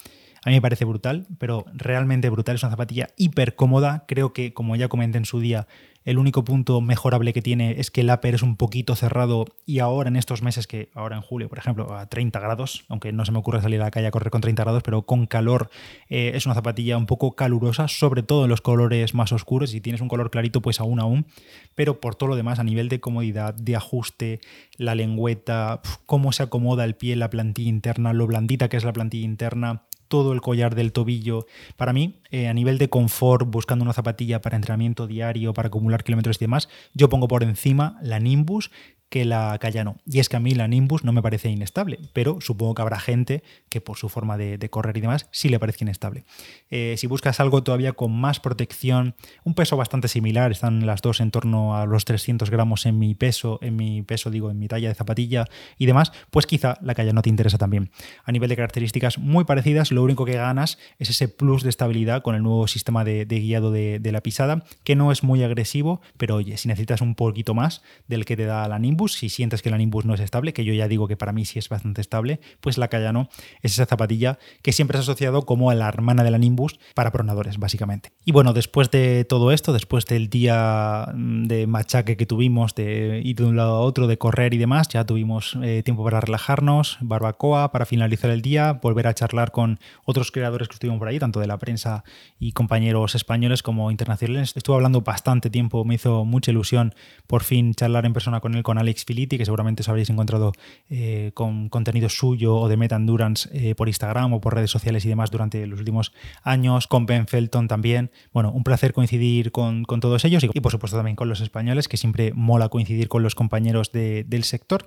a 0.43 0.49
mí 0.49 0.57
me 0.57 0.62
parece 0.62 0.87
brutal, 0.87 1.27
pero 1.38 1.67
realmente 1.75 2.31
brutal. 2.31 2.57
Es 2.57 2.62
una 2.62 2.71
zapatilla 2.71 3.09
hiper 3.19 3.57
cómoda. 3.57 4.05
Creo 4.09 4.33
que, 4.33 4.55
como 4.55 4.75
ya 4.77 4.88
comenté 4.88 5.19
en 5.19 5.27
su 5.27 5.41
día, 5.41 5.67
el 6.09 6.17
único 6.17 6.43
punto 6.43 6.81
mejorable 6.81 7.35
que 7.35 7.43
tiene 7.43 7.79
es 7.81 7.91
que 7.91 8.00
el 8.00 8.09
upper 8.09 8.35
es 8.35 8.43
un 8.43 8.57
poquito 8.57 8.97
cerrado 8.97 9.45
y 9.67 9.81
ahora 9.81 10.09
en 10.09 10.17
estos 10.17 10.41
meses 10.41 10.67
que 10.67 10.88
ahora 10.95 11.17
en 11.17 11.21
julio, 11.21 11.50
por 11.50 11.59
ejemplo, 11.59 11.95
a 11.95 12.07
30 12.09 12.41
grados, 12.41 12.87
aunque 12.88 13.12
no 13.12 13.27
se 13.27 13.33
me 13.33 13.38
ocurre 13.38 13.61
salir 13.61 13.79
a 13.83 13.85
la 13.85 13.91
calle 13.91 14.07
a 14.07 14.11
correr 14.11 14.31
con 14.31 14.41
30 14.41 14.65
grados, 14.65 14.83
pero 14.83 15.03
con 15.03 15.27
calor 15.27 15.69
eh, 16.09 16.33
es 16.35 16.47
una 16.47 16.55
zapatilla 16.55 16.97
un 16.97 17.05
poco 17.05 17.37
calurosa, 17.37 17.88
sobre 17.88 18.23
todo 18.23 18.45
en 18.45 18.49
los 18.49 18.62
colores 18.62 19.12
más 19.12 19.33
oscuros. 19.33 19.69
Si 19.69 19.83
tienes 19.83 20.00
un 20.00 20.09
color 20.09 20.31
clarito, 20.31 20.62
pues 20.62 20.81
aún 20.81 20.99
aún. 20.99 21.27
Pero 21.75 22.00
por 22.00 22.15
todo 22.15 22.31
lo 22.31 22.37
demás, 22.37 22.59
a 22.59 22.65
nivel 22.65 22.88
de 22.88 23.00
comodidad, 23.00 23.53
de 23.53 23.77
ajuste, 23.77 24.41
la 24.79 24.95
lengüeta, 24.95 25.83
cómo 26.07 26.33
se 26.33 26.43
acomoda 26.43 26.87
el 26.87 26.95
pie, 26.95 27.17
la 27.17 27.29
plantilla 27.29 27.69
interna, 27.69 28.15
lo 28.15 28.27
blandita 28.27 28.71
que 28.71 28.79
es 28.79 28.85
la 28.85 28.95
plantilla 28.95 29.27
interna, 29.27 29.83
todo 30.09 30.33
el 30.33 30.41
collar 30.41 30.75
del 30.75 30.93
tobillo. 30.93 31.47
Para 31.77 31.93
mí, 31.93 32.21
eh, 32.31 32.49
a 32.49 32.55
nivel 32.55 32.79
de 32.79 32.88
confort, 32.88 33.49
buscando 33.49 33.85
una 33.85 33.93
zapatilla 33.93 34.41
para 34.41 34.57
entrenamiento 34.57 35.07
diario, 35.07 35.55
para 35.55 35.69
acumular 35.69 36.03
kilómetros 36.03 36.37
y 36.37 36.41
demás, 36.41 36.69
yo 36.95 37.09
pongo 37.09 37.29
por 37.29 37.43
encima 37.43 37.99
la 38.03 38.19
Nimbus 38.19 38.71
que 39.09 39.25
la 39.25 39.57
Cayano. 39.59 39.97
Y 40.07 40.18
es 40.18 40.29
que 40.29 40.37
a 40.37 40.40
mí 40.40 40.55
la 40.55 40.68
Nimbus 40.68 41.05
no 41.05 41.12
me 41.12 41.23
parece 41.23 41.49
inestable, 41.49 41.99
pero 42.12 42.40
supongo 42.40 42.75
que 42.75 42.83
habrá 42.83 43.01
gente 43.01 43.42
que 43.68 43.81
por 43.81 43.97
su 43.97 44.09
forma 44.09 44.37
de, 44.37 44.59
correr 44.71 44.97
y 44.99 45.01
demás 45.01 45.29
sí 45.31 45.49
le 45.49 45.59
parece 45.59 45.85
inestable. 45.85 46.25
Eh, 46.71 46.94
si 46.99 47.07
buscas 47.07 47.40
algo 47.40 47.62
todavía 47.62 47.92
con 47.92 48.12
más 48.12 48.40
protección, 48.40 49.14
un 49.44 49.55
peso 49.55 49.77
bastante 49.77 50.09
similar, 50.09 50.53
están 50.53 50.85
las 50.85 51.01
dos 51.01 51.21
en 51.21 51.31
torno 51.31 51.77
a 51.77 51.87
los 51.87 52.05
300 52.05 52.51
gramos 52.51 52.85
en 52.85 52.99
mi 52.99 53.14
peso, 53.14 53.59
en 53.62 53.77
mi 53.77 54.03
peso 54.03 54.31
digo, 54.31 54.51
en 54.51 54.59
mi 54.59 54.68
talla 54.68 54.88
de 54.88 54.94
zapatilla 54.94 55.47
y 55.79 55.87
demás, 55.87 56.12
pues 56.31 56.47
quizá 56.47 56.79
la 56.83 56.94
Cayano 56.94 57.23
te 57.23 57.31
interesa 57.31 57.57
también. 57.57 57.90
A 58.25 58.33
nivel 58.33 58.51
de 58.51 58.57
características 58.57 59.18
muy 59.18 59.44
parecidas, 59.44 59.90
lo 59.90 60.03
único 60.03 60.27
que 60.27 60.35
ganas 60.35 60.79
es 60.99 61.11
ese 61.11 61.29
plus 61.29 61.62
de 61.62 61.71
estabilidad 61.71 62.23
con 62.23 62.35
el 62.35 62.42
nuevo 62.42 62.68
sistema 62.68 63.05
de, 63.05 63.25
guiado 63.25 63.73
de, 63.73 64.01
de 64.01 64.12
la 64.12 64.21
pisada, 64.21 64.64
que 64.85 64.97
no 64.97 65.12
es 65.12 65.23
muy 65.23 65.42
agresivo, 65.42 66.03
pero 66.18 66.37
oye, 66.37 66.59
si 66.59 66.68
necesitas 66.68 67.01
un 67.01 67.14
poquito 67.14 67.55
más 67.55 67.83
del 68.07 68.25
que 68.25 68.37
te 68.37 68.44
da 68.44 68.68
la 68.68 68.79
Nimbus, 68.79 68.98
si 69.07 69.29
sientes 69.29 69.63
que 69.63 69.71
la 69.71 69.79
Nimbus 69.79 70.05
no 70.05 70.15
es 70.15 70.21
estable, 70.21 70.53
que 70.53 70.65
yo 70.65 70.73
ya 70.73 70.89
digo 70.89 71.07
que 71.07 71.17
para 71.17 71.33
mí 71.33 71.45
sí 71.45 71.61
es 71.61 71.69
bastante 71.69 72.01
estable, 72.01 72.41
pues 72.61 72.79
la 72.79 72.89
Cayano 72.89 73.29
es 73.63 73.75
esa 73.75 73.87
zapatilla 73.87 74.39
que 74.63 74.73
siempre 74.73 74.97
se 74.97 75.01
ha 75.01 75.03
asociado 75.03 75.47
como 75.47 75.71
a 75.71 75.75
la 75.75 75.89
hermana 75.89 76.25
de 76.25 76.31
la 76.31 76.39
Nimbus 76.39 76.81
para 76.95 77.13
pronadores, 77.13 77.59
básicamente. 77.59 78.11
Y 78.25 78.33
bueno, 78.33 78.53
después 78.53 78.91
de 78.91 79.25
todo 79.25 79.53
esto, 79.53 79.73
después 79.73 80.07
del 80.07 80.29
día 80.29 81.13
mm, 81.15 81.45
de 81.45 81.67
machaque 81.67 82.17
que 82.17 82.27
tuvimos, 82.27 82.75
de 82.75 83.21
ir 83.25 83.37
de 83.37 83.45
un 83.45 83.57
lado 83.57 83.77
a 83.77 83.81
otro, 83.81 84.07
de 84.07 84.19
correr 84.19 84.55
y 84.55 84.59
demás, 84.59 84.89
ya 84.89 85.05
tuvimos 85.05 85.57
eh, 85.63 85.83
tiempo 85.85 86.03
para 86.05 86.21
relajarnos, 86.21 86.99
barbacoa, 87.01 87.71
para 87.71 87.87
finalizar 87.87 88.31
el 88.31 88.43
día, 88.43 88.73
volver 88.73 89.07
a 89.07 89.15
charlar 89.15 89.53
con 89.53 89.79
otros 90.05 90.31
creadores 90.33 90.69
que 90.69 90.75
estuvimos 90.75 90.99
por 90.99 91.09
ahí, 91.09 91.19
tanto 91.19 91.41
de 91.41 91.47
la 91.47 91.59
prensa 91.59 92.05
y 92.39 92.53
compañeros 92.53 93.15
españoles 93.15 93.63
como 93.63 93.91
internacionales. 93.91 94.55
Estuve 94.57 94.77
hablando 94.77 95.03
bastante 95.03 95.51
tiempo, 95.51 95.85
me 95.85 95.95
hizo 95.95 96.25
mucha 96.25 96.51
ilusión 96.51 96.95
por 97.27 97.43
fin 97.43 97.75
charlar 97.75 98.07
en 98.07 98.13
persona 98.13 98.41
con 98.41 98.55
él, 98.55 98.63
con 98.63 98.79
Alex 98.79 98.88
Filiti, 98.96 99.38
que 99.38 99.44
seguramente 99.44 99.83
os 99.83 99.88
habréis 99.88 100.11
encontrado 100.11 100.53
eh, 100.90 101.31
con 101.35 101.68
contenido 101.68 102.09
suyo 102.09 102.57
o 102.57 102.68
de 102.68 102.77
Meta 102.77 102.96
Endurance 102.96 103.48
eh, 103.53 103.74
por 103.74 103.88
Instagram 103.88 104.33
o 104.33 104.40
por 104.40 104.55
redes 104.55 104.70
sociales 104.70 105.05
y 105.05 105.09
demás 105.09 105.31
durante 105.31 105.66
los 105.66 105.79
últimos 105.79 106.12
años, 106.42 106.87
con 106.87 107.07
Ben 107.07 107.27
Felton 107.27 107.68
también. 107.68 108.11
Bueno, 108.33 108.51
un 108.53 108.64
placer 108.64 108.92
coincidir 108.92 109.53
con, 109.53 109.85
todos 109.85 110.24
ellos 110.24 110.44
y, 110.44 110.61
por 110.61 110.72
supuesto 110.72 110.96
también 110.96 111.16
con 111.16 111.29
los 111.29 111.40
españoles, 111.40 111.88
que 111.88 111.96
siempre 111.96 112.33
mola 112.35 112.68
coincidir 112.68 113.09
con 113.09 113.22
los 113.22 113.35
compañeros 113.35 113.92
del 113.92 114.44
sector 114.44 114.87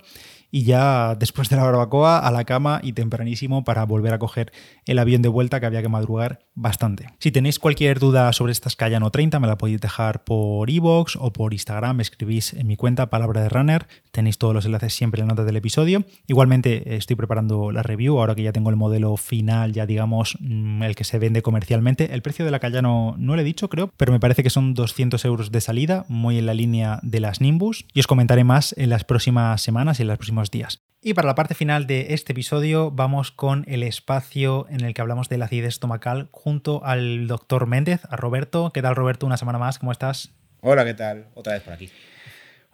y 0.54 0.64
ya 0.64 1.16
después 1.16 1.48
de 1.48 1.56
la 1.56 1.64
barbacoa 1.64 2.18
a 2.18 2.30
la 2.30 2.44
cama 2.44 2.80
y 2.82 2.92
tempranísimo 2.92 3.64
para 3.64 3.84
volver 3.84 4.12
a 4.12 4.18
coger 4.18 4.52
el 4.86 4.98
avión 4.98 5.22
de 5.22 5.28
vuelta 5.28 5.58
que 5.58 5.66
había 5.66 5.80
que 5.80 5.88
madrugar 5.88 6.40
bastante. 6.54 7.08
Si 7.18 7.32
tenéis 7.32 7.58
cualquier 7.58 7.98
duda 7.98 8.32
sobre 8.34 8.52
estas 8.52 8.76
Cayano 8.76 9.10
30 9.10 9.40
me 9.40 9.46
la 9.46 9.56
podéis 9.56 9.80
dejar 9.80 10.24
por 10.24 10.68
iVoox 10.68 11.16
o 11.16 11.32
por 11.32 11.54
Instagram, 11.54 11.96
me 11.96 12.02
escribís 12.02 12.52
en 12.52 12.66
mi 12.66 12.76
cuenta 12.76 13.08
Palabra 13.08 13.40
de 13.40 13.48
Runner, 13.48 13.86
tenéis 14.10 14.38
todos 14.38 14.54
los 14.54 14.64
enlaces 14.64 14.94
siempre 14.94 15.20
en 15.20 15.28
la 15.28 15.32
nota 15.32 15.44
del 15.44 15.56
episodio. 15.56 16.04
Igualmente 16.26 16.96
estoy 16.96 17.16
preparando 17.16 17.72
la 17.72 17.82
review 17.82 18.18
ahora 18.18 18.34
que 18.34 18.42
ya 18.42 18.52
tengo 18.52 18.70
el 18.70 18.76
modelo 18.76 19.16
final, 19.16 19.72
ya 19.72 19.86
digamos 19.86 20.36
mm, 20.40 20.82
el 20.82 20.94
que 20.94 21.04
se 21.04 21.18
vende 21.18 21.42
comercialmente. 21.42 22.14
El 22.14 22.22
precio 22.22 22.44
de 22.44 22.50
la 22.50 22.58
Cayano 22.58 23.14
no 23.18 23.34
lo 23.34 23.40
he 23.40 23.44
dicho 23.44 23.68
creo, 23.68 23.90
pero 23.96 24.12
me 24.12 24.20
parece 24.20 24.42
que 24.42 24.50
son 24.50 24.74
200 24.74 25.24
euros 25.24 25.52
de 25.52 25.60
salida, 25.60 26.04
muy 26.08 26.38
en 26.38 26.46
la 26.46 26.54
línea 26.54 27.00
de 27.02 27.20
las 27.20 27.40
Nimbus 27.40 27.86
y 27.92 28.00
os 28.00 28.06
comentaré 28.06 28.44
más 28.44 28.74
en 28.78 28.90
las 28.90 29.04
próximas 29.04 29.60
semanas 29.62 29.98
y 29.98 30.02
en 30.02 30.08
las 30.08 30.18
próximas 30.18 30.50
días. 30.50 30.82
Y 31.04 31.14
para 31.14 31.26
la 31.26 31.34
parte 31.34 31.56
final 31.56 31.88
de 31.88 32.14
este 32.14 32.30
episodio 32.30 32.92
vamos 32.92 33.32
con 33.32 33.64
el 33.66 33.82
espacio 33.82 34.66
en 34.68 34.84
el 34.84 34.94
que 34.94 35.00
hablamos 35.00 35.28
de 35.28 35.36
la 35.36 35.46
acidez 35.46 35.70
estomacal 35.70 36.28
junto 36.30 36.84
al 36.84 37.26
doctor 37.26 37.66
Méndez, 37.66 38.02
a 38.08 38.14
Roberto. 38.14 38.70
¿Qué 38.72 38.82
tal 38.82 38.94
Roberto? 38.94 39.26
Una 39.26 39.36
semana 39.36 39.58
más, 39.58 39.80
¿cómo 39.80 39.90
estás? 39.90 40.30
Hola, 40.60 40.84
¿qué 40.84 40.94
tal? 40.94 41.26
Otra 41.34 41.54
vez 41.54 41.62
por 41.62 41.72
aquí. 41.72 41.90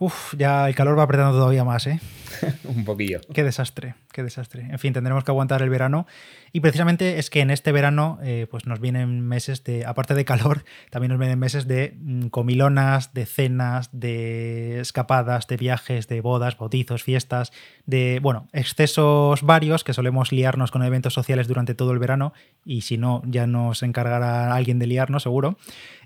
Uf, 0.00 0.34
ya 0.36 0.68
el 0.68 0.76
calor 0.76 0.96
va 0.96 1.02
apretando 1.02 1.36
todavía 1.36 1.64
más, 1.64 1.88
¿eh? 1.88 2.00
un 2.64 2.84
poquillo. 2.84 3.20
Qué 3.34 3.42
desastre, 3.42 3.96
qué 4.12 4.22
desastre. 4.22 4.68
En 4.70 4.78
fin, 4.78 4.92
tendremos 4.92 5.24
que 5.24 5.32
aguantar 5.32 5.60
el 5.62 5.70
verano. 5.70 6.06
Y 6.52 6.60
precisamente 6.60 7.18
es 7.18 7.30
que 7.30 7.40
en 7.40 7.50
este 7.50 7.72
verano 7.72 8.18
eh, 8.22 8.46
pues 8.50 8.66
nos 8.66 8.80
vienen 8.80 9.20
meses 9.20 9.64
de, 9.64 9.84
aparte 9.84 10.14
de 10.14 10.24
calor, 10.24 10.64
también 10.90 11.10
nos 11.10 11.18
vienen 11.18 11.38
meses 11.38 11.66
de 11.66 11.96
mm, 12.00 12.28
comilonas, 12.28 13.12
de 13.12 13.26
cenas, 13.26 13.90
de 13.92 14.80
escapadas, 14.80 15.48
de 15.48 15.56
viajes, 15.56 16.06
de 16.06 16.20
bodas, 16.20 16.56
bautizos, 16.56 17.02
fiestas, 17.02 17.52
de, 17.84 18.20
bueno, 18.22 18.46
excesos 18.52 19.42
varios 19.42 19.82
que 19.82 19.94
solemos 19.94 20.30
liarnos 20.30 20.70
con 20.70 20.84
eventos 20.84 21.14
sociales 21.14 21.48
durante 21.48 21.74
todo 21.74 21.90
el 21.90 21.98
verano 21.98 22.32
y 22.64 22.82
si 22.82 22.98
no, 22.98 23.22
ya 23.26 23.46
nos 23.46 23.82
encargará 23.82 24.54
alguien 24.54 24.78
de 24.78 24.86
liarnos, 24.86 25.24
seguro. 25.24 25.58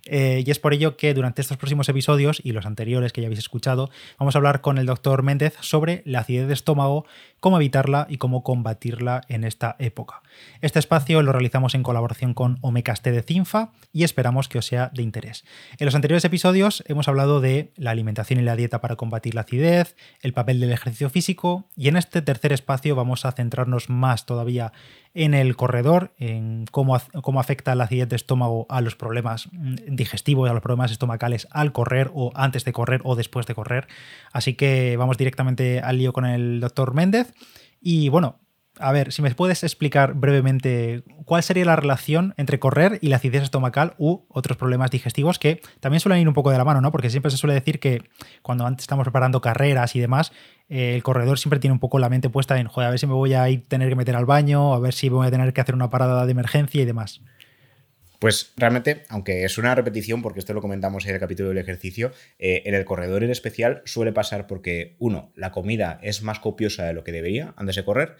Eh, 0.07 0.43
y 0.45 0.51
es 0.51 0.59
por 0.59 0.75
ello 0.75 0.97
que 0.97 1.15
durante 1.15 1.43
estos 1.43 1.57
próximos 1.57 1.89
episodios 1.89 2.41
y 2.43 2.53
los 2.53 2.67
anteriores 2.67 3.13
que 3.13 3.21
ya 3.21 3.29
habéis 3.29 3.39
escuchado, 3.39 3.91
vamos 4.19 4.35
a 4.35 4.39
hablar 4.39 4.61
con 4.61 4.79
el 4.79 4.87
doctor 4.87 5.23
Méndez 5.23 5.55
sobre 5.61 6.03
la 6.05 6.21
acidez 6.21 6.49
de 6.49 6.55
estómago, 6.55 7.07
cómo 7.41 7.57
evitarla 7.57 8.07
y 8.09 8.19
cómo 8.19 8.43
combatirla 8.43 9.23
en 9.29 9.45
esta 9.45 9.77
época. 9.79 10.23
Este 10.61 10.79
espacio 10.79 11.23
lo 11.23 11.33
realizamos 11.33 11.75
en 11.75 11.83
colaboración 11.83 12.35
con 12.35 12.59
Omecaste 12.61 13.13
de 13.13 13.23
Cinfa 13.23 13.73
y 13.93 14.05
esperamos 14.05 14.49
que 14.49 14.59
os 14.59 14.67
sea 14.67 14.91
de 14.95 15.03
interés. 15.03 15.45
En 15.79 15.87
los 15.87 15.95
anteriores 15.95 16.25
episodios 16.25 16.85
hemos 16.87 17.09
hablado 17.09 17.41
de 17.41 17.73
la 17.77 17.91
alimentación 17.91 18.41
y 18.41 18.43
la 18.43 18.57
dieta 18.57 18.81
para 18.81 18.97
combatir 18.97 19.35
la 19.35 19.43
acidez, 19.43 19.97
el 20.21 20.33
papel 20.33 20.61
del 20.61 20.73
ejercicio 20.73 21.11
físico 21.11 21.65
y 21.77 21.89
en 21.89 21.97
este 21.97 22.23
tercer 22.23 22.53
espacio 22.53 22.95
vamos 22.95 23.25
a 23.25 23.33
centrarnos 23.33 23.91
más 23.91 24.27
todavía 24.27 24.73
en 25.15 25.35
el 25.35 25.57
corredor, 25.57 26.15
en 26.19 26.65
cómo, 26.71 26.99
cómo 27.23 27.41
afecta 27.41 27.75
la 27.75 27.85
acidez 27.85 28.09
de 28.09 28.17
estómago 28.17 28.67
a 28.69 28.81
los 28.81 28.97
problemas 28.97 29.49
mm, 29.53 29.75
digestivos, 29.95 30.49
a 30.49 30.55
los 30.55 30.63
problemas 30.63 30.91
estomacales 30.91 31.49
al 31.51 31.73
correr 31.73 32.11
o 32.15 32.33
antes 32.35 32.65
de 32.65 32.73
correr 32.73 33.01
o 33.05 33.15
después 33.15 33.47
de 33.47 33.55
correr. 33.55 33.89
Así 34.33 34.55
que 34.55 34.97
vamos 34.97 35.19
directamente 35.19 35.81
al 35.81 35.99
lío 35.99 36.13
con 36.13 36.25
el 36.25 36.61
doctor 36.61 36.95
Méndez. 36.95 37.35
Y 37.81 38.09
bueno, 38.09 38.39
a 38.79 38.93
ver, 38.93 39.13
si 39.13 39.21
me 39.23 39.35
puedes 39.35 39.63
explicar 39.65 40.15
brevemente 40.15 41.03
cuál 41.25 41.43
sería 41.43 41.65
la 41.65 41.77
relación 41.77 42.35
entre 42.37 42.59
correr 42.59 42.99
y 43.03 43.09
la 43.09 43.17
acidez 43.17 43.43
estomacal 43.43 43.95
u 43.99 44.25
otros 44.29 44.57
problemas 44.57 44.91
digestivos 44.91 45.39
que 45.39 45.61
también 45.81 46.01
suelen 46.01 46.21
ir 46.21 46.29
un 46.29 46.35
poco 46.35 46.51
de 46.51 46.59
la 46.59 46.65
mano, 46.65 46.81
¿no? 46.81 46.91
Porque 46.91 47.11
siempre 47.11 47.31
se 47.31 47.37
suele 47.37 47.55
decir 47.55 47.81
que 47.81 48.03
cuando 48.41 48.67
antes 48.67 48.85
estamos 48.85 49.05
preparando 49.05 49.41
carreras 49.41 49.95
y 49.95 50.01
demás, 50.01 50.33
eh, 50.69 50.95
el 50.95 51.03
corredor 51.03 51.39
siempre 51.39 51.59
tiene 51.59 51.73
un 51.73 51.81
poco 51.81 51.99
la 51.99 52.09
mente 52.09 52.31
puesta 52.31 52.59
en, 52.59 52.67
joder, 52.67 52.89
a 52.89 52.91
ver 52.91 52.99
si 52.99 53.07
me 53.07 53.15
voy 53.15 53.35
a 53.35 53.49
ir 53.51 53.67
tener 53.69 53.89
que 53.89 53.97
meter 53.97 54.17
al 54.17 54.25
baño, 54.25 54.73
a 54.73 54.81
ver 54.81 54.95
si 54.95 55.09
voy 55.09 55.27
a 55.27 55.31
tener 55.31 55.53
que 55.53 55.61
hacer 55.61 55.75
una 55.75 55.91
parada 55.91 56.25
de 56.25 56.33
emergencia 56.33 56.81
y 56.81 56.85
demás. 56.85 57.21
Pues 58.23 58.53
realmente, 58.57 59.03
aunque 59.09 59.43
es 59.43 59.59
una 59.59 59.75
repetición, 59.75 60.23
porque 60.23 60.39
esto 60.39 60.55
lo 60.55 60.61
comentamos 60.61 61.05
en 61.07 61.15
el 61.15 61.19
capítulo 61.19 61.49
del 61.49 61.59
ejercicio, 61.59 62.13
eh, 62.39 62.63
en 62.67 62.75
el 62.77 62.85
corredor 62.85 63.25
en 63.25 63.31
especial 63.31 63.83
suele 63.85 64.13
pasar 64.13 64.47
porque, 64.47 64.95
uno, 65.01 65.33
la 65.35 65.51
comida 65.51 65.99
es 66.05 66.23
más 66.23 66.39
copiosa 66.39 66.85
de 66.85 66.93
lo 66.93 67.03
que 67.03 67.11
debería 67.11 67.53
antes 67.57 67.75
de 67.75 67.85
correr, 67.85 68.15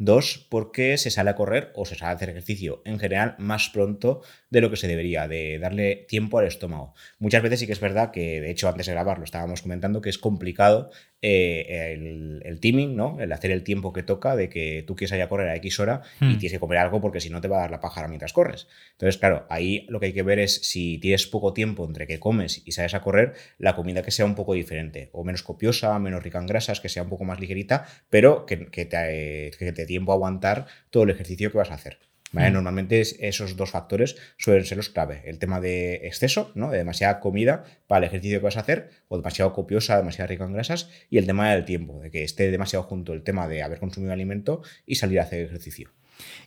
Dos, 0.00 0.46
porque 0.48 0.96
se 0.96 1.10
sale 1.10 1.30
a 1.30 1.34
correr 1.34 1.72
o 1.74 1.84
se 1.84 1.96
sale 1.96 2.12
a 2.12 2.14
hacer 2.14 2.30
ejercicio 2.30 2.82
en 2.84 3.00
general 3.00 3.34
más 3.38 3.68
pronto 3.68 4.22
de 4.48 4.60
lo 4.60 4.70
que 4.70 4.76
se 4.76 4.86
debería, 4.86 5.26
de 5.26 5.58
darle 5.58 6.06
tiempo 6.08 6.38
al 6.38 6.46
estómago. 6.46 6.94
Muchas 7.18 7.42
veces 7.42 7.58
sí 7.58 7.66
que 7.66 7.72
es 7.72 7.80
verdad 7.80 8.12
que, 8.12 8.40
de 8.40 8.50
hecho, 8.50 8.68
antes 8.68 8.86
de 8.86 8.92
grabar 8.92 9.18
lo 9.18 9.24
estábamos 9.24 9.60
comentando, 9.60 10.00
que 10.00 10.10
es 10.10 10.18
complicado 10.18 10.90
eh, 11.20 11.94
el, 11.94 12.42
el, 12.44 12.60
teaming, 12.60 12.94
¿no? 12.94 13.20
El 13.20 13.32
hacer 13.32 13.50
el 13.50 13.64
tiempo 13.64 13.92
que 13.92 14.04
toca 14.04 14.36
de 14.36 14.48
que 14.48 14.84
tú 14.86 14.94
quieres 14.94 15.16
ir 15.16 15.22
a 15.22 15.28
correr 15.28 15.48
a 15.48 15.56
X 15.56 15.80
hora 15.80 16.02
y 16.20 16.24
hmm. 16.24 16.38
tienes 16.38 16.52
que 16.52 16.60
comer 16.60 16.78
algo 16.78 17.00
porque 17.00 17.20
si 17.20 17.28
no 17.28 17.40
te 17.40 17.48
va 17.48 17.56
a 17.56 17.60
dar 17.62 17.72
la 17.72 17.80
pájara 17.80 18.06
mientras 18.06 18.32
corres. 18.32 18.68
Entonces, 18.92 19.18
claro, 19.18 19.44
ahí 19.50 19.84
lo 19.88 19.98
que 19.98 20.06
hay 20.06 20.12
que 20.12 20.22
ver 20.22 20.38
es 20.38 20.54
si 20.62 20.98
tienes 20.98 21.26
poco 21.26 21.52
tiempo 21.52 21.84
entre 21.84 22.06
que 22.06 22.20
comes 22.20 22.62
y 22.64 22.70
sales 22.70 22.94
a 22.94 23.00
correr, 23.00 23.34
la 23.58 23.74
comida 23.74 24.02
que 24.02 24.12
sea 24.12 24.26
un 24.26 24.36
poco 24.36 24.54
diferente, 24.54 25.10
o 25.12 25.24
menos 25.24 25.42
copiosa, 25.42 25.98
menos 25.98 26.22
rica 26.22 26.38
en 26.38 26.46
grasas, 26.46 26.80
que 26.80 26.88
sea 26.88 27.02
un 27.02 27.08
poco 27.08 27.24
más 27.24 27.40
ligerita, 27.40 27.86
pero 28.10 28.46
que, 28.46 28.56
te, 28.56 29.50
que 29.58 29.72
te 29.72 29.86
tiempo 29.86 30.12
a 30.12 30.14
aguantar 30.14 30.66
todo 30.90 31.02
el 31.02 31.10
ejercicio 31.10 31.50
que 31.50 31.58
vas 31.58 31.72
a 31.72 31.74
hacer. 31.74 31.98
Mm. 32.32 32.52
Normalmente 32.52 33.00
esos 33.00 33.56
dos 33.56 33.70
factores 33.70 34.16
suelen 34.36 34.64
ser 34.64 34.76
los 34.76 34.88
clave. 34.88 35.22
El 35.24 35.38
tema 35.38 35.60
de 35.60 36.06
exceso, 36.06 36.52
¿no? 36.54 36.70
de 36.70 36.78
demasiada 36.78 37.20
comida 37.20 37.64
para 37.86 37.98
el 37.98 38.04
ejercicio 38.04 38.38
que 38.38 38.44
vas 38.44 38.56
a 38.56 38.60
hacer, 38.60 38.90
o 39.08 39.16
demasiado 39.16 39.52
copiosa, 39.52 39.96
demasiado 39.96 40.28
rica 40.28 40.44
en 40.44 40.52
grasas, 40.52 40.90
y 41.10 41.18
el 41.18 41.26
tema 41.26 41.50
del 41.52 41.64
tiempo, 41.64 42.00
de 42.00 42.10
que 42.10 42.24
esté 42.24 42.50
demasiado 42.50 42.84
junto 42.84 43.12
el 43.12 43.22
tema 43.22 43.48
de 43.48 43.62
haber 43.62 43.78
consumido 43.78 44.12
alimento 44.12 44.62
y 44.86 44.96
salir 44.96 45.20
a 45.20 45.24
hacer 45.24 45.42
ejercicio. 45.42 45.90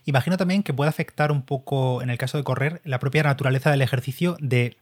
Imagino 0.04 0.36
también 0.36 0.62
que 0.62 0.74
puede 0.74 0.88
afectar 0.88 1.32
un 1.32 1.42
poco, 1.42 2.02
en 2.02 2.10
el 2.10 2.18
caso 2.18 2.38
de 2.38 2.44
correr, 2.44 2.80
la 2.84 2.98
propia 2.98 3.22
naturaleza 3.22 3.70
del 3.70 3.82
ejercicio 3.82 4.36
de 4.40 4.76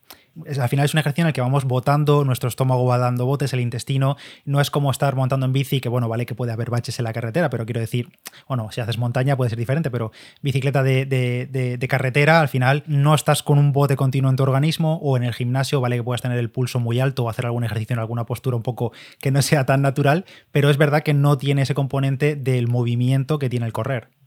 al 0.47 0.69
final 0.69 0.85
es 0.85 0.95
un 0.95 1.01
ejercicio 1.01 1.23
en 1.23 1.29
el 1.29 1.33
que 1.33 1.41
vamos 1.41 1.65
botando, 1.65 2.25
nuestro 2.25 2.49
estómago 2.49 2.85
va 2.87 2.99
dando 2.99 3.27
botes, 3.27 3.53
el 3.53 3.61
intestino. 3.61 4.17
No 4.45 4.61
es 4.61 4.71
como 4.71 4.91
estar 4.91 5.15
montando 5.17 5.47
en 5.47 5.53
bici, 5.53 5.81
que 5.81 5.89
bueno, 5.89 6.09
vale 6.09 6.27
que 6.27 6.35
puede 6.35 6.53
haber 6.53 6.71
baches 6.71 6.99
en 6.99 7.05
la 7.05 7.13
carretera, 7.13 7.51
pero 7.51 7.67
quiero 7.67 7.81
decir, 7.81 8.11
bueno, 8.49 8.71
si 8.71 8.81
haces 8.81 8.99
montaña 8.99 9.37
puede 9.37 9.51
ser 9.51 9.59
diferente, 9.59 9.91
pero 9.91 10.13
bicicleta 10.41 10.83
de, 10.83 11.87
carretera, 11.89 12.41
al 12.41 12.49
final 12.49 12.85
no 12.87 13.15
estás 13.15 13.43
con 13.43 13.59
un 13.59 13.73
bote 13.73 13.97
continuo 13.97 14.31
en 14.31 14.37
tu 14.37 14.45
organismo 14.45 14.99
o 15.03 15.17
en 15.17 15.25
el 15.25 15.35
gimnasio, 15.35 15.81
vale 15.81 15.97
que 15.97 16.05
puedas 16.05 16.23
tener 16.23 16.39
el 16.39 16.51
pulso 16.51 16.79
muy 16.79 17.01
alto 17.01 17.25
o 17.25 17.29
hacer 17.29 17.47
algún 17.47 17.65
ejercicio 17.65 17.95
en 17.95 18.01
alguna 18.01 18.25
postura 18.25 18.57
un 18.57 18.63
poco 18.63 18.93
que 19.21 19.31
no 19.31 19.43
sea 19.43 19.67
tan 19.67 19.83
natural, 19.83 20.25
pero 20.53 20.71
es 20.71 20.77
verdad 20.77 21.03
que 21.03 21.15
no 21.15 21.39
tiene 21.39 21.63
ese 21.63 21.75
componente 21.75 22.37
del 22.37 22.69
movimiento 22.69 23.39
que 23.39 23.51
tiene 23.51 23.67
el 23.67 23.73
correr. 23.73 24.20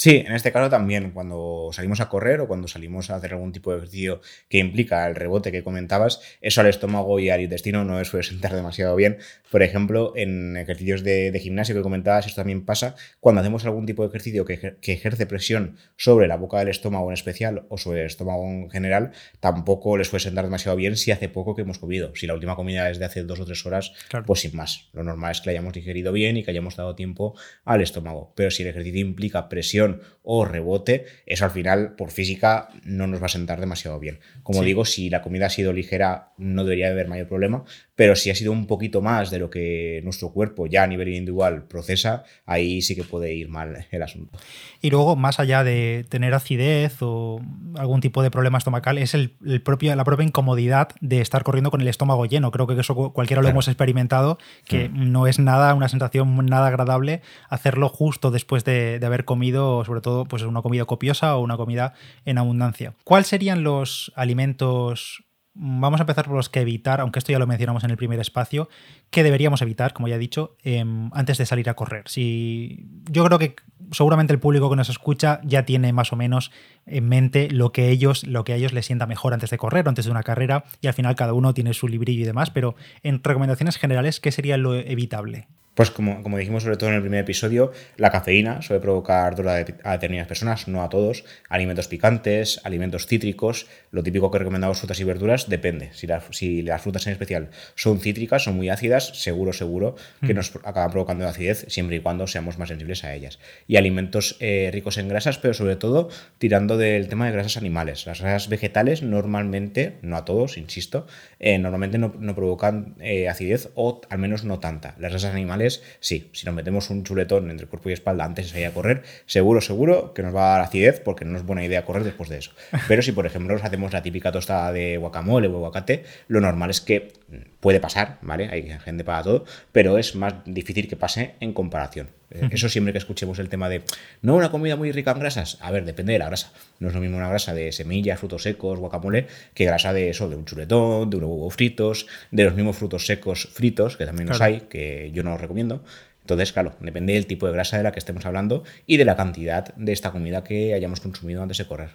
Sí, 0.00 0.22
en 0.24 0.32
este 0.32 0.52
caso 0.52 0.70
también, 0.70 1.10
cuando 1.10 1.70
salimos 1.72 2.00
a 2.00 2.08
correr 2.08 2.40
o 2.40 2.46
cuando 2.46 2.68
salimos 2.68 3.10
a 3.10 3.16
hacer 3.16 3.32
algún 3.32 3.50
tipo 3.50 3.72
de 3.72 3.78
ejercicio 3.78 4.20
que 4.48 4.58
implica 4.58 5.04
el 5.08 5.16
rebote 5.16 5.50
que 5.50 5.64
comentabas, 5.64 6.20
eso 6.40 6.60
al 6.60 6.68
estómago 6.68 7.18
y 7.18 7.30
al 7.30 7.40
intestino 7.40 7.82
no 7.82 8.04
suele 8.04 8.22
sentar 8.22 8.54
demasiado 8.54 8.94
bien. 8.94 9.18
Por 9.50 9.64
ejemplo, 9.64 10.12
en 10.14 10.56
ejercicios 10.56 11.02
de, 11.02 11.36
gimnasio 11.42 11.74
que 11.74 11.82
comentabas, 11.82 12.26
esto 12.26 12.36
también 12.36 12.64
pasa 12.64 12.94
cuando 13.18 13.40
hacemos 13.40 13.64
algún 13.64 13.86
tipo 13.86 14.02
de 14.04 14.10
ejercicio 14.10 14.44
que, 14.44 14.76
ejerce 14.82 15.26
presión 15.26 15.78
sobre 15.96 16.28
la 16.28 16.36
boca 16.36 16.60
del 16.60 16.68
estómago 16.68 17.08
en 17.08 17.14
especial 17.14 17.66
o 17.68 17.76
sobre 17.76 18.02
el 18.02 18.06
estómago 18.06 18.44
en 18.44 18.70
general, 18.70 19.10
tampoco 19.40 19.98
les 19.98 20.06
suele 20.06 20.22
sentar 20.22 20.44
demasiado 20.44 20.76
bien 20.76 20.96
si 20.96 21.10
hace 21.10 21.28
poco 21.28 21.56
que 21.56 21.62
hemos 21.62 21.80
comido. 21.80 22.14
Si 22.14 22.28
la 22.28 22.34
última 22.34 22.54
comida 22.54 22.88
es 22.88 23.00
de 23.00 23.04
hace 23.04 23.24
dos 23.24 23.40
o 23.40 23.44
tres 23.44 23.66
horas, 23.66 23.92
pues 24.26 24.38
sin 24.38 24.54
más. 24.54 24.90
Lo 24.92 25.02
normal 25.02 25.32
es 25.32 25.40
que 25.40 25.46
la 25.46 25.58
hayamos 25.58 25.72
digerido 25.72 26.12
bien 26.12 26.36
y 26.36 26.44
que 26.44 26.52
hayamos 26.52 26.76
dado 26.76 26.94
tiempo 26.94 27.34
al 27.64 27.80
estómago. 27.80 28.32
Pero 28.36 28.52
si 28.52 28.62
el 28.62 28.68
ejercicio 28.68 29.00
implica 29.00 29.48
presión 29.48 29.87
o 30.22 30.44
rebote, 30.44 31.06
eso 31.26 31.44
al 31.44 31.50
final 31.50 31.94
por 31.96 32.10
física 32.10 32.68
no 32.84 33.06
nos 33.06 33.20
va 33.20 33.26
a 33.26 33.30
sentar 33.30 33.60
demasiado 33.60 33.98
bien. 33.98 34.20
Como 34.42 34.62
digo, 34.62 34.84
si 34.84 35.10
la 35.10 35.22
comida 35.22 35.46
ha 35.46 35.50
sido 35.50 35.72
ligera 35.72 36.32
no 36.36 36.64
debería 36.64 36.88
haber 36.88 37.08
mayor 37.08 37.28
problema, 37.28 37.64
pero 37.98 38.14
si 38.14 38.30
ha 38.30 38.34
sido 38.36 38.52
un 38.52 38.68
poquito 38.68 39.02
más 39.02 39.28
de 39.28 39.40
lo 39.40 39.50
que 39.50 40.00
nuestro 40.04 40.30
cuerpo 40.30 40.68
ya 40.68 40.84
a 40.84 40.86
nivel 40.86 41.08
individual 41.08 41.64
procesa, 41.64 42.22
ahí 42.46 42.80
sí 42.80 42.94
que 42.94 43.02
puede 43.02 43.34
ir 43.34 43.48
mal 43.48 43.88
el 43.90 44.02
asunto. 44.04 44.38
Y 44.80 44.90
luego, 44.90 45.16
más 45.16 45.40
allá 45.40 45.64
de 45.64 46.06
tener 46.08 46.32
acidez 46.32 46.98
o 47.00 47.40
algún 47.74 48.00
tipo 48.00 48.22
de 48.22 48.30
problema 48.30 48.56
estomacal, 48.56 48.98
es 48.98 49.14
el, 49.14 49.32
propio, 49.64 49.96
la 49.96 50.04
propia 50.04 50.24
incomodidad 50.24 50.90
de 51.00 51.20
estar 51.20 51.42
corriendo 51.42 51.72
con 51.72 51.80
el 51.80 51.88
estómago 51.88 52.24
lleno. 52.24 52.52
Creo 52.52 52.68
que 52.68 52.78
eso 52.78 52.94
cualquiera 52.94 53.42
lo 53.42 53.48
hemos 53.48 53.66
experimentado, 53.66 54.38
que 54.64 54.88
mm. 54.88 55.10
no 55.10 55.26
es 55.26 55.40
nada, 55.40 55.74
una 55.74 55.88
sensación 55.88 56.46
nada 56.46 56.68
agradable 56.68 57.20
hacerlo 57.48 57.88
justo 57.88 58.30
después 58.30 58.62
de, 58.62 59.00
de 59.00 59.06
haber 59.06 59.24
comido 59.24 59.84
sobre 59.84 60.02
todo 60.02 60.24
pues 60.24 60.44
una 60.44 60.62
comida 60.62 60.84
copiosa 60.84 61.34
o 61.34 61.40
una 61.40 61.56
comida 61.56 61.94
en 62.24 62.38
abundancia. 62.38 62.94
¿Cuáles 63.02 63.26
serían 63.26 63.64
los 63.64 64.12
alimentos 64.14 65.24
Vamos 65.60 65.98
a 65.98 66.04
empezar 66.04 66.24
por 66.26 66.36
los 66.36 66.48
que 66.48 66.60
evitar, 66.60 67.00
aunque 67.00 67.18
esto 67.18 67.32
ya 67.32 67.40
lo 67.40 67.46
mencionamos 67.48 67.82
en 67.82 67.90
el 67.90 67.96
primer 67.96 68.20
espacio, 68.20 68.68
que 69.10 69.24
deberíamos 69.24 69.60
evitar, 69.60 69.92
como 69.92 70.06
ya 70.06 70.14
he 70.14 70.18
dicho, 70.18 70.56
em, 70.62 71.10
antes 71.12 71.36
de 71.36 71.46
salir 71.46 71.68
a 71.68 71.74
correr. 71.74 72.04
Si, 72.06 72.86
yo 73.10 73.24
creo 73.24 73.40
que 73.40 73.56
seguramente 73.90 74.32
el 74.32 74.38
público 74.38 74.70
que 74.70 74.76
nos 74.76 74.88
escucha 74.88 75.40
ya 75.42 75.64
tiene 75.64 75.92
más 75.92 76.12
o 76.12 76.16
menos 76.16 76.52
en 76.86 77.08
mente 77.08 77.50
lo 77.50 77.72
que 77.72 77.88
ellos, 77.88 78.24
lo 78.24 78.44
que 78.44 78.52
a 78.52 78.56
ellos 78.56 78.72
les 78.72 78.86
sienta 78.86 79.06
mejor 79.06 79.34
antes 79.34 79.50
de 79.50 79.58
correr 79.58 79.84
o 79.86 79.88
antes 79.88 80.04
de 80.04 80.12
una 80.12 80.22
carrera, 80.22 80.62
y 80.80 80.86
al 80.86 80.94
final 80.94 81.16
cada 81.16 81.32
uno 81.32 81.52
tiene 81.54 81.74
su 81.74 81.88
librillo 81.88 82.22
y 82.22 82.26
demás, 82.26 82.50
pero 82.50 82.76
en 83.02 83.20
recomendaciones 83.24 83.78
generales, 83.78 84.20
¿qué 84.20 84.30
sería 84.30 84.58
lo 84.58 84.76
evitable? 84.76 85.48
Pues 85.78 85.92
como, 85.92 86.24
como, 86.24 86.38
dijimos 86.38 86.64
sobre 86.64 86.76
todo 86.76 86.90
en 86.90 86.96
el 86.96 87.02
primer 87.02 87.20
episodio, 87.20 87.70
la 87.96 88.10
cafeína 88.10 88.62
suele 88.62 88.80
provocar 88.80 89.36
dolor 89.36 89.64
a 89.84 89.92
determinadas 89.92 90.26
personas, 90.26 90.66
no 90.66 90.82
a 90.82 90.88
todos. 90.88 91.22
Alimentos 91.48 91.86
picantes, 91.86 92.60
alimentos 92.64 93.06
cítricos, 93.06 93.68
lo 93.92 94.02
típico 94.02 94.28
que 94.32 94.38
recomendamos 94.38 94.80
frutas 94.80 94.98
y 94.98 95.04
verduras, 95.04 95.48
depende. 95.48 95.90
Si, 95.92 96.08
si 96.32 96.62
las 96.62 96.82
frutas 96.82 97.06
en 97.06 97.12
especial 97.12 97.50
son 97.76 98.00
cítricas, 98.00 98.42
son 98.42 98.56
muy 98.56 98.70
ácidas, 98.70 99.22
seguro, 99.22 99.52
seguro 99.52 99.94
que 100.20 100.34
mm. 100.34 100.36
nos 100.36 100.56
acaban 100.64 100.90
provocando 100.90 101.28
acidez 101.28 101.64
siempre 101.68 101.94
y 101.94 102.00
cuando 102.00 102.26
seamos 102.26 102.58
más 102.58 102.70
sensibles 102.70 103.04
a 103.04 103.14
ellas. 103.14 103.38
Y 103.68 103.76
alimentos 103.76 104.36
eh, 104.40 104.70
ricos 104.72 104.98
en 104.98 105.06
grasas, 105.06 105.38
pero 105.38 105.54
sobre 105.54 105.76
todo 105.76 106.08
tirando 106.38 106.76
del 106.76 107.06
tema 107.06 107.26
de 107.26 107.32
grasas 107.34 107.56
animales. 107.56 108.04
Las 108.04 108.20
grasas 108.20 108.48
vegetales 108.48 109.04
normalmente, 109.04 109.98
no 110.02 110.16
a 110.16 110.24
todos, 110.24 110.58
insisto, 110.58 111.06
eh, 111.40 111.58
normalmente 111.58 111.98
no, 111.98 112.34
provocan 112.34 112.96
eh, 113.00 113.28
acidez 113.28 113.70
o 113.74 114.00
al 114.08 114.18
menos 114.18 114.44
no 114.44 114.58
tanta. 114.60 114.94
Las 114.98 115.12
grasas 115.12 115.34
animales 115.34 115.82
sí, 116.00 116.30
si 116.32 116.46
nos 116.46 116.54
metemos 116.54 116.90
un 116.90 117.04
chuletón 117.04 117.50
entre 117.50 117.66
cuerpo 117.66 117.90
y 117.90 117.92
espalda 117.92 118.24
antes 118.24 118.46
de 118.46 118.52
salir 118.52 118.66
a 118.66 118.72
correr, 118.72 119.02
seguro, 119.26 119.60
seguro 119.60 120.14
que 120.14 120.22
nos 120.22 120.34
va 120.34 120.54
a 120.54 120.58
dar 120.58 120.66
acidez 120.66 121.00
porque 121.00 121.24
no 121.24 121.36
es 121.36 121.44
buena 121.44 121.64
idea 121.64 121.84
correr 121.84 122.04
después 122.04 122.28
de 122.28 122.38
eso. 122.38 122.52
Pero 122.88 123.02
si, 123.02 123.12
por 123.12 123.26
ejemplo, 123.26 123.54
nos 123.54 123.64
hacemos 123.64 123.92
la 123.92 124.02
típica 124.02 124.32
tostada 124.32 124.72
de 124.72 124.96
guacamole 124.96 125.48
o 125.48 125.56
aguacate, 125.56 126.04
lo 126.26 126.40
normal 126.40 126.70
es 126.70 126.80
que 126.80 127.12
puede 127.60 127.80
pasar, 127.80 128.18
¿vale? 128.22 128.48
Hay 128.50 128.68
gente 128.80 129.04
para 129.04 129.22
todo, 129.22 129.44
pero 129.72 129.98
es 129.98 130.14
más 130.14 130.34
difícil 130.44 130.88
que 130.88 130.96
pase 130.96 131.34
en 131.40 131.52
comparación. 131.52 132.10
Eh, 132.30 132.48
eso 132.52 132.68
siempre 132.68 132.92
que 132.92 132.98
escuchemos 132.98 133.38
el 133.38 133.48
tema 133.48 133.68
de, 133.68 133.82
no, 134.22 134.36
una 134.36 134.50
comida 134.50 134.76
muy 134.76 134.92
rica 134.92 135.12
en 135.12 135.20
grasas. 135.20 135.58
A 135.60 135.70
ver, 135.70 135.84
depende 135.84 136.12
de 136.12 136.18
la 136.18 136.26
grasa. 136.26 136.52
No 136.78 136.88
es 136.88 136.94
lo 136.94 137.00
mismo 137.00 137.16
una 137.16 137.28
grasa 137.28 137.54
de 137.54 137.72
semillas, 137.72 138.18
frutos 138.18 138.42
secos, 138.42 138.78
guacamole, 138.78 139.26
que 139.54 139.64
grasa 139.64 139.92
de 139.92 140.10
eso, 140.10 140.28
de 140.28 140.36
un 140.36 140.44
chuletón, 140.44 141.10
de 141.10 141.16
unos 141.16 141.30
huevos 141.30 141.54
fritos, 141.54 142.06
de 142.30 142.44
los 142.44 142.54
mismos 142.54 142.76
frutos 142.76 143.06
secos 143.06 143.48
fritos, 143.52 143.96
que 143.96 144.06
también 144.06 144.28
los 144.28 144.40
hay, 144.40 144.62
que 144.62 145.10
yo 145.12 145.22
no 145.22 145.30
los 145.30 145.40
recomiendo. 145.40 145.82
Entonces, 146.20 146.52
claro, 146.52 146.74
depende 146.80 147.14
del 147.14 147.26
tipo 147.26 147.46
de 147.46 147.52
grasa 147.52 147.78
de 147.78 147.82
la 147.82 147.92
que 147.92 147.98
estemos 147.98 148.26
hablando 148.26 148.62
y 148.86 148.98
de 148.98 149.06
la 149.06 149.16
cantidad 149.16 149.74
de 149.74 149.92
esta 149.92 150.10
comida 150.10 150.44
que 150.44 150.74
hayamos 150.74 151.00
consumido 151.00 151.42
antes 151.42 151.56
de 151.56 151.66
correr. 151.66 151.90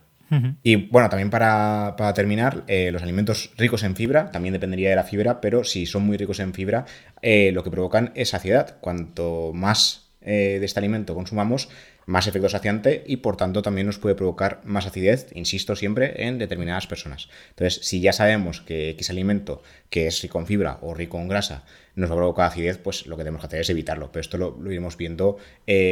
Y 0.64 0.76
bueno, 0.88 1.10
también 1.10 1.30
para, 1.30 1.96
terminar, 2.16 2.64
eh, 2.68 2.92
los 2.92 3.04
alimentos 3.04 3.52
ricos 3.58 3.84
en 3.84 3.96
fibra, 3.96 4.32
también 4.32 4.54
dependería 4.54 4.90
de 4.90 4.96
la 4.96 5.04
fibra, 5.04 5.42
pero 5.42 5.64
si 5.64 5.86
son 5.86 6.04
muy 6.04 6.18
ricos 6.18 6.40
en 6.40 6.54
fibra, 6.54 6.86
eh, 7.22 7.52
lo 7.54 7.64
que 7.64 7.72
provocan 7.72 8.12
es 8.16 8.30
saciedad. 8.30 8.78
Cuanto 8.80 9.52
más 9.54 10.10
eh, 10.22 10.58
de 10.60 10.66
este 10.66 10.80
alimento 10.80 11.16
consumamos, 11.16 11.70
más 12.06 12.28
efecto 12.28 12.50
saciante 12.50 13.04
y 13.08 13.18
por 13.18 13.38
tanto 13.38 13.62
también 13.62 13.88
nos 13.88 13.98
puede 13.98 14.16
provocar 14.16 14.60
más 14.66 14.86
acidez, 14.86 15.28
insisto 15.36 15.76
siempre, 15.76 16.26
en 16.28 16.38
determinadas 16.38 16.88
personas. 16.88 17.30
Entonces, 17.50 17.86
si 17.86 18.02
ya 18.02 18.12
sabemos 18.12 18.62
que 18.62 18.90
X 18.90 19.10
alimento 19.10 19.62
que 19.90 20.08
es 20.08 20.22
rico 20.22 20.40
en 20.40 20.48
fibra 20.48 20.80
o 20.82 20.94
rico 20.94 21.20
en 21.20 21.30
grasa 21.30 21.64
nos 21.96 22.10
va 22.10 22.16
a 22.16 22.18
provocar 22.18 22.48
acidez, 22.48 22.78
pues 22.78 23.08
lo 23.08 23.16
que 23.16 23.24
tenemos 23.24 23.42
que 23.42 23.48
hacer 23.48 23.62
es 23.62 23.70
evitarlo. 23.70 24.12
Pero 24.12 24.22
esto 24.22 24.38
lo, 24.38 24.58
iremos 24.72 24.98
viendo 24.98 25.38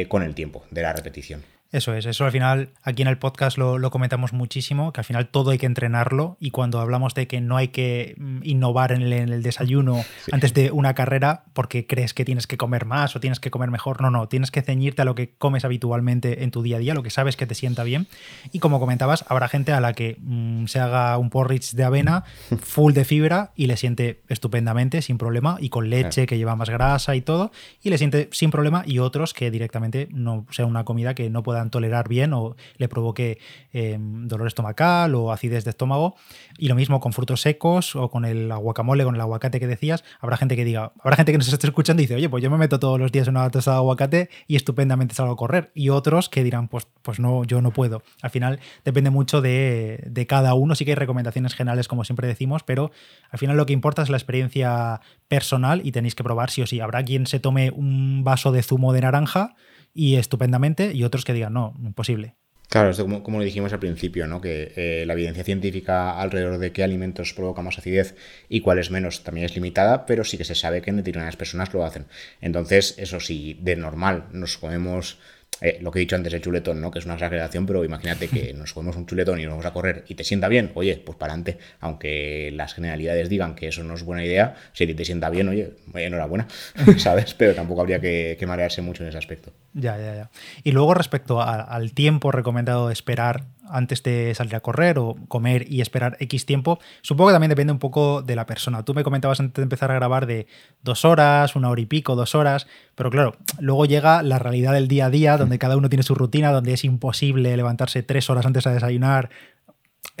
con 0.08 0.22
el 0.22 0.34
tiempo 0.34 0.64
de 0.70 0.82
la 0.82 0.92
repetición. 0.92 1.42
Eso 1.72 1.94
es, 1.94 2.04
eso 2.04 2.26
al 2.26 2.32
final 2.32 2.68
aquí 2.82 3.00
en 3.00 3.08
el 3.08 3.16
podcast 3.16 3.56
lo, 3.56 3.90
comentamos 3.90 4.34
muchísimo, 4.34 4.92
que 4.92 5.00
al 5.00 5.06
final 5.06 5.28
todo 5.28 5.52
hay 5.52 5.58
que 5.58 5.64
entrenarlo 5.64 6.36
y 6.38 6.50
cuando 6.50 6.80
hablamos 6.80 7.14
de 7.14 7.26
que 7.26 7.40
no 7.40 7.56
hay 7.56 7.68
que 7.68 8.14
mm, 8.18 8.40
innovar 8.42 8.92
en 8.92 9.00
el, 9.00 9.42
desayuno 9.42 10.04
antes 10.32 10.52
de 10.52 10.70
una 10.70 10.92
carrera 10.92 11.44
porque 11.54 11.86
crees 11.86 12.12
que 12.12 12.26
tienes 12.26 12.46
que 12.46 12.58
comer 12.58 12.84
más 12.84 13.16
o 13.16 13.20
tienes 13.20 13.40
que 13.40 13.50
comer 13.50 13.70
mejor, 13.70 14.02
no, 14.02 14.10
no, 14.10 14.28
tienes 14.28 14.50
que 14.50 14.60
ceñirte 14.60 15.00
a 15.00 15.06
lo 15.06 15.14
que 15.14 15.30
comes 15.30 15.64
habitualmente 15.64 16.44
en 16.44 16.50
tu 16.50 16.62
día 16.62 16.76
a 16.76 16.78
día, 16.78 16.92
lo 16.92 17.02
que 17.02 17.08
sabes 17.08 17.38
que 17.38 17.46
te 17.46 17.54
sienta 17.54 17.84
bien. 17.84 18.06
Y 18.52 18.58
como 18.58 18.78
comentabas, 18.78 19.24
habrá 19.28 19.48
gente 19.48 19.72
a 19.72 19.80
la 19.80 19.94
que 19.94 20.18
mm, 20.20 20.66
se 20.66 20.78
haga 20.78 21.16
un 21.16 21.30
porridge 21.30 21.72
de 21.72 21.84
avena 21.84 22.24
full 22.60 22.92
de 22.92 23.06
fibra 23.06 23.52
y 23.56 23.66
le 23.66 23.78
siente 23.78 24.20
estupendamente, 24.28 25.00
sin 25.00 25.16
problema, 25.16 25.56
y 25.58 25.70
con 25.70 25.88
leche 25.88 26.26
que 26.26 26.36
lleva 26.36 26.54
más 26.54 26.68
grasa 26.68 27.16
y 27.16 27.22
todo, 27.22 27.50
y 27.82 27.88
le 27.88 27.96
siente 27.96 28.28
sin 28.32 28.50
problema 28.50 28.82
y 28.84 28.98
otros 28.98 29.32
que 29.32 29.50
directamente 29.50 30.08
no 30.10 30.44
sea 30.50 30.66
una 30.66 30.84
comida 30.84 31.14
que 31.14 31.30
no 31.30 31.42
tolerar 31.70 32.08
bien 32.08 32.32
o 32.32 32.56
le 32.76 32.88
provoque 32.88 33.38
eh, 33.72 33.96
dolor 34.00 34.46
estomacal 34.46 35.14
o 35.14 35.32
acidez 35.32 35.64
de 35.64 35.70
estómago. 35.70 36.16
Y 36.58 36.68
lo 36.68 36.74
mismo 36.74 37.00
con 37.00 37.12
frutos 37.12 37.40
secos 37.40 37.96
o 37.96 38.10
con 38.10 38.24
el 38.24 38.52
guacamole, 38.54 39.04
con 39.04 39.14
el 39.14 39.20
aguacate 39.20 39.60
que 39.60 39.66
decías. 39.66 40.04
Habrá 40.20 40.36
gente 40.36 40.56
que 40.56 40.64
diga, 40.64 40.92
habrá 41.00 41.16
gente 41.16 41.32
que 41.32 41.38
nos 41.38 41.52
esté 41.52 41.66
escuchando 41.66 42.02
y 42.02 42.06
dice, 42.06 42.14
oye, 42.14 42.28
pues 42.28 42.42
yo 42.42 42.50
me 42.50 42.58
meto 42.58 42.78
todos 42.78 42.98
los 42.98 43.12
días 43.12 43.28
en 43.28 43.36
una 43.36 43.50
tostada 43.50 43.76
de 43.76 43.80
aguacate 43.80 44.30
y 44.46 44.56
estupendamente 44.56 45.14
salgo 45.14 45.32
a 45.32 45.36
correr. 45.36 45.70
Y 45.74 45.88
otros 45.88 46.28
que 46.28 46.44
dirán, 46.44 46.68
pues, 46.68 46.86
pues 47.02 47.20
no, 47.20 47.44
yo 47.44 47.60
no 47.62 47.72
puedo. 47.72 48.02
Al 48.20 48.30
final 48.30 48.60
depende 48.84 49.10
mucho 49.10 49.40
de, 49.40 50.04
de 50.06 50.26
cada 50.26 50.54
uno. 50.54 50.74
Sí 50.74 50.84
que 50.84 50.92
hay 50.92 50.96
recomendaciones 50.96 51.54
generales, 51.54 51.88
como 51.88 52.04
siempre 52.04 52.26
decimos, 52.26 52.62
pero 52.62 52.90
al 53.30 53.38
final 53.38 53.56
lo 53.56 53.66
que 53.66 53.72
importa 53.72 54.02
es 54.02 54.10
la 54.10 54.16
experiencia 54.16 55.00
personal 55.28 55.80
y 55.84 55.92
tenéis 55.92 56.14
que 56.14 56.24
probar 56.24 56.50
sí 56.50 56.62
o 56.62 56.66
sí. 56.66 56.80
Habrá 56.80 57.02
quien 57.04 57.26
se 57.26 57.40
tome 57.40 57.70
un 57.70 58.24
vaso 58.24 58.52
de 58.52 58.62
zumo 58.62 58.92
de 58.92 59.00
naranja 59.00 59.54
y 59.94 60.16
estupendamente, 60.16 60.92
y 60.92 61.04
otros 61.04 61.24
que 61.24 61.32
digan, 61.32 61.52
no, 61.52 61.74
imposible. 61.82 62.36
Claro, 62.72 62.88
esto 62.88 63.02
como, 63.02 63.22
como 63.22 63.36
lo 63.36 63.44
dijimos 63.44 63.74
al 63.74 63.80
principio, 63.80 64.26
¿no? 64.26 64.40
que 64.40 64.72
eh, 64.76 65.04
la 65.04 65.12
evidencia 65.12 65.44
científica 65.44 66.18
alrededor 66.18 66.56
de 66.56 66.72
qué 66.72 66.82
alimentos 66.82 67.34
provoca 67.34 67.60
más 67.60 67.76
acidez 67.76 68.16
y 68.48 68.60
cuáles 68.62 68.90
menos 68.90 69.24
también 69.24 69.44
es 69.44 69.54
limitada, 69.54 70.06
pero 70.06 70.24
sí 70.24 70.38
que 70.38 70.44
se 70.44 70.54
sabe 70.54 70.80
que 70.80 70.88
en 70.88 70.96
determinadas 70.96 71.36
personas 71.36 71.74
lo 71.74 71.84
hacen. 71.84 72.06
Entonces, 72.40 72.94
eso 72.96 73.20
sí, 73.20 73.58
de 73.60 73.76
normal 73.76 74.28
nos 74.32 74.56
comemos 74.56 75.18
eh, 75.62 75.78
lo 75.80 75.92
que 75.92 76.00
he 76.00 76.00
dicho 76.00 76.16
antes, 76.16 76.32
el 76.32 76.42
chuletón, 76.42 76.80
¿no? 76.80 76.90
Que 76.90 76.98
es 76.98 77.04
una 77.04 77.14
exageración, 77.14 77.66
pero 77.66 77.84
imagínate 77.84 78.26
que 78.28 78.52
nos 78.58 78.72
comemos 78.72 78.96
un 78.96 79.06
chuletón 79.06 79.38
y 79.38 79.44
nos 79.44 79.52
vamos 79.52 79.66
a 79.66 79.72
correr 79.72 80.04
y 80.08 80.16
te 80.16 80.24
sienta 80.24 80.48
bien, 80.48 80.72
oye, 80.74 81.00
pues 81.04 81.16
para 81.16 81.32
adelante. 81.32 81.58
Aunque 81.80 82.50
las 82.52 82.74
generalidades 82.74 83.28
digan 83.28 83.54
que 83.54 83.68
eso 83.68 83.84
no 83.84 83.94
es 83.94 84.02
buena 84.02 84.24
idea, 84.24 84.56
si 84.72 84.92
te 84.92 85.04
sienta 85.04 85.30
bien, 85.30 85.48
oye, 85.48 85.74
enhorabuena, 85.94 86.48
¿sabes? 86.98 87.34
Pero 87.34 87.54
tampoco 87.54 87.80
habría 87.80 88.00
que, 88.00 88.42
marearse 88.46 88.82
mucho 88.82 89.04
en 89.04 89.08
ese 89.08 89.18
aspecto. 89.18 89.52
Ya, 89.72 89.96
ya, 89.96 90.14
ya. 90.14 90.30
Y 90.64 90.72
luego 90.72 90.94
respecto 90.94 91.40
al 91.40 91.92
tiempo 91.92 92.32
recomendado 92.32 92.88
de 92.88 92.92
esperar 92.92 93.44
antes 93.68 94.02
de 94.02 94.34
salir 94.34 94.54
a 94.56 94.60
correr 94.60 94.98
o 94.98 95.16
comer 95.28 95.70
y 95.70 95.80
esperar 95.80 96.16
X 96.20 96.46
tiempo, 96.46 96.78
supongo 97.00 97.28
que 97.28 97.34
también 97.34 97.50
depende 97.50 97.72
un 97.72 97.78
poco 97.78 98.22
de 98.22 98.36
la 98.36 98.46
persona. 98.46 98.84
Tú 98.84 98.94
me 98.94 99.04
comentabas 99.04 99.40
antes 99.40 99.56
de 99.56 99.62
empezar 99.62 99.90
a 99.90 99.94
grabar 99.94 100.26
de 100.26 100.46
dos 100.82 101.04
horas, 101.04 101.56
una 101.56 101.70
hora 101.70 101.80
y 101.80 101.86
pico, 101.86 102.16
dos 102.16 102.34
horas, 102.34 102.66
pero 102.94 103.10
claro, 103.10 103.36
luego 103.58 103.86
llega 103.86 104.22
la 104.22 104.38
realidad 104.38 104.72
del 104.72 104.88
día 104.88 105.06
a 105.06 105.10
día, 105.10 105.36
donde 105.36 105.58
cada 105.58 105.76
uno 105.76 105.88
tiene 105.88 106.02
su 106.02 106.14
rutina, 106.14 106.52
donde 106.52 106.72
es 106.72 106.84
imposible 106.84 107.56
levantarse 107.56 108.02
tres 108.02 108.28
horas 108.30 108.46
antes 108.46 108.66
a 108.66 108.72
desayunar, 108.72 109.30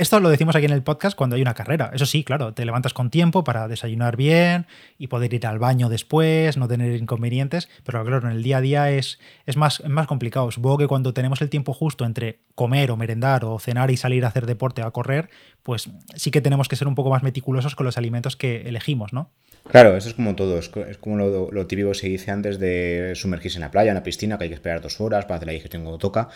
esto 0.02 0.18
lo 0.20 0.30
decimos 0.30 0.56
aquí 0.56 0.64
en 0.64 0.72
el 0.72 0.82
podcast 0.82 1.16
cuando 1.16 1.36
hay 1.36 1.42
una 1.42 1.54
carrera. 1.54 1.90
Eso 1.94 2.06
sí, 2.06 2.24
claro, 2.24 2.54
te 2.54 2.64
levantas 2.64 2.94
con 2.94 3.10
tiempo 3.10 3.44
para 3.44 3.68
desayunar 3.68 4.16
bien 4.16 4.66
y 4.98 5.08
poder 5.08 5.32
ir 5.34 5.46
al 5.46 5.58
baño 5.58 5.88
después, 5.88 6.56
no 6.56 6.66
tener 6.66 6.96
inconvenientes, 6.96 7.68
pero 7.84 8.02
claro, 8.04 8.26
en 8.26 8.36
el 8.36 8.42
día 8.42 8.56
a 8.56 8.60
día 8.60 8.90
es, 8.90 9.20
es, 9.46 9.56
más, 9.56 9.82
más 9.86 10.06
complicado. 10.06 10.50
Supongo 10.50 10.78
que 10.78 10.88
cuando 10.88 11.12
tenemos 11.12 11.42
el 11.42 11.50
tiempo 11.50 11.74
justo 11.74 12.04
entre 12.04 12.40
comer 12.54 12.90
o 12.90 12.96
merendar 12.96 13.44
o 13.44 13.58
cenar 13.58 13.90
y 13.90 13.96
salir 13.96 14.24
a 14.24 14.28
hacer 14.28 14.46
deporte 14.46 14.82
o 14.82 14.86
a 14.86 14.92
correr, 14.92 15.28
pues 15.62 15.90
sí 16.16 16.30
que 16.30 16.40
tenemos 16.40 16.68
que 16.68 16.76
ser 16.76 16.88
un 16.88 16.94
poco 16.94 17.10
más 17.10 17.22
meticulosos 17.22 17.74
con 17.76 17.86
los 17.86 17.98
alimentos 17.98 18.34
que 18.34 18.62
elegimos, 18.62 19.12
¿no? 19.12 19.30
Claro, 19.70 19.96
eso 19.96 20.08
es 20.08 20.14
como 20.14 20.34
todo, 20.34 20.58
es, 20.58 20.68
como 20.68 21.16
lo, 21.16 21.66
típico 21.68 21.90
que 21.90 21.94
se 21.94 22.08
dice 22.08 22.32
antes 22.32 22.58
de 22.58 23.12
sumergirse 23.14 23.58
en 23.58 23.62
la 23.62 23.70
playa, 23.70 23.92
en 23.92 23.94
la 23.94 24.02
piscina, 24.02 24.36
que 24.36 24.44
hay 24.44 24.50
que 24.50 24.56
esperar 24.56 24.80
dos 24.80 25.00
horas 25.00 25.24
para 25.24 25.36
hacer 25.36 25.46
la 25.46 25.52
digestión 25.52 25.84
cuando 25.84 25.98
toca. 25.98 26.28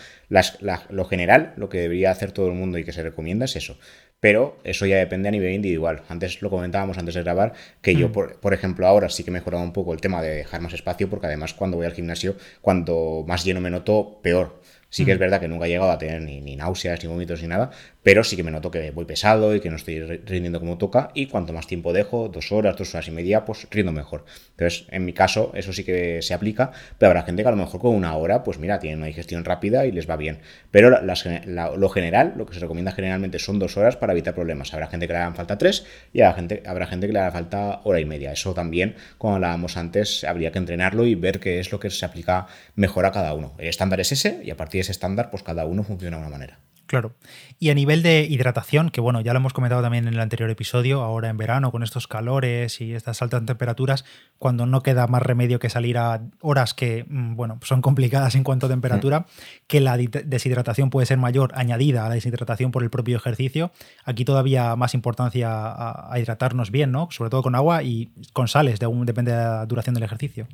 lo 0.89 1.05
general, 1.05 1.53
lo 1.57 1.67
que 1.67 1.79
debería 1.79 2.11
hacer 2.11 2.31
todo 2.31 2.47
el 2.47 2.53
mundo 2.53 2.77
y 2.77 2.85
que 2.85 2.93
se 2.93 3.03
recomienda 3.03 3.36
es 3.45 3.55
eso. 3.55 3.77
Pero 4.19 4.57
eso 4.63 4.85
ya 4.85 4.97
depende 4.97 5.29
a 5.29 5.31
nivel 5.31 5.53
individual. 5.53 6.01
Antes 6.09 6.41
lo 6.41 6.49
comentábamos 6.49 6.97
antes 6.97 7.13
de 7.13 7.21
grabar, 7.21 7.53
que 7.81 7.95
yo, 7.95 8.09
mm. 8.09 8.11
por, 8.11 8.39
por, 8.39 8.53
ejemplo, 8.53 8.87
ahora 8.87 9.09
sí 9.09 9.23
que 9.23 9.29
he 9.29 9.33
mejorado 9.33 9.63
un 9.63 9.73
poco 9.73 9.93
el 9.93 10.01
tema 10.01 10.21
de 10.21 10.29
dejar 10.29 10.61
más 10.61 10.73
espacio, 10.73 11.09
porque 11.09 11.27
además 11.27 11.53
cuando 11.53 11.77
voy 11.77 11.85
al 11.85 11.93
gimnasio, 11.93 12.35
cuando 12.61 13.23
más 13.27 13.45
lleno 13.45 13.61
me 13.61 13.69
noto, 13.69 14.19
peor. 14.23 14.61
Sí 14.89 15.03
que 15.03 15.11
es 15.11 15.19
verdad 15.19 15.39
que 15.41 15.47
nunca 15.49 15.65
he 15.65 15.69
llegado 15.69 15.91
a 15.91 15.97
tener 15.97 16.21
ni, 16.21 16.39
ni, 16.39 16.55
náuseas, 16.55 17.03
ni 17.03 17.09
vómitos, 17.09 17.41
ni 17.41 17.49
nada, 17.49 17.71
pero 18.03 18.23
sí 18.23 18.37
que 18.37 18.43
me 18.43 18.51
noto 18.51 18.71
que 18.71 18.91
voy 18.91 19.03
pesado 19.03 19.53
y 19.53 19.59
que 19.59 19.69
no 19.69 19.75
estoy 19.75 19.99
rindiendo 19.99 20.61
como 20.61 20.77
toca 20.77 21.11
y 21.13 21.25
cuanto 21.25 21.51
más 21.51 21.67
tiempo 21.67 21.91
dejo, 21.91 22.29
dos 22.29 22.53
horas, 22.53 22.77
dos 22.77 22.95
horas 22.95 23.07
y 23.09 23.11
media, 23.11 23.43
pues 23.43 23.67
rindo 23.69 23.91
mejor. 23.91 24.23
Entonces, 24.51 24.85
en 24.91 25.03
mi 25.03 25.11
caso, 25.11 25.51
eso 25.55 25.73
sí 25.73 25.83
que 25.83 26.21
se 26.21 26.33
aplica, 26.33 26.71
pero 26.97 27.09
habrá 27.09 27.23
gente 27.23 27.41
que 27.41 27.49
a 27.49 27.51
lo 27.51 27.57
mejor 27.57 27.81
con 27.81 27.93
una 27.93 28.15
hora, 28.15 28.45
pues 28.45 28.59
mira, 28.59 28.79
tiene 28.79 28.95
una 28.95 29.07
digestión 29.07 29.43
rápida 29.43 29.85
y 29.85 29.91
les 29.91 30.09
va 30.09 30.15
bien. 30.15 30.39
Pero 30.71 31.01
lo 31.01 31.89
general, 31.89 32.33
lo 32.37 32.45
que 32.45 32.53
se 32.53 32.61
recomienda 32.61 32.93
generalmente 32.93 33.39
son 33.39 33.59
dos 33.59 33.75
horas 33.75 33.97
para 33.97 34.13
evitar 34.13 34.33
problemas. 34.33 34.73
Habrá 34.73 34.87
gente 34.87 35.05
que 35.05 35.11
le 35.11 35.19
hagan 35.19 35.35
falta 35.35 35.57
tres 35.57 35.85
y 36.13 36.21
habrá 36.21 36.35
gente, 36.35 36.63
habrá 36.65 36.87
gente 36.87 37.07
que 37.07 37.13
le 37.13 37.19
haga 37.19 37.31
falta 37.31 37.81
hora 37.83 37.99
y 37.99 38.05
media. 38.05 38.31
Eso 38.31 38.53
también, 38.53 38.95
como 39.17 39.35
hablábamos 39.35 39.75
antes, 39.75 40.23
habría 40.23 40.53
que 40.53 40.59
entrenarlo 40.59 41.05
y 41.05 41.15
ver 41.15 41.41
qué 41.41 41.59
es 41.59 41.73
lo 41.73 41.79
que 41.81 41.89
se 41.89 42.05
aplica 42.05 42.47
mejor 42.75 43.05
a 43.05 43.11
cada 43.11 43.33
uno. 43.33 43.53
El 43.57 43.67
estándar 43.67 43.99
es 43.99 44.13
ese 44.13 44.39
y 44.45 44.49
a 44.49 44.55
partir 44.55 44.76
ese 44.79 44.91
estándar, 44.91 45.29
pues 45.29 45.43
cada 45.43 45.65
uno 45.65 45.83
funciona 45.83 46.17
de 46.17 46.23
una 46.23 46.31
manera. 46.31 46.59
Claro. 46.87 47.15
Y 47.59 47.69
a 47.69 47.75
nivel 47.75 48.01
de 48.01 48.25
hidratación, 48.29 48.89
que 48.91 49.01
bueno, 49.01 49.19
ya 49.19 49.33
lo 49.33 49.39
hemos 49.39 49.51
comentado 49.51 49.81
también 49.81 50.07
en 50.07 50.13
el 50.13 50.19
anterior 50.21 50.49
episodio, 50.49 51.01
ahora 51.01 51.29
en 51.29 51.35
verano 51.35 51.69
con 51.69 51.83
estos 51.83 52.07
calores 52.07 52.79
y 52.79 52.93
estas 52.93 53.21
altas 53.21 53.45
temperaturas, 53.45 54.05
cuando 54.39 54.65
no 54.65 54.81
queda 54.81 55.05
más 55.07 55.21
remedio 55.21 55.59
que 55.59 55.69
salir 55.69 55.97
a 55.97 56.21
horas 56.39 56.73
que, 56.73 57.05
mm, 57.07 57.35
bueno, 57.35 57.59
son 57.61 57.81
complicadas 57.81 58.35
en 58.35 58.45
cuanto 58.45 58.67
a 58.67 58.69
temperatura, 58.69 59.25
que 59.67 59.81
la 59.81 59.97
deshidratación 59.97 60.89
puede 60.89 61.05
ser 61.05 61.17
mayor 61.17 61.51
añadida 61.55 62.05
a 62.05 62.09
la 62.09 62.15
deshidratación 62.15 62.71
por 62.71 62.83
el 62.83 62.89
propio 62.89 63.17
ejercicio, 63.17 63.71
aquí 64.05 64.23
todavía 64.23 64.75
más 64.77 64.93
importancia 64.93 65.49
a, 65.51 66.17
hidratarnos 66.17 66.71
bien, 66.71 66.91
¿no? 66.91 67.09
Sobre 67.11 67.29
todo 67.29 67.43
con 67.43 67.55
agua 67.55 67.83
y 67.83 68.11
con 68.31 68.47
sales, 68.47 68.79
de, 68.79 68.87
depende 69.03 69.31
de 69.31 69.37
la 69.37 69.65
duración 69.65 69.93
del 69.93 70.03
ejercicio. 70.03 70.47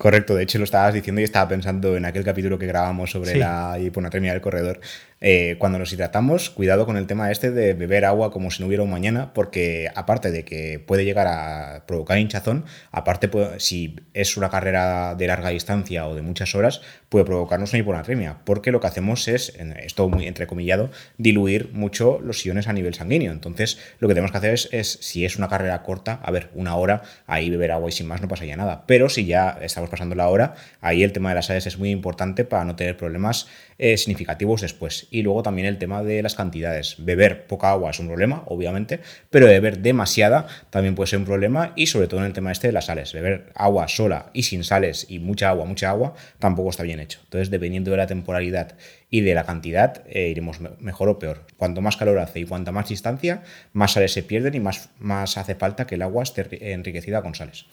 Correcto, 0.00 0.34
de 0.34 0.44
hecho 0.44 0.56
lo 0.56 0.64
estabas 0.64 0.94
diciendo 0.94 1.20
y 1.20 1.24
estaba 1.24 1.46
pensando 1.46 1.94
en 1.94 2.06
aquel 2.06 2.24
capítulo 2.24 2.58
que 2.58 2.64
grabamos 2.64 3.10
sobre 3.10 3.36
la 3.36 3.78
hiponatremia 3.78 4.32
del 4.32 4.40
corredor. 4.40 4.80
Eh, 5.22 5.56
cuando 5.58 5.78
nos 5.78 5.92
hidratamos, 5.92 6.48
cuidado 6.48 6.86
con 6.86 6.96
el 6.96 7.06
tema 7.06 7.30
este 7.30 7.50
de 7.50 7.74
beber 7.74 8.06
agua 8.06 8.30
como 8.30 8.50
si 8.50 8.62
no 8.62 8.66
hubiera 8.66 8.82
un 8.82 8.90
mañana, 8.90 9.34
porque 9.34 9.90
aparte 9.94 10.30
de 10.30 10.46
que 10.46 10.78
puede 10.78 11.04
llegar 11.04 11.26
a 11.26 11.84
provocar 11.86 12.18
hinchazón, 12.18 12.64
aparte 12.90 13.30
si 13.58 13.96
es 14.14 14.38
una 14.38 14.48
carrera 14.48 15.14
de 15.14 15.26
larga 15.26 15.50
distancia 15.50 16.08
o 16.08 16.14
de 16.14 16.22
muchas 16.22 16.54
horas, 16.54 16.80
puede 17.10 17.26
provocarnos 17.26 17.72
una 17.72 17.80
hiponatremia, 17.80 18.38
porque 18.44 18.72
lo 18.72 18.80
que 18.80 18.86
hacemos 18.86 19.28
es, 19.28 19.52
esto 19.82 20.08
muy 20.08 20.26
entrecomillado, 20.26 20.90
diluir 21.18 21.70
mucho 21.74 22.18
los 22.20 22.44
iones 22.46 22.66
a 22.66 22.72
nivel 22.72 22.94
sanguíneo. 22.94 23.32
Entonces, 23.32 23.78
lo 23.98 24.08
que 24.08 24.14
tenemos 24.14 24.30
que 24.30 24.38
hacer 24.38 24.54
es, 24.54 24.98
si 25.02 25.26
es 25.26 25.36
una 25.36 25.48
carrera 25.48 25.82
corta, 25.82 26.18
a 26.22 26.30
ver, 26.30 26.48
una 26.54 26.76
hora, 26.76 27.02
ahí 27.26 27.50
beber 27.50 27.72
agua 27.72 27.90
y 27.90 27.92
sin 27.92 28.06
más 28.06 28.22
no 28.22 28.28
pasaría 28.28 28.56
nada. 28.56 28.84
Pero 28.86 29.10
si 29.10 29.26
ya 29.26 29.58
estamos 29.60 29.90
pasando 29.90 30.14
la 30.14 30.28
hora, 30.28 30.54
ahí 30.80 31.02
el 31.02 31.12
tema 31.12 31.28
de 31.28 31.34
las 31.34 31.46
sales 31.46 31.66
es 31.66 31.78
muy 31.78 31.90
importante 31.90 32.46
para 32.46 32.64
no 32.64 32.74
tener 32.74 32.96
problemas 32.96 33.48
eh, 33.76 33.96
significativos 33.98 34.62
después. 34.62 35.08
Y 35.10 35.22
luego 35.22 35.42
también 35.42 35.66
el 35.66 35.78
tema 35.78 36.02
de 36.02 36.22
las 36.22 36.34
cantidades. 36.34 36.96
Beber 36.98 37.46
poca 37.46 37.70
agua 37.70 37.90
es 37.90 37.98
un 37.98 38.06
problema, 38.06 38.44
obviamente, 38.46 39.00
pero 39.28 39.46
beber 39.46 39.78
demasiada 39.78 40.46
también 40.70 40.94
puede 40.94 41.08
ser 41.08 41.18
un 41.18 41.24
problema 41.24 41.72
y 41.76 41.88
sobre 41.88 42.06
todo 42.06 42.20
en 42.20 42.26
el 42.26 42.32
tema 42.32 42.52
este 42.52 42.68
de 42.68 42.72
las 42.72 42.86
sales. 42.86 43.12
Beber 43.12 43.50
agua 43.54 43.88
sola 43.88 44.30
y 44.32 44.44
sin 44.44 44.64
sales 44.64 45.06
y 45.08 45.18
mucha 45.18 45.48
agua, 45.48 45.66
mucha 45.66 45.90
agua, 45.90 46.14
tampoco 46.38 46.70
está 46.70 46.84
bien 46.84 47.00
hecho. 47.00 47.20
Entonces, 47.24 47.50
dependiendo 47.50 47.90
de 47.90 47.96
la 47.96 48.06
temporalidad 48.06 48.76
y 49.10 49.20
de 49.22 49.34
la 49.34 49.44
cantidad, 49.44 50.02
eh, 50.08 50.28
iremos 50.28 50.58
mejor 50.78 51.08
o 51.08 51.18
peor. 51.18 51.44
Cuanto 51.56 51.80
más 51.80 51.96
calor 51.96 52.18
hace 52.18 52.40
y 52.40 52.44
cuanta 52.44 52.72
más 52.72 52.88
distancia, 52.88 53.42
más 53.72 53.92
sales 53.92 54.12
se 54.12 54.22
pierden 54.22 54.54
y 54.54 54.60
más, 54.60 54.90
más 54.98 55.36
hace 55.36 55.54
falta 55.54 55.86
que 55.86 55.96
el 55.96 56.02
agua 56.02 56.22
esté 56.22 56.72
enriquecida 56.72 57.22
con 57.22 57.34
sales. 57.34 57.66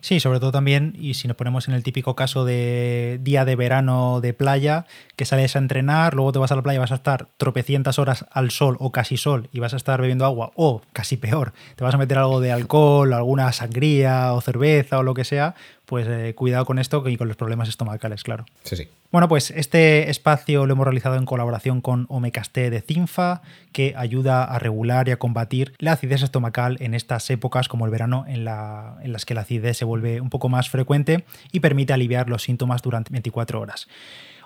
Sí, 0.00 0.20
sobre 0.20 0.40
todo 0.40 0.52
también, 0.52 0.94
y 0.98 1.14
si 1.14 1.28
nos 1.28 1.36
ponemos 1.36 1.68
en 1.68 1.74
el 1.74 1.82
típico 1.82 2.14
caso 2.14 2.44
de 2.44 3.18
día 3.22 3.44
de 3.44 3.56
verano 3.56 4.20
de 4.20 4.32
playa, 4.32 4.86
que 5.16 5.24
sales 5.24 5.56
a 5.56 5.58
entrenar, 5.58 6.14
luego 6.14 6.32
te 6.32 6.38
vas 6.38 6.52
a 6.52 6.56
la 6.56 6.62
playa, 6.62 6.80
vas 6.80 6.92
a 6.92 6.96
estar 6.96 7.28
tropecientas 7.36 7.98
horas 7.98 8.26
al 8.30 8.50
sol 8.50 8.76
o 8.78 8.92
casi 8.92 9.16
sol 9.16 9.48
y 9.52 9.58
vas 9.60 9.74
a 9.74 9.76
estar 9.76 10.00
bebiendo 10.00 10.24
agua, 10.24 10.52
o 10.54 10.82
casi 10.92 11.16
peor, 11.16 11.52
te 11.76 11.84
vas 11.84 11.94
a 11.94 11.98
meter 11.98 12.18
algo 12.18 12.40
de 12.40 12.52
alcohol, 12.52 13.12
alguna 13.12 13.52
sangría 13.52 14.32
o 14.32 14.40
cerveza 14.40 14.98
o 14.98 15.02
lo 15.02 15.14
que 15.14 15.24
sea, 15.24 15.54
pues 15.86 16.06
eh, 16.08 16.34
cuidado 16.34 16.64
con 16.64 16.78
esto 16.78 17.06
y 17.08 17.16
con 17.16 17.28
los 17.28 17.36
problemas 17.36 17.68
estomacales, 17.68 18.22
claro. 18.22 18.46
Sí, 18.64 18.76
sí. 18.76 18.88
Bueno, 19.12 19.26
pues 19.26 19.50
este 19.50 20.08
espacio 20.08 20.66
lo 20.66 20.74
hemos 20.74 20.84
realizado 20.84 21.16
en 21.16 21.24
colaboración 21.24 21.80
con 21.80 22.06
Omecasté 22.08 22.70
de 22.70 22.80
Cinfa, 22.80 23.42
que 23.72 23.94
ayuda 23.96 24.44
a 24.44 24.60
regular 24.60 25.08
y 25.08 25.10
a 25.10 25.18
combatir 25.18 25.74
la 25.78 25.92
acidez 25.92 26.22
estomacal 26.22 26.76
en 26.78 26.94
estas 26.94 27.28
épocas 27.28 27.66
como 27.66 27.86
el 27.86 27.90
verano 27.90 28.24
en, 28.28 28.44
las 28.44 29.24
que 29.26 29.34
la 29.34 29.40
acidez 29.40 29.76
se 29.78 29.84
vuelve 29.84 30.20
un 30.20 30.30
poco 30.30 30.48
más 30.48 30.70
frecuente 30.70 31.24
y 31.50 31.58
permite 31.58 31.92
aliviar 31.92 32.28
los 32.28 32.44
síntomas 32.44 32.82
durante 32.82 33.10
24 33.10 33.60
horas. 33.60 33.88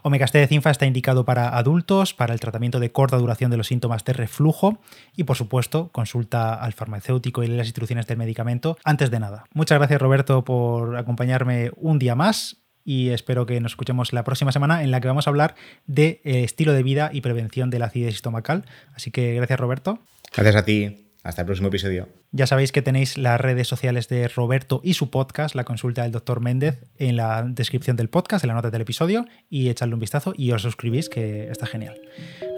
Omecasté 0.03 0.39
de 0.39 0.47
Cinfa 0.47 0.71
está 0.71 0.87
indicado 0.87 1.27
para 1.27 1.59
adultos, 1.59 2.15
para 2.15 2.33
el 2.33 2.41
tratamiento 2.41 2.81
de 2.81 2.91
corta 2.91 3.19
duración 3.19 3.51
de 3.51 3.59
los 3.59 3.67
síntomas 3.67 4.03
de 4.05 4.15
reflujo 4.15 4.79
y, 5.15 5.25
por 5.25 5.37
supuesto, 5.37 5.91
consulta 5.93 6.55
al 6.55 6.73
farmacéutico 6.73 7.43
y 7.43 7.49
las 7.49 7.67
instrucciones 7.67 8.07
del 8.07 8.17
medicamento 8.17 8.79
antes 8.83 9.11
de 9.11 9.21
nada. 9.21 9.45
Muchas 9.53 9.77
gracias, 9.77 10.01
Roberto, 10.01 10.43
por 10.43 10.97
acompañarme 10.97 11.71
un 11.77 11.99
día 11.99 12.15
más 12.15 12.64
y 12.85 13.11
espero 13.11 13.47
que 13.47 13.61
nos 13.61 13.73
escuchemos 13.73 14.13
la 14.13 14.25
próxima 14.25 14.53
semana 14.53 14.83
en 14.83 14.91
la 14.91 15.01
que 15.01 15.09
vamos 15.09 15.27
a 15.27 15.31
hablar 15.31 15.55
de 15.87 16.21
eh, 16.25 16.45
estilo 16.45 16.73
de 16.73 16.83
vida 16.83 17.11
y 17.13 17.21
prevención 17.21 17.71
de 17.71 17.79
la 17.79 17.87
acidez 17.87 18.15
estomacal. 18.15 18.65
Así 18.95 19.11
que 19.11 19.35
gracias 19.35 19.59
Roberto. 19.59 19.99
Gracias 20.35 20.57
a 20.57 20.65
ti. 20.65 21.01
Hasta 21.25 21.41
el 21.41 21.47
próximo 21.47 21.69
episodio. 21.69 22.07
Ya 22.33 22.47
sabéis 22.47 22.71
que 22.71 22.83
tenéis 22.83 23.17
las 23.17 23.41
redes 23.41 23.67
sociales 23.67 24.09
de 24.09 24.29
Roberto 24.29 24.83
y 24.85 24.93
su 24.93 25.09
podcast, 25.09 25.55
la 25.55 25.65
consulta 25.65 26.03
del 26.03 26.13
doctor 26.13 26.41
Méndez, 26.41 26.85
en 26.99 27.17
la 27.17 27.43
descripción 27.49 27.97
del 27.97 28.11
podcast, 28.11 28.45
en 28.45 28.49
la 28.49 28.55
nota 28.55 28.71
del 28.71 28.83
episodio, 28.83 29.25
y 29.49 29.71
echadle 29.71 29.95
un 29.95 30.01
vistazo 30.01 30.35
y 30.37 30.53
os 30.53 30.61
suscribís, 30.61 31.09
que 31.09 31.49
está 31.49 31.67
genial. 31.67 31.99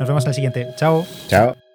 Nos 0.01 0.09
vemos 0.09 0.25
en 0.25 0.31
el 0.31 0.35
siguiente. 0.35 0.67
Chao. 0.77 1.07
Chao. 1.29 1.66